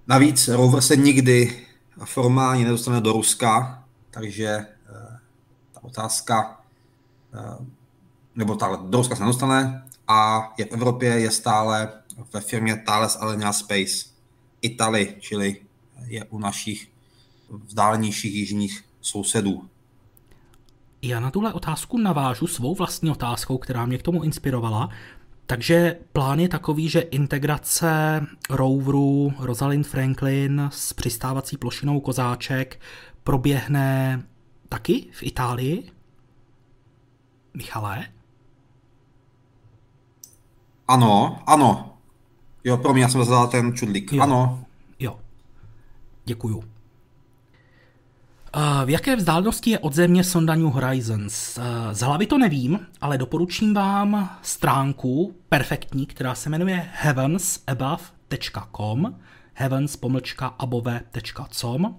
[0.08, 1.66] navíc rover se nikdy
[2.06, 4.66] formálně nedostane do Ruska, takže
[5.86, 6.62] otázka,
[7.34, 7.66] eh,
[8.36, 11.94] nebo ta do Ruska se nedostane a je v Evropě, je stále
[12.34, 14.06] ve firmě Thales Alenia Space
[14.62, 15.62] Italy, čili
[16.06, 16.88] je u našich
[17.66, 19.70] vzdálenějších jižních sousedů.
[21.02, 24.90] Já na tuhle otázku navážu svou vlastní otázkou, která mě k tomu inspirovala.
[25.46, 32.80] Takže plán je takový, že integrace roveru Rosalind Franklin s přistávací plošinou Kozáček
[33.24, 34.24] proběhne
[34.76, 35.92] taky v Itálii?
[37.54, 38.06] Michale?
[40.88, 41.98] Ano, ano.
[42.64, 44.14] Jo, pro mě já jsem zadal ten čudlík.
[44.14, 44.24] Jo.
[44.24, 44.66] Ano.
[45.00, 45.20] Jo.
[46.26, 46.64] Děkuju.
[48.86, 51.60] V jaké vzdálenosti je od Země sonda New Horizons?
[51.92, 59.16] Z hlavy to nevím, ale doporučím vám stránku perfektní, která se jmenuje heavensabove.com
[59.56, 61.96] heavens-above.com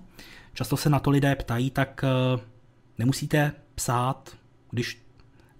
[0.55, 2.05] Často se na to lidé ptají, tak
[2.99, 4.37] Nemusíte psát,
[4.71, 5.03] když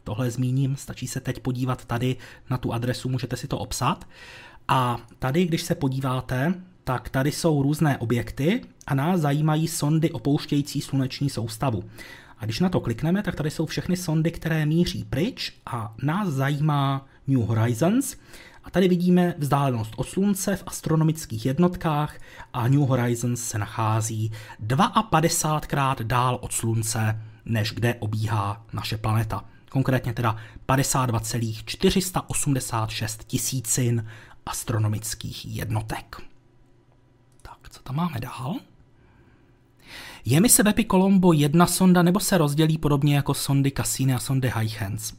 [0.05, 2.17] tohle zmíním, stačí se teď podívat tady
[2.51, 4.09] na tu adresu, můžete si to obsat.
[4.69, 6.55] A tady, když se podíváte,
[6.85, 11.85] tak tady jsou různé objekty a nás zajímají sondy opouštějící sluneční soustavu.
[12.39, 16.29] A když na to klikneme, tak tady jsou všechny sondy, které míří pryč a nás
[16.29, 18.17] zajímá New Horizons.
[18.65, 22.19] A tady vidíme vzdálenost od Slunce v astronomických jednotkách
[22.53, 24.33] a New Horizons se nachází
[24.67, 29.45] 52krát dál od Slunce, než kde obíhá naše planeta.
[29.71, 30.37] konkrétně teda
[30.67, 34.07] 52,486 tisícin
[34.47, 36.17] astronomických jednotek.
[37.43, 38.55] Tak, co tam máme dál?
[40.25, 44.49] Je mise Bepi Colombo jedna sonda, nebo se rozdělí podobně jako sondy Cassini a sondy
[44.49, 45.13] Huygens?
[45.13, 45.19] Uh,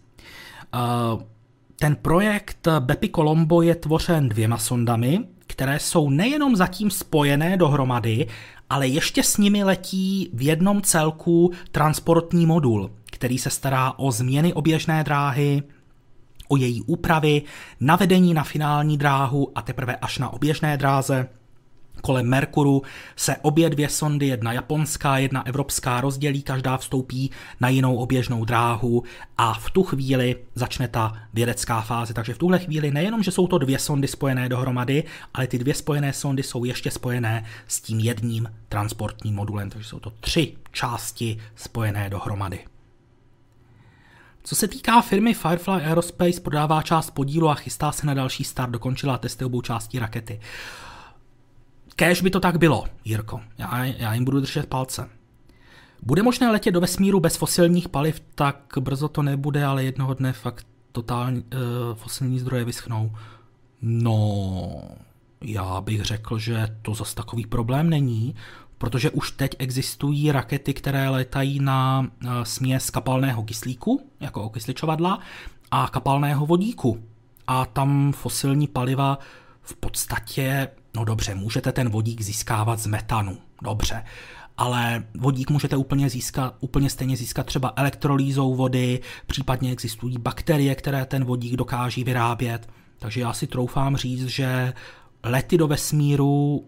[1.76, 8.28] ten projekt Bepi Colombo je tvořen dvěma sondami, které jsou nejenom zatím spojené dohromady,
[8.70, 14.54] ale ještě s nimi letí v jednom celku transportní modul, který se stará o změny
[14.54, 15.64] oběžné dráhy,
[16.48, 17.42] o její úpravy,
[17.80, 21.30] navedení na finální dráhu a teprve až na oběžné dráze
[22.02, 22.82] Kolem Merkuru
[23.16, 29.04] se obě dvě sondy, jedna japonská, jedna evropská, rozdělí, každá vstoupí na jinou oběžnou dráhu
[29.38, 32.14] a v tu chvíli začne ta vědecká fáze.
[32.14, 35.04] Takže v tuhle chvíli nejenom, že jsou to dvě sondy spojené dohromady,
[35.34, 40.00] ale ty dvě spojené sondy jsou ještě spojené s tím jedním transportním modulem, takže jsou
[40.00, 42.60] to tři části spojené dohromady.
[44.44, 48.72] Co se týká firmy Firefly Aerospace, prodává část podílu a chystá se na další start,
[48.72, 50.40] dokončila testy obou částí rakety.
[52.00, 53.42] Kéž by to tak bylo, Jirko.
[53.58, 55.10] Já, já jim budu držet palce.
[56.04, 60.34] Bude možné letět do vesmíru bez fosilních paliv, tak brzo to nebude, ale jednoho dne
[60.34, 63.12] fakt totální uh, fosilní zdroje vyschnou.
[63.82, 64.82] No,
[65.42, 68.36] já bych řekl, že to zase takový problém není,
[68.78, 75.20] protože už teď existují rakety, které letají na uh, směs kapalného kyslíku, jako okysličovadla,
[75.72, 77.04] a kapalného vodíku.
[77.48, 79.20] A tam fosilní paliva
[79.62, 80.68] v podstatě
[80.98, 84.06] No dobře, můžete ten vodík získávat z metanu, dobře,
[84.58, 91.06] ale vodík můžete úplně, získat, úplně stejně získat třeba elektrolýzou vody, případně existují bakterie, které
[91.06, 92.70] ten vodík dokáží vyrábět.
[93.00, 94.74] Takže já si troufám říct, že
[95.24, 96.66] lety do vesmíru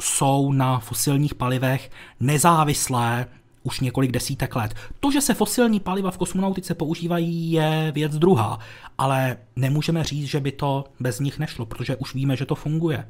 [0.00, 1.90] jsou na fosilních palivech
[2.20, 3.26] nezávislé
[3.62, 4.74] už několik desítek let.
[5.00, 8.58] To, že se fosilní paliva v kosmonautice používají, je věc druhá,
[8.98, 13.06] ale nemůžeme říct, že by to bez nich nešlo, protože už víme, že to funguje.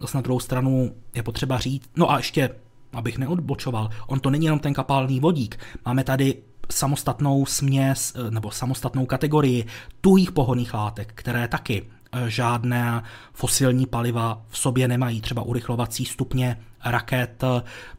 [0.00, 2.50] Zase na druhou stranu je potřeba říct, no a ještě,
[2.92, 5.58] abych neodbočoval, on to není jenom ten kapalný vodík.
[5.84, 6.36] Máme tady
[6.72, 9.66] samostatnou směs eh, nebo samostatnou kategorii
[10.00, 11.82] tuhých pohonných látek, které taky
[12.12, 13.02] eh, žádné
[13.32, 17.44] fosilní paliva v sobě nemají, třeba urychlovací stupně raket.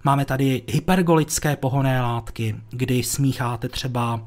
[0.03, 4.21] Máme tady hypergolické pohonné látky, kdy smícháte třeba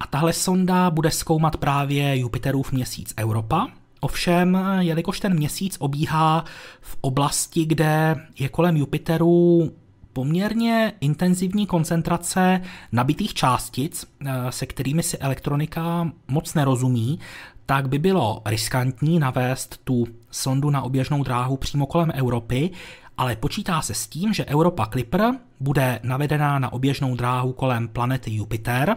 [0.00, 3.68] A tahle sonda bude zkoumat právě Jupiterův měsíc Europa,
[4.00, 6.44] Ovšem, jelikož ten měsíc obíhá
[6.80, 9.70] v oblasti, kde je kolem Jupiteru
[10.12, 12.60] poměrně intenzivní koncentrace
[12.92, 17.18] nabitých částic, eh, se kterými si elektronika moc nerozumí,
[17.66, 22.70] tak by bylo riskantní navést tu sondu na oběžnou dráhu přímo kolem Evropy,
[23.16, 28.34] ale počítá se s tím, že Europa Clipper bude navedená na oběžnou dráhu kolem planety
[28.34, 28.96] Jupiter,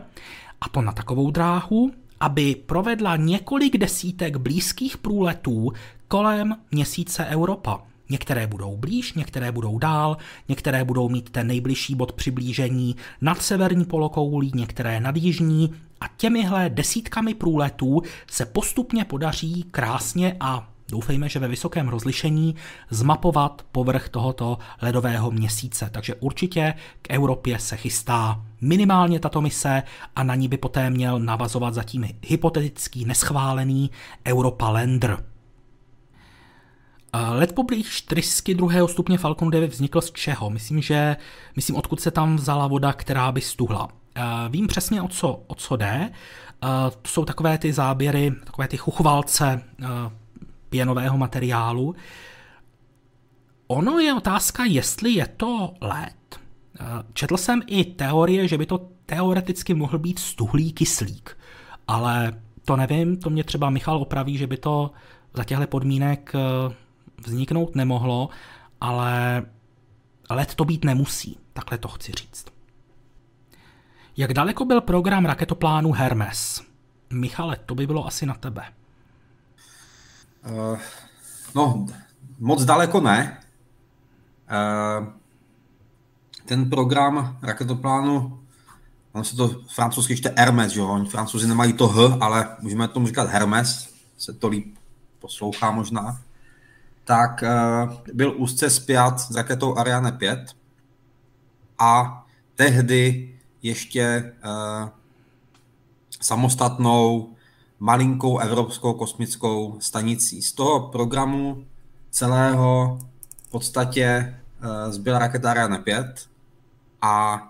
[0.61, 1.91] a to na takovou dráhu,
[2.21, 5.71] aby provedla několik desítek blízkých průletů
[6.07, 7.81] kolem měsíce Europa.
[8.09, 10.17] Některé budou blíž, některé budou dál,
[10.49, 16.69] některé budou mít ten nejbližší bod přiblížení nad severní polokoulí, některé nad jižní a těmihle
[16.69, 22.55] desítkami průletů se postupně podaří krásně a doufejme, že ve vysokém rozlišení
[22.89, 25.89] zmapovat povrch tohoto ledového měsíce.
[25.91, 29.83] Takže určitě k Evropě se chystá minimálně tato mise
[30.15, 33.91] a na ní by poté měl navazovat zatím hypotetický neschválený
[34.27, 35.25] Europa Lander.
[37.31, 40.49] Let poblíž trysky druhého stupně Falcon 9 vznikl z čeho?
[40.49, 41.17] Myslím, že,
[41.55, 43.87] myslím, odkud se tam vzala voda, která by stuhla.
[44.49, 46.11] Vím přesně, o co, o co jde.
[47.01, 49.63] To jsou takové ty záběry, takové ty chuchvalce
[50.69, 51.95] pěnového materiálu.
[53.67, 56.13] Ono je otázka, jestli je to led.
[57.13, 61.37] Četl jsem i teorie, že by to teoreticky mohl být stuhlý kyslík,
[61.87, 62.33] ale
[62.65, 64.91] To nevím, to mě třeba Michal opraví, že by to
[65.33, 66.73] za těchto podmínek eh,
[67.25, 68.29] vzniknout nemohlo,
[68.81, 69.43] ale
[70.29, 72.45] let to být nemusí, takhle to chci říct.
[74.17, 76.61] Jak daleko byl program raketoplánu Hermes?
[77.09, 78.63] Michale, to by bylo asi na tebe.
[80.49, 80.79] Uh,
[81.55, 81.85] no,
[82.39, 83.41] moc daleko ne.
[84.51, 85.07] Uh,
[86.51, 88.39] ten program raketoplánu,
[89.11, 93.07] on se to francouzsky čte Hermes, že Oni francouzi nemají to H, ale můžeme tomu
[93.07, 94.75] říkat Hermes, se to líp
[95.19, 96.21] poslouchá možná.
[97.03, 100.55] Tak uh, byl úzce spjat s raketou Ariane 5
[101.79, 102.23] a
[102.55, 104.89] tehdy ještě uh,
[106.21, 107.33] samostatnou
[107.79, 110.41] malinkou evropskou kosmickou stanicí.
[110.41, 111.65] Z toho programu
[112.09, 112.99] celého
[113.47, 116.30] v podstatě uh, zbyla raketa Ariane 5
[117.01, 117.41] a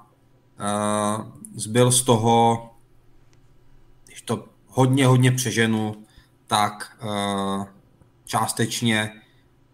[0.59, 1.25] uh,
[1.55, 2.69] zbyl z toho,
[4.05, 5.95] když to hodně, hodně přeženu,
[6.47, 7.65] tak uh,
[8.25, 9.11] částečně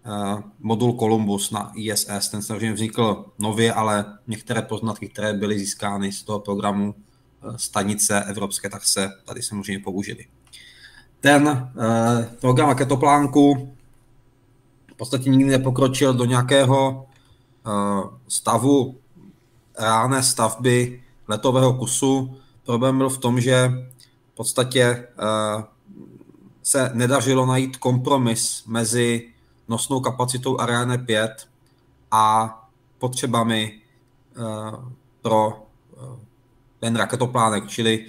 [0.06, 2.30] uh, modul Columbus na ISS.
[2.32, 6.96] Ten samozřejmě vznikl nově, ale některé poznatky, které byly získány z toho programu
[7.44, 10.26] uh, stanice evropské, tak se tady samozřejmě použili.
[11.20, 13.74] Ten uh, program raketoplánku
[14.94, 17.08] v podstatě nikdy nepokročil do nějakého
[17.66, 18.96] uh, stavu
[19.80, 22.38] reálné stavby letového kusu.
[22.66, 23.72] Problém byl v tom, že
[24.34, 25.64] v podstatě uh,
[26.64, 29.30] se nedařilo najít kompromis mezi
[29.68, 31.48] nosnou kapacitou Ariane 5
[32.12, 32.54] a
[32.98, 33.82] potřebami
[34.38, 34.76] uh,
[35.22, 36.20] pro uh,
[36.80, 38.06] ten raketoplánek, čili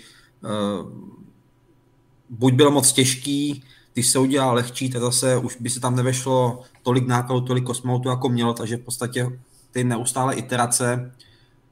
[2.30, 6.62] buď byl moc těžký, když se udělal lehčí, tak zase už by se tam nevešlo
[6.82, 9.38] tolik nákladů, tolik kosmonautů, jako mělo, takže v podstatě
[9.70, 11.12] ty neustále iterace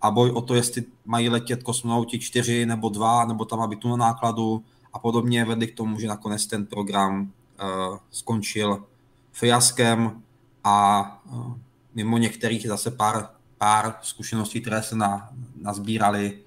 [0.01, 3.89] a boj o to, jestli mají letět kosmonauti čtyři nebo dva, nebo tam být tu
[3.89, 8.85] na nákladu a podobně vedli k tomu, že nakonec ten program uh, skončil
[9.32, 10.23] fiaskem
[10.64, 11.02] a
[11.32, 11.55] uh,
[11.94, 13.28] mimo některých zase pár,
[13.59, 16.39] pár zkušeností, které se na, nazbírali,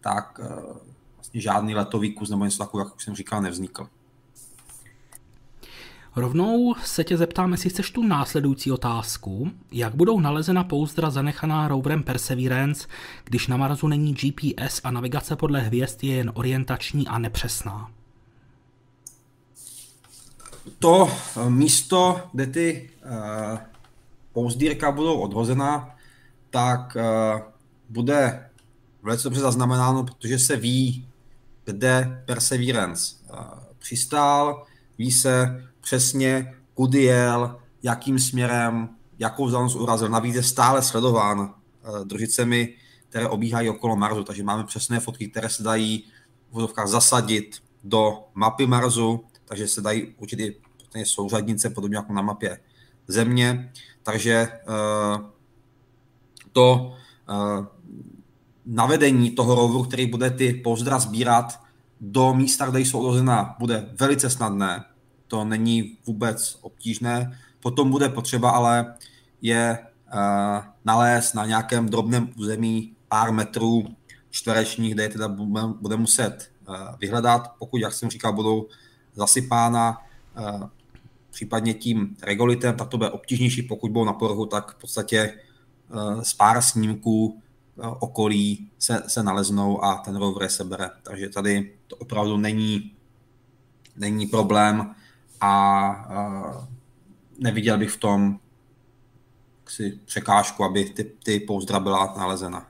[0.00, 0.76] tak uh,
[1.16, 3.88] vlastně žádný letový kus nebo něco takového, jak už jsem říkal, nevznikl.
[6.16, 9.50] Rovnou se tě zeptám, jestli chceš tu následující otázku.
[9.72, 12.88] Jak budou nalezena pouzdra zanechaná roverem Perseverance,
[13.24, 17.90] když na Marsu není GPS a navigace podle hvězd je jen orientační a nepřesná?
[20.78, 23.58] To eh, místo, kde ty uh,
[24.32, 25.96] pouzdírka budou odhozena,
[26.50, 27.40] tak uh,
[27.88, 28.48] bude
[29.02, 31.08] velice dobře zaznamenáno, protože se ví,
[31.64, 33.38] kde Perseverance uh,
[33.78, 34.66] přistál,
[34.98, 38.88] ví se, přesně, kudy jel, jakým směrem,
[39.18, 40.08] jakou vzdálenost urazil.
[40.08, 42.74] Navíc je stále sledován uh, družicemi,
[43.08, 46.04] které obíhají okolo Marsu, takže máme přesné fotky, které se dají
[46.50, 50.54] v vodovkách zasadit do mapy Marsu, takže se dají určitě
[51.04, 52.58] souřadnice, podobně jako na mapě
[53.08, 53.72] Země.
[54.02, 55.26] Takže uh,
[56.52, 56.94] to
[57.30, 57.66] uh,
[58.66, 61.60] navedení toho roveru, který bude ty pouzdra sbírat
[62.00, 64.84] do místa, kde jsou odhozená, bude velice snadné
[65.28, 67.38] to není vůbec obtížné.
[67.60, 68.94] Potom bude potřeba ale
[69.42, 69.78] je
[70.14, 73.86] uh, nalézt na nějakém drobném území pár metrů
[74.30, 75.28] čtverečních, kde je teda
[75.80, 77.54] bude muset uh, vyhledat.
[77.58, 78.66] Pokud, jak jsem říkal, budou
[79.14, 80.02] zasypána
[80.38, 80.62] uh,
[81.30, 83.62] případně tím regolitem, tak to bude obtížnější.
[83.62, 85.34] Pokud budou na povrchu, tak v podstatě
[86.22, 87.42] z pár snímků
[87.98, 90.90] okolí se, se naleznou a ten rover se bere.
[91.02, 92.92] Takže tady to opravdu není,
[93.96, 94.94] není problém
[95.46, 96.08] a
[97.38, 98.38] neviděl bych v tom
[99.68, 102.66] si překážku, aby ty, ty pouzdra byla nalezena.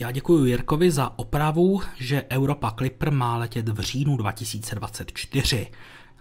[0.00, 5.70] Já děkuji Jirkovi za opravu, že Europa Clipper má letět v říjnu 2024.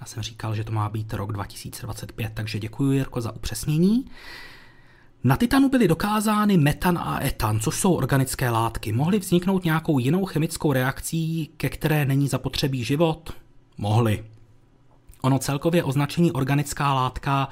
[0.01, 4.05] Já jsem říkal, že to má být rok 2025, takže děkuji Jirko za upřesnění.
[5.23, 8.91] Na Titanu byly dokázány metan a etan, což jsou organické látky.
[8.91, 13.34] Mohly vzniknout nějakou jinou chemickou reakcí, ke které není zapotřebí život?
[13.77, 14.23] Mohly.
[15.25, 17.49] Ono celkově označení organická látka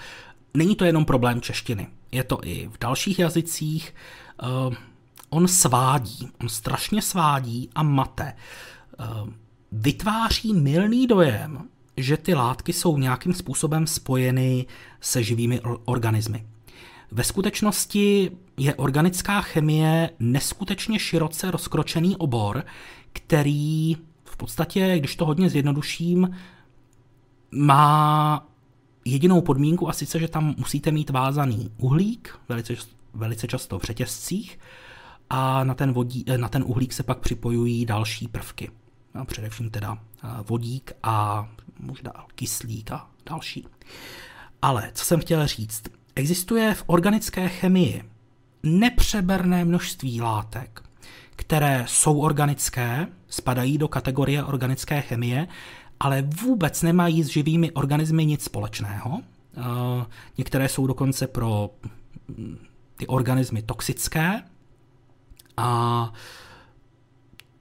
[0.54, 1.88] není to jenom problém češtiny.
[2.12, 3.96] Je to i v dalších jazycích.
[4.44, 4.74] Uh,
[5.30, 8.34] on svádí, on strašně svádí a mate.
[9.00, 9.30] Uh,
[9.72, 11.68] vytváří milný dojem,
[11.98, 14.66] že ty látky jsou nějakým způsobem spojeny
[15.02, 16.46] se živými organismy.
[17.12, 22.64] Ve skutečnosti je organická chemie neskutečně široce rozkročený obor,
[23.14, 26.36] který v podstatě, když to hodně zjednoduším,
[27.52, 28.48] má
[29.06, 32.74] jedinou podmínku a sice, že tam musíte mít vázaný uhlík, velice,
[33.14, 34.60] velice často v řetězcích,
[35.30, 38.72] a na ten, vodí, na ten uhlík se pak připojují další prvky.
[39.14, 39.98] a především teda
[40.48, 41.48] vodík a
[41.80, 43.68] možná kyslík a další.
[44.62, 45.84] Ale co jsem chtěl říct,
[46.16, 48.04] existuje v organické chemii
[48.64, 50.82] nepřeberné množství látek,
[51.36, 55.48] které jsou organické, spadají do kategorie organické chemie,
[56.04, 59.22] ale vůbec nemají s živými organismy nic společného.
[60.38, 61.70] Některé jsou dokonce pro
[62.96, 64.44] ty organismy toxické
[65.58, 66.14] a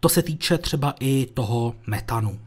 [0.00, 2.40] to se týče třeba i toho metanu.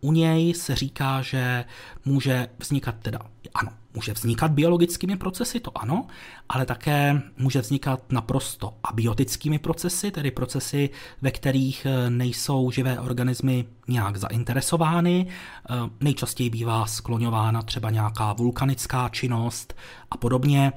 [0.00, 1.64] U něj se říká, že
[2.04, 3.18] může vznikat teda,
[3.54, 6.06] ano, může vznikat biologickými procesy, to ano,
[6.48, 10.90] ale také může vznikat naprosto abiotickými procesy, tedy procesy,
[11.22, 15.26] ve kterých eh, nejsou živé organismy nějak zainteresovány.
[15.26, 19.74] Eh, nejčastěji bývá skloňována třeba nějaká vulkanická činnost
[20.10, 20.72] a podobně.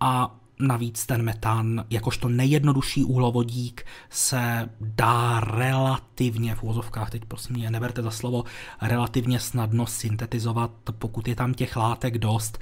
[0.00, 7.70] A Navíc ten metan, jakožto nejjednodušší uhlovodík, se dá relativně, v úvozovkách teď prosím mě
[7.70, 8.44] neberte za slovo,
[8.82, 12.58] relativně snadno syntetizovat, pokud je tam těch látek dost,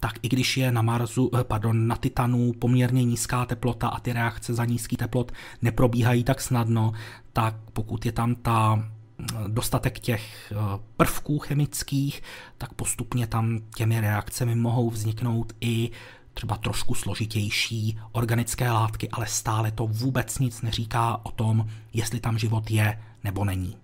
[0.00, 4.12] tak i když je na Marsu, eh, pardon, na Titanu poměrně nízká teplota a ty
[4.12, 5.32] reakce za nízký teplot
[5.62, 6.92] neprobíhají tak snadno,
[7.32, 10.56] tak pokud je tam ta eh, dostatek těch eh,
[10.96, 12.22] prvků chemických,
[12.58, 15.90] tak postupně tam těmi reakcemi mohou vzniknout i
[16.34, 22.38] třeba trošku složitější organické látky, ale stále to vůbec nic neříká o tom, jestli tam
[22.38, 23.76] život je nebo není.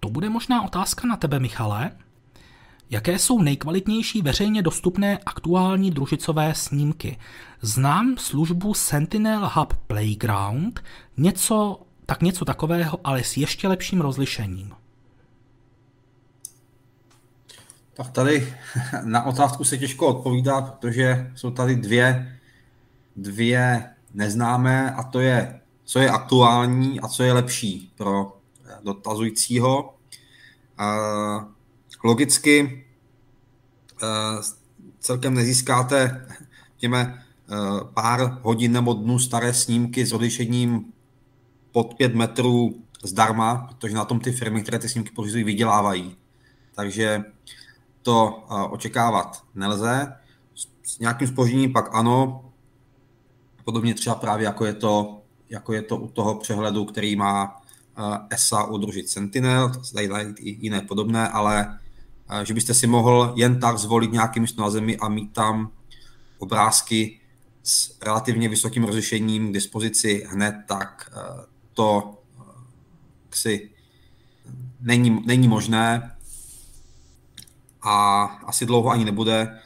[0.00, 1.90] To bude možná otázka na tebe, Michale.
[2.90, 7.18] Jaké jsou nejkvalitnější veřejně dostupné aktuální družicové snímky?
[7.60, 10.84] Znám službu Sentinel Hub Playground,
[11.16, 14.79] něco, tak něco takového, ale s ještě lepším rozlišením.
[18.00, 18.54] Tak tady
[19.04, 22.38] na otázku se těžko odpovídá, protože jsou tady dvě,
[23.16, 28.36] dvě neznámé a to je, co je aktuální a co je lepší pro
[28.84, 29.94] dotazujícího.
[32.04, 32.84] Logicky
[35.00, 36.26] celkem nezískáte
[36.76, 37.24] těme
[37.94, 40.92] pár hodin nebo dnů staré snímky s odlišením
[41.72, 46.16] pod 5 metrů zdarma, protože na tom ty firmy, které ty snímky pořizují, vydělávají.
[46.74, 47.24] Takže
[48.02, 50.12] to očekávat nelze.
[50.82, 52.44] S nějakým spožením pak ano,
[53.64, 57.62] podobně třeba právě jako je to, jako je to u toho přehledu, který má
[58.30, 60.04] ESA udržit Sentinel, to se
[60.38, 61.78] i jiné podobné, ale
[62.42, 65.70] že byste si mohl jen tak zvolit nějaké místo na Zemi a mít tam
[66.38, 67.20] obrázky
[67.62, 71.10] s relativně vysokým rozlišením k dispozici hned, tak
[71.74, 72.18] to
[73.30, 73.70] si
[74.80, 76.16] není, není možné
[77.82, 79.60] a asi dlouho ani nebude.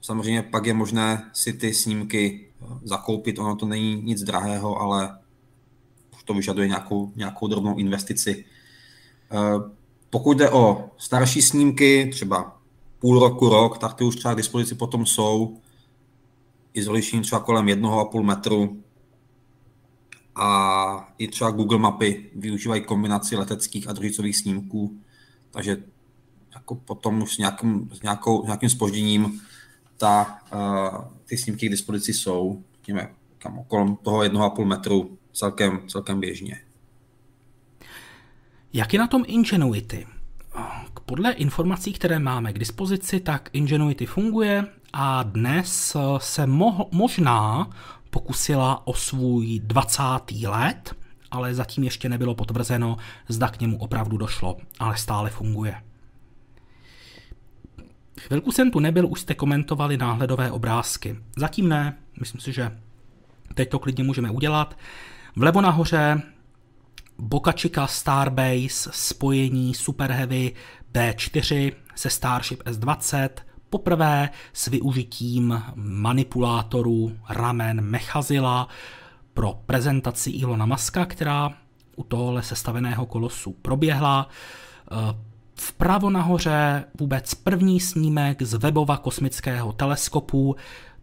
[0.00, 5.18] Samozřejmě pak je možné si ty snímky eh, zakoupit, ono to není nic drahého, ale
[6.28, 8.44] to vyžaduje nějakou, nějakou drobnou investici.
[9.32, 9.70] Eh,
[10.10, 12.58] pokud jde o starší snímky, třeba
[12.98, 15.56] půl roku, rok, tak ty už třeba k dispozici potom jsou
[16.74, 16.88] i s
[17.22, 18.82] třeba kolem 1,5 metru
[20.34, 24.98] a i třeba Google mapy využívají kombinaci leteckých a družicových snímků,
[25.50, 25.76] takže
[26.58, 29.40] jako potom už s, nějakým, s, nějakou, nějakým spožděním
[29.96, 36.20] ta, uh, ty snímky k dispozici jsou, řekněme, kam okolo toho 1,5 metru celkem, celkem
[36.20, 36.60] běžně.
[38.72, 40.06] Jak je na tom Ingenuity?
[41.06, 47.70] Podle informací, které máme k dispozici, tak Ingenuity funguje a dnes se mo- možná
[48.10, 50.02] pokusila o svůj 20.
[50.46, 50.94] let,
[51.30, 52.96] ale zatím ještě nebylo potvrzeno,
[53.28, 55.87] zda k němu opravdu došlo, ale stále funguje.
[58.18, 61.16] Chvilku jsem tu nebyl, už jste komentovali náhledové obrázky.
[61.36, 62.78] Zatím ne, myslím si, že
[63.54, 64.78] teď to klidně můžeme udělat.
[65.36, 66.22] Vlevo nahoře
[67.18, 70.52] Boca Chica Starbase spojení Super Heavy
[70.94, 73.28] B4 se Starship S-20
[73.70, 78.68] poprvé s využitím manipulátorů ramen Mechazila
[79.34, 81.50] pro prezentaci Ilona Maska, která
[81.96, 84.28] u tohle sestaveného kolosu proběhla.
[85.60, 90.56] Vpravo nahoře vůbec první snímek z webova kosmického teleskopu.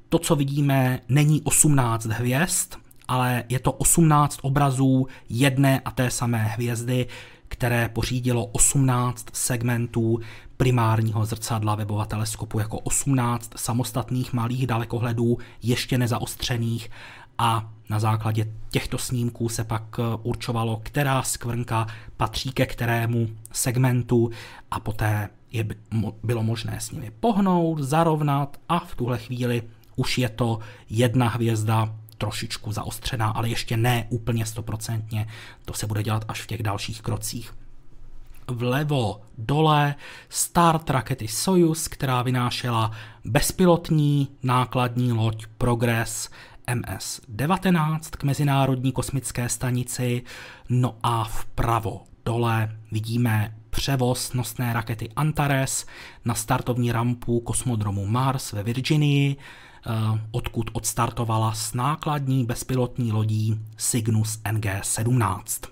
[0.10, 2.74] To, co vidíme, není 18 hvězd,
[3.08, 7.08] ale je to 18 obrazů jedné a té samé hvězdy,
[7.48, 10.20] které pořídilo 18 segmentů
[10.58, 16.90] primárního zrcadla webova teleskopu jako 18 samostatných malých dalekohledů, ještě nezaostřených
[17.38, 21.88] a na základě těchto snímků se pak eh, určovalo, která skvrnka
[22.18, 24.32] patří ke kterému segmentu
[24.72, 25.66] a poté je
[26.24, 29.64] bylo možné s nimi pohnout, zarovnat a v tuhle chvíli
[29.96, 30.60] už je to
[30.90, 35.28] jedna hvězda trošičku zaostřená, ale ještě ne úplně stoprocentně.
[35.66, 37.54] To se bude dělat až v těch dalších krocích.
[38.48, 39.96] Vlevo dole
[40.30, 42.92] start rakety Soyuz, která vynášela
[43.26, 46.30] bezpilotní nákladní loď Progress
[46.68, 50.24] MS-19 k Mezinárodní kosmické stanici.
[50.70, 55.86] No a vpravo dole vidíme převoz nosné rakety Antares
[56.26, 59.92] na startovní rampu kosmodromu Mars ve Virginii, eh,
[60.32, 65.68] odkud odstartovala s nákladní bezpilotní lodí Cygnus NG-17.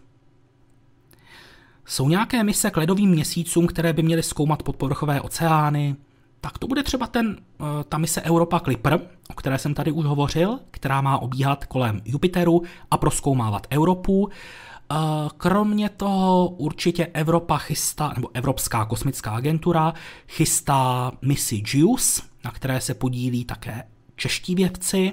[1.86, 5.96] Jsou nějaké mise k ledovým měsícům, které by měly zkoumat podpovrchové oceány?
[6.44, 9.00] Tak to bude třeba ten, eh, ta mise Europa Clipper,
[9.30, 12.62] o které jsem tady už hovořil, která má obíhat kolem Jupiteru
[12.92, 14.30] a proskoumávat Europu.
[14.30, 14.96] Eh,
[15.38, 19.94] kromě toho určitě Evropa chystá, nebo Evropská kosmická agentura
[20.28, 23.84] chystá misi JUICE, na které se podílí také
[24.16, 25.12] čeští vědci.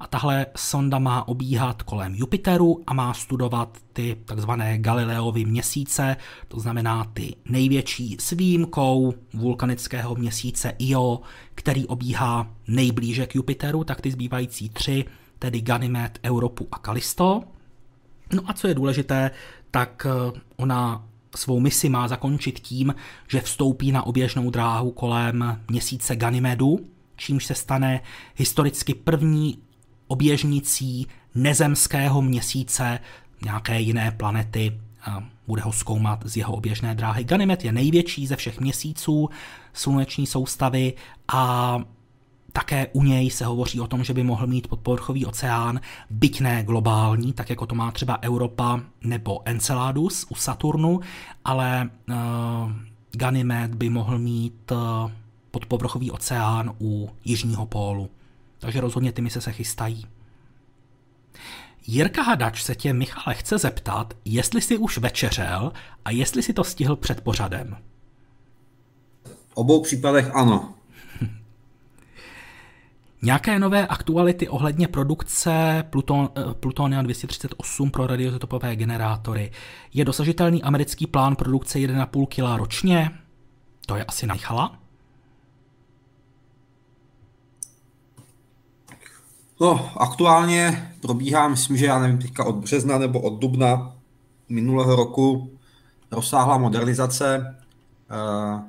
[0.00, 6.16] A tahle sonda má obíhat kolem Jupiteru a má studovat ty takzvané Galileovy měsíce,
[6.48, 11.20] to znamená ty největší s výjimkou vulkanického měsíce Io,
[11.54, 15.04] který obíhá nejblíže k Jupiteru, tak ty zbývající tři,
[15.38, 17.42] tedy Ganymed, Europu a Kalisto.
[18.34, 19.30] No a co je důležité,
[19.70, 21.04] tak eh, ona
[21.36, 22.94] svou misi má zakončit tím,
[23.28, 26.78] že vstoupí na oběžnou dráhu kolem měsíce Ganymedu,
[27.16, 28.00] čímž se stane
[28.36, 29.58] historicky první
[30.08, 33.00] oběžnicí nezemského měsíce
[33.44, 34.80] nějaké jiné planety
[35.46, 37.24] bude ho zkoumat z jeho oběžné dráhy.
[37.24, 39.30] Ganymed je největší ze všech měsíců
[39.72, 40.92] sluneční soustavy
[41.28, 41.78] a
[42.52, 45.80] také u něj se hovoří o tom, že by mohl mít podpovrchový oceán,
[46.10, 51.00] byť ne globální, tak jako to má třeba Europa nebo Enceladus u Saturnu,
[51.44, 52.16] ale uh,
[53.12, 55.10] Ganymed by mohl mít uh,
[55.50, 58.10] podpovrchový oceán u jižního pólu.
[58.58, 60.06] Takže rozhodně ty mise se chystají.
[61.86, 65.72] Jirka Hadač se tě, Michale, chce zeptat, jestli jsi už večeřel
[66.04, 67.76] a jestli si to stihl před pořadem.
[69.48, 70.74] V obou případech ano.
[73.22, 79.50] Nějaké nové aktuality ohledně produkce Pluton, eh, Plutonia 238 pro radiozotopové generátory.
[79.94, 83.10] Je dosažitelný americký plán produkce 1,5 kg ročně?
[83.86, 84.77] To je asi najchala?
[89.60, 93.96] No, aktuálně probíhá, myslím, že já nevím, teďka od března nebo od dubna
[94.48, 95.50] minulého roku
[96.10, 97.56] rozsáhlá modernizace
[98.10, 98.60] uh,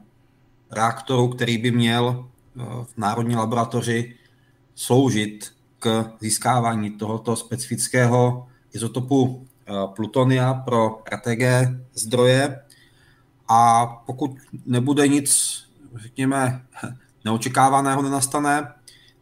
[0.72, 2.26] reaktoru, který by měl
[2.56, 4.16] uh, v Národní laboratoři
[4.76, 11.44] sloužit k získávání tohoto specifického izotopu uh, plutonia pro RTG
[11.94, 12.60] zdroje.
[13.48, 14.32] A pokud
[14.66, 15.60] nebude nic,
[15.96, 16.66] řekněme,
[17.26, 18.74] neočekávaného nenastane,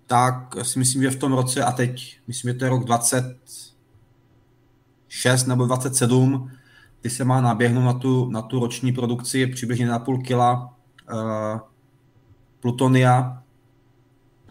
[0.08, 5.48] tak si myslím, že v tom roce, a teď myslím, že to je rok 26
[5.48, 6.52] nebo 27,
[7.02, 10.74] kdy se má naběhnout na tu, na tu roční produkci přibližně na půl kila
[11.14, 11.60] uh,
[12.60, 13.44] plutonia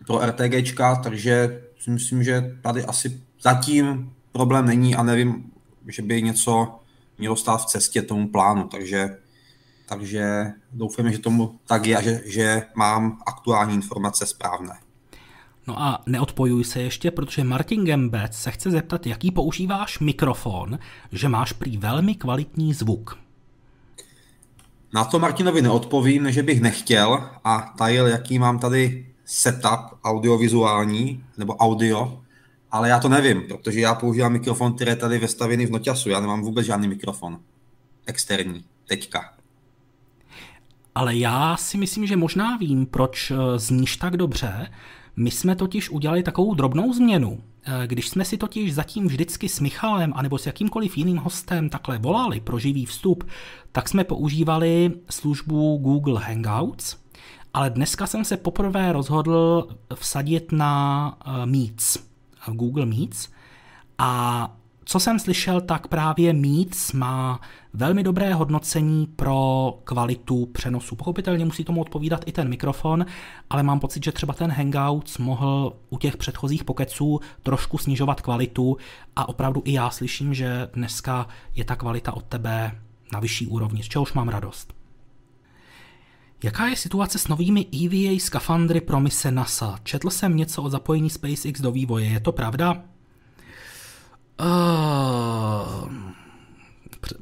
[0.06, 5.52] pro RTGčka, takže si myslím, že tady asi zatím problém není a nevím,
[5.86, 6.80] že by něco
[7.18, 9.18] mělo stát v cestě tomu plánu, takže,
[9.88, 14.85] takže doufáme, že tomu tak je a že, že mám aktuální informace správné.
[15.66, 20.78] No a neodpojuj se ještě, protože Martin Gembec se chce zeptat, jaký používáš mikrofon,
[21.12, 23.18] že máš prý velmi kvalitní zvuk.
[24.94, 31.56] Na to Martinovi neodpovím, že bych nechtěl a tajil, jaký mám tady setup audiovizuální nebo
[31.56, 32.20] audio,
[32.70, 36.10] ale já to nevím, protože já používám mikrofon, který je tady vestavený v noťasu.
[36.10, 37.38] Já nemám vůbec žádný mikrofon
[38.06, 39.32] externí, teďka.
[40.94, 44.66] Ale já si myslím, že možná vím, proč eh, zníš tak dobře,
[45.16, 47.40] my jsme totiž udělali takovou drobnou změnu.
[47.64, 51.98] Eh, když jsme si totiž zatím vždycky s Michalem anebo s jakýmkoliv jiným hostem takhle
[51.98, 53.24] volali pro živý vstup,
[53.72, 56.96] tak jsme používali službu Google Hangouts,
[57.54, 61.98] ale dneska jsem se poprvé rozhodl vsadit na eh, Meets,
[62.52, 63.28] Google Meets
[63.98, 64.55] a
[64.88, 67.40] co jsem slyšel, tak právě Meets má
[67.72, 70.96] velmi dobré hodnocení pro kvalitu přenosu.
[70.96, 73.06] Pochopitelně musí tomu odpovídat i ten mikrofon,
[73.50, 78.76] ale mám pocit, že třeba ten Hangouts mohl u těch předchozích pokeců trošku snižovat kvalitu
[79.16, 82.80] a opravdu i já slyším, že dneska je ta kvalita od tebe
[83.12, 84.74] na vyšší úrovni, z čehož mám radost.
[86.42, 89.78] Jaká je situace s novými EVA skafandry pro mise NASA?
[89.82, 92.82] Četl jsem něco o zapojení SpaceX do vývoje, je to pravda?
[94.40, 95.92] Uh,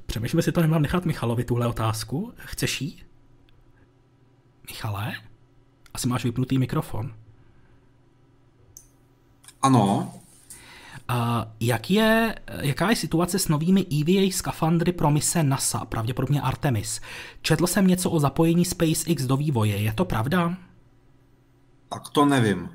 [0.07, 2.33] přemýšlím, si to nemám nechat Michalovi tuhle otázku.
[2.37, 3.03] Chceš jí?
[4.69, 5.13] Michale?
[5.95, 7.15] Asi máš vypnutý mikrofon.
[9.63, 10.15] Ano.
[11.61, 17.01] Jak je, jaká je situace s novými EVA skafandry pro mise NASA, pravděpodobně Artemis?
[17.43, 20.57] Četl jsem něco o zapojení SpaceX do vývoje, je to pravda?
[21.89, 22.69] Tak to nevím.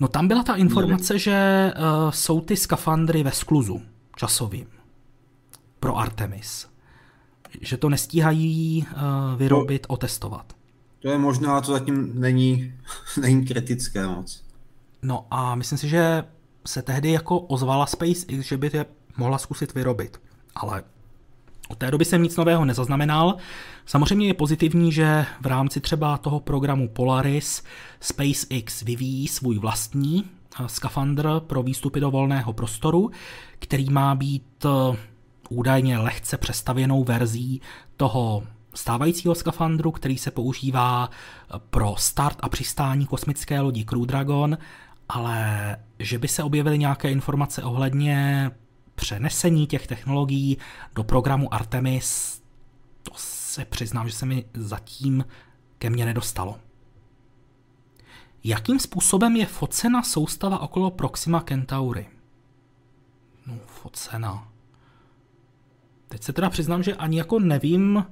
[0.00, 3.82] No tam byla ta informace, že uh, jsou ty skafandry ve skluzu
[4.16, 4.66] časovým
[5.80, 6.68] pro Artemis.
[7.60, 10.52] Že to nestíhají uh, vyrobit, to, otestovat.
[10.98, 12.74] To je možná, to zatím není,
[13.20, 14.44] není kritické moc.
[15.02, 16.24] No a myslím si, že
[16.66, 20.20] se tehdy jako ozvala SpaceX, že by je mohla zkusit vyrobit.
[20.54, 20.82] Ale
[21.68, 23.36] od té doby jsem nic nového nezaznamenal.
[23.86, 27.62] Samozřejmě je pozitivní, že v rámci třeba toho programu Polaris
[28.00, 33.10] SpaceX vyvíjí svůj vlastní eh, skafandr pro výstupy do volného prostoru,
[33.58, 34.96] který má být eh,
[35.48, 37.60] údajně lehce přestavěnou verzí
[37.96, 38.42] toho
[38.74, 44.58] stávajícího skafandru, který se používá eh, pro start a přistání kosmické lodi Crew Dragon,
[45.08, 48.50] ale že by se objevily nějaké informace ohledně
[48.94, 50.58] přenesení těch technologií
[50.94, 52.42] do programu Artemis,
[53.02, 55.24] to se přiznám, že se mi zatím
[55.78, 56.58] ke mně nedostalo.
[58.44, 62.06] Jakým způsobem je focena soustava okolo Proxima Centauri?
[63.46, 64.48] No, focena.
[66.08, 68.06] Teď se teda přiznám, že ani jako nevím,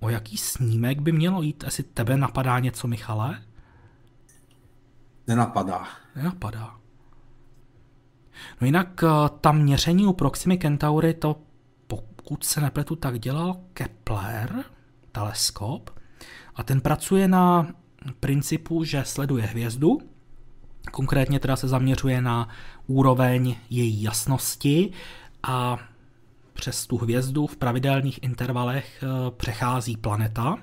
[0.00, 1.62] o jaký snímek by mělo jít.
[1.64, 3.42] Jestli tebe napadá něco, Michale?
[5.26, 5.88] Nenapadá.
[6.16, 6.81] Nenapadá.
[8.60, 9.08] No jinak eh,
[9.40, 11.36] tam měření u Proximy Centauri, to
[11.86, 14.64] pokud se nepletu, tak dělal Kepler,
[15.12, 15.90] teleskop,
[16.54, 17.66] a ten pracuje na
[18.20, 19.98] principu, že sleduje hvězdu,
[20.90, 22.48] konkrétně teda se zaměřuje na
[22.86, 24.92] úroveň její jasnosti
[25.42, 25.78] a
[26.52, 30.58] přes tu hvězdu v pravidelných intervalech eh, přechází planeta,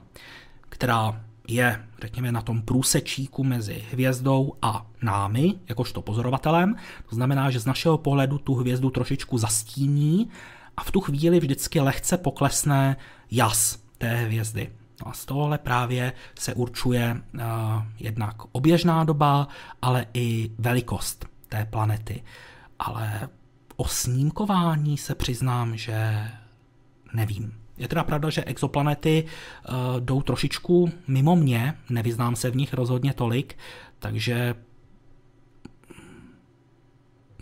[0.70, 6.76] která je, řekněme, na tom průsečíku mezi hvězdou a námi, jakožto pozorovatelem.
[7.10, 10.30] To znamená, že z našeho pohledu tu hvězdu trošičku zastíní
[10.78, 12.98] a v tu chvíli vždycky lehce poklesne
[13.32, 14.70] jas té hvězdy.
[15.02, 17.42] No a z tohohle právě se určuje uh,
[18.00, 19.48] jednak oběžná doba,
[19.82, 22.24] ale i velikost té planety.
[22.80, 23.30] Ale
[23.76, 26.28] o snímkování se přiznám, že
[27.14, 27.59] nevím.
[27.80, 33.14] Je teda pravda, že exoplanety uh, jdou trošičku mimo mě, nevyznám se v nich rozhodně
[33.14, 33.58] tolik,
[34.00, 34.56] takže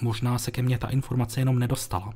[0.01, 2.13] možná se ke mně ta informace jenom nedostala.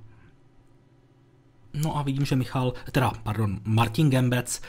[1.73, 4.61] No a vidím, že Michal, teda, pardon, Martin Gembec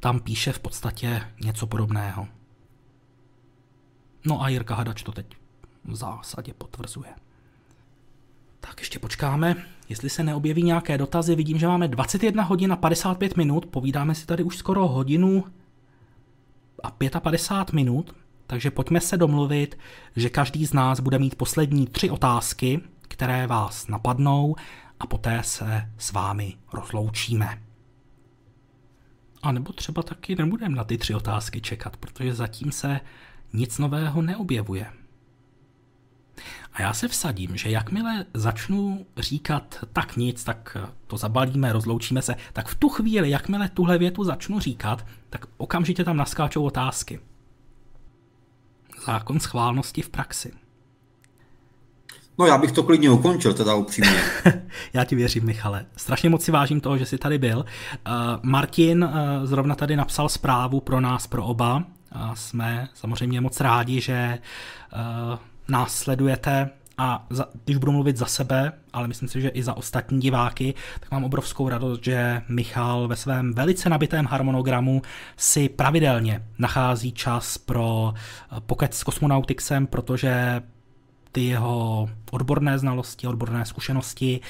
[0.00, 2.28] tam píše v podstatě něco podobného.
[4.24, 5.26] No a Jirka Hadač to teď
[5.84, 7.14] v zásadě potvrzuje.
[8.60, 9.56] Tak ještě počkáme,
[9.90, 11.34] jestli se neobjeví nějaké dotazy.
[11.34, 15.44] Vidím, že máme 21 hodin a 55 minut, povídáme si tady už skoro hodinu
[16.82, 16.90] a
[17.20, 18.14] 55 minut,
[18.46, 19.78] takže pojďme se domluvit,
[20.16, 24.56] že každý z nás bude mít poslední tři otázky, které vás napadnou
[25.00, 27.62] a poté se s vámi rozloučíme.
[29.42, 33.00] A nebo třeba taky nebudeme na ty tři otázky čekat, protože zatím se
[33.52, 34.99] nic nového neobjevuje.
[36.72, 40.76] A já se vsadím, že jakmile začnu říkat tak nic, tak
[41.06, 46.04] to zabalíme, rozloučíme se, tak v tu chvíli, jakmile tuhle větu začnu říkat, tak okamžitě
[46.04, 47.20] tam naskáčou otázky.
[49.06, 50.52] Zákon schválnosti v praxi.
[52.40, 54.22] No já bych to klidně ukončil, teda upřímně.
[54.92, 55.86] já ti věřím, Michale.
[55.96, 57.58] Strašně moc si vážím toho, že jsi tady byl.
[57.58, 59.10] Uh, Martin uh,
[59.46, 61.84] zrovna tady napsal zprávu pro nás, pro oba.
[62.12, 64.38] A jsme samozřejmě moc rádi, že
[65.32, 65.38] uh,
[65.70, 69.74] nás sledujete a za, když budu mluvit za sebe, ale myslím si, že i za
[69.74, 75.02] ostatní diváky, tak mám obrovskou radost, že Michal ve svém velice nabitém harmonogramu
[75.36, 78.14] si pravidelně nachází čas pro
[78.66, 80.62] pokec s kosmonautixem, protože
[81.32, 84.40] ty jeho odborné znalosti, odborné zkušenosti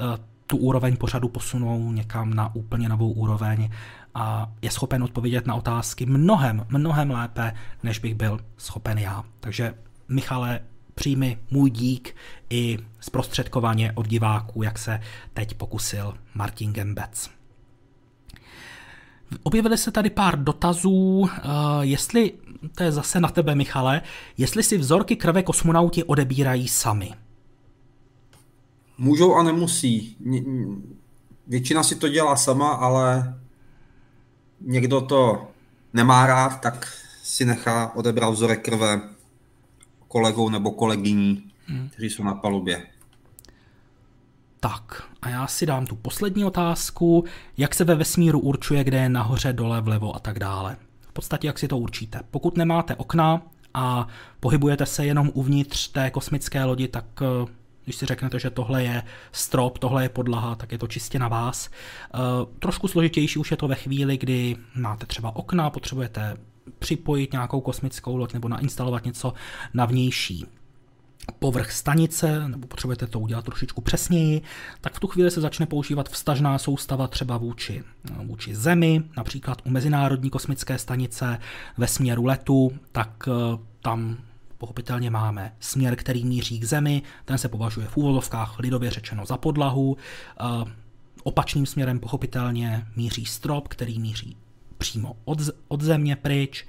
[0.00, 0.04] eh,
[0.46, 3.70] tu úroveň pořadu posunou někam na úplně novou úroveň
[4.14, 9.24] a je schopen odpovědět na otázky mnohem, mnohem lépe, než bych byl schopen já.
[9.40, 9.74] Takže
[10.08, 10.60] Michale,
[10.94, 12.14] přijmi můj dík
[12.50, 15.00] i zprostředkovaně od diváků, jak se
[15.34, 17.30] teď pokusil Martin Gembec.
[19.42, 21.40] Objevily se tady pár dotazů, eh,
[21.80, 22.32] jestli,
[22.74, 24.02] to je zase na tebe Michale,
[24.36, 27.10] jestli si vzorky krve kosmonauti odebírají sami.
[28.98, 30.16] Můžou a nemusí.
[31.46, 33.34] Většina si to dělá sama, ale
[34.60, 35.48] někdo to
[35.92, 36.88] nemá rád, tak
[37.22, 39.00] si nechá odebrat vzorek krve
[40.08, 41.88] kolegou nebo kolegyní, hmm.
[41.88, 42.86] kteří jsou na palubě.
[44.60, 47.24] Tak, a já si dám tu poslední otázku.
[47.56, 50.76] Jak se ve vesmíru určuje, kde je nahoře, dole, vlevo a tak dále?
[51.00, 52.20] V podstatě, jak si to určíte.
[52.30, 53.42] Pokud nemáte okna
[53.74, 54.08] a
[54.40, 57.52] pohybujete se jenom uvnitř té kosmické lodi, tak eh,
[57.84, 59.02] když si řeknete, že tohle je
[59.32, 61.70] strop, tohle je podlaha, tak je to čistě na vás.
[62.14, 62.18] Eh,
[62.58, 66.36] trošku složitější už je to ve chvíli, kdy máte třeba okna, potřebujete
[66.78, 69.32] připojit nějakou kosmickou loď nebo nainstalovat něco
[69.74, 70.46] na vnější
[71.38, 74.42] povrch stanice, nebo potřebujete to udělat trošičku přesněji,
[74.80, 77.84] tak v tu chvíli se začne používat vstažná soustava třeba vůči,
[78.24, 81.38] vůči Zemi, například u Mezinárodní kosmické stanice
[81.76, 84.16] ve směru letu, tak eh, tam
[84.58, 89.36] pochopitelně máme směr, který míří k Zemi, ten se považuje v úvodovkách lidově řečeno za
[89.36, 89.96] podlahu,
[90.40, 90.44] eh,
[91.22, 94.36] opačným směrem pochopitelně míří strop, který míří
[94.78, 95.38] přímo od,
[95.68, 96.66] od země pryč.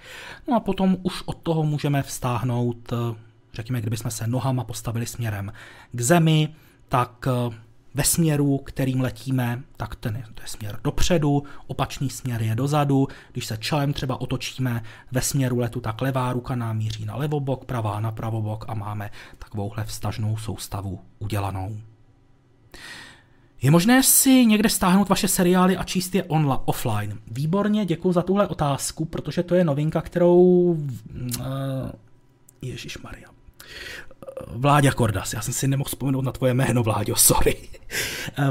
[0.47, 3.15] No a potom už od toho můžeme vztáhnout eh,
[3.53, 5.53] řekněme, kdybychom se nohama postavili směrem
[5.91, 6.55] k zemi,
[6.89, 7.55] tak eh,
[7.93, 13.07] ve směru, kterým letíme, tak ten je, to je směr dopředu, opačný směr je dozadu.
[13.31, 17.65] Když se čelem třeba otočíme ve směru letu, tak levá ruka nám míří na levobok,
[17.65, 21.77] pravá na pravobok a máme takovouhle vstažnou soustavu udělanou.
[23.61, 27.19] Je možné si někde stáhnout vaše seriály a číst je online, offline?
[27.31, 30.41] Výborně, děkuji za tuhle otázku, protože to je novinka, kterou...
[31.39, 31.45] Uh,
[32.61, 33.29] Ježíš Maria.
[34.47, 37.57] Vláďa Kordas, já jsem si nemohl vzpomenout na tvoje jméno, Vláďo, sorry.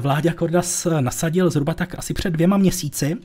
[0.01, 3.17] Vláďa Kordas nasadil zhruba tak asi před dvěma měsíci.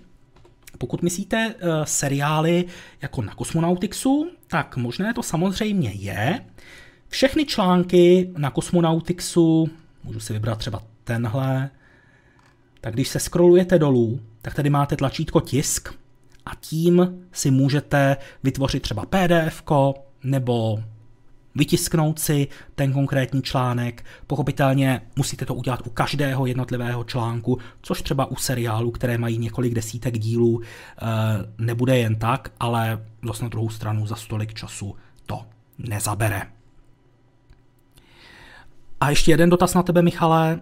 [0.77, 2.65] Pokud myslíte seriály
[3.01, 6.45] jako na Kosmonautixu, tak možné to samozřejmě je.
[7.07, 9.69] Všechny články na Kosmonautixu,
[10.03, 11.69] můžu si vybrat třeba tenhle,
[12.81, 15.93] tak když se scrollujete dolů, tak tady máte tlačítko tisk
[16.45, 19.63] a tím si můžete vytvořit třeba PDF
[20.23, 20.83] nebo
[21.55, 24.05] vytisknout si ten konkrétní článek.
[24.27, 29.73] Pochopitelně musíte to udělat u každého jednotlivého článku, což třeba u seriálu, které mají několik
[29.73, 31.05] desítek dílů, eh,
[31.57, 35.45] nebude jen tak, ale zase na druhou stranu za stolik času to
[35.77, 36.41] nezabere.
[39.01, 40.59] A ještě jeden dotaz na tebe, Michale.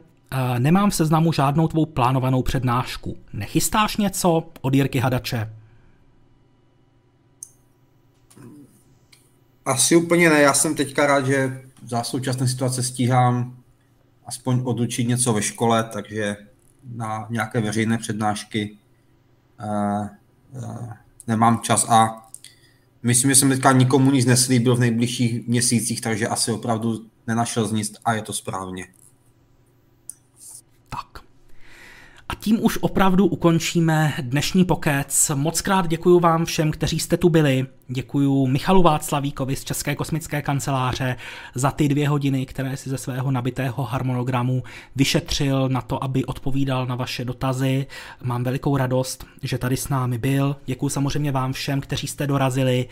[0.60, 3.18] Nemám v seznamu žádnou tvou plánovanou přednášku.
[3.34, 5.54] Nechystáš něco od Jirky Hadače?
[9.66, 13.58] Asi úplně ne, já jsem teďka rád, že za současné situace stíhám
[14.26, 16.38] aspoň odučit něco ve škole, takže
[16.96, 18.78] na nějaké veřejné přednášky
[19.64, 20.08] uh,
[20.64, 20.90] uh,
[21.28, 22.28] nemám čas a
[23.04, 27.72] myslím, že jsem teďka nikomu nic neslíbil v nejbližších měsících, takže asi opravdu nenašel z
[27.72, 28.88] nic a je to správně.
[32.32, 35.32] A tím už opravdu ukončíme dnešní pokec.
[35.36, 37.66] Moc krát děkuji vám všem, kteří jste tu byli.
[37.88, 41.16] Děkuji Michalu Václavíkovi z České kosmické kanceláře
[41.56, 44.64] za ty dvě hodiny, které si ze svého nabitého harmonogramu
[44.96, 47.88] vyšetřil na to, aby odpovídal na vaše dotazy.
[48.24, 50.56] Mám velikou radost, že tady s námi byl.
[50.66, 52.88] Děkuji samozřejmě vám všem, kteří jste dorazili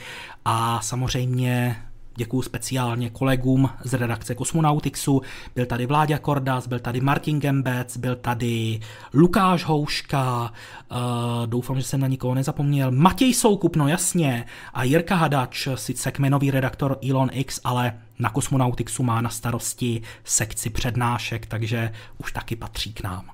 [0.45, 1.75] a samozřejmě
[2.19, 5.21] Děkuji speciálně kolegům z redakce Kosmonautixu.
[5.55, 8.79] Byl tady Vláďa Kordas, byl tady Martin Gembec, byl tady
[9.13, 10.51] Lukáš Houška,
[10.91, 10.97] uh,
[11.45, 16.51] doufám, že jsem na nikoho nezapomněl, Matěj Soukup, no jasně, a Jirka Hadač, sice kmenový
[16.51, 22.93] redaktor Elon X, ale na Kosmonautixu má na starosti sekci přednášek, takže už taky patří
[22.93, 23.25] k nám.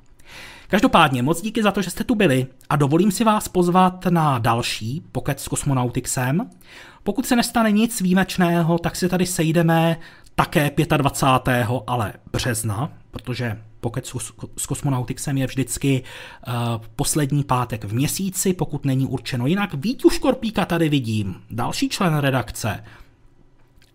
[0.68, 4.40] Každopádně moc díky za to, že jste tu byli a dovolím si vás pozvat na
[4.40, 6.49] další pokec s Kosmonautixem.
[7.06, 9.98] Pokud se nestane nic výjimečného, tak si tady sejdeme
[10.36, 11.68] také 25.
[11.88, 14.15] ale března, protože pokud
[14.57, 16.03] s kosmonautixem je vždycky
[16.48, 16.53] uh,
[16.95, 19.73] poslední pátek v měsíci, pokud není určeno jinak.
[19.73, 22.84] Víťu Škorpíka tady vidím, další člen redakce.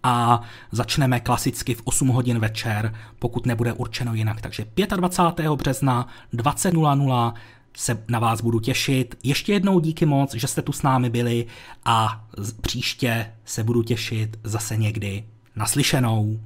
[0.03, 0.41] A
[0.73, 4.41] začneme klasicky v 8 hodin večer, pokud nebude určeno jinak.
[4.41, 4.67] Takže
[4.97, 5.51] 25.
[5.51, 7.33] března 20.00
[7.77, 9.19] se na vás budu těšit.
[9.23, 11.47] Ještě jednou díky moc, že jste tu s námi byli
[11.85, 12.27] a
[12.61, 15.25] příště se budu těšit zase někdy
[15.57, 16.41] naslyšenou.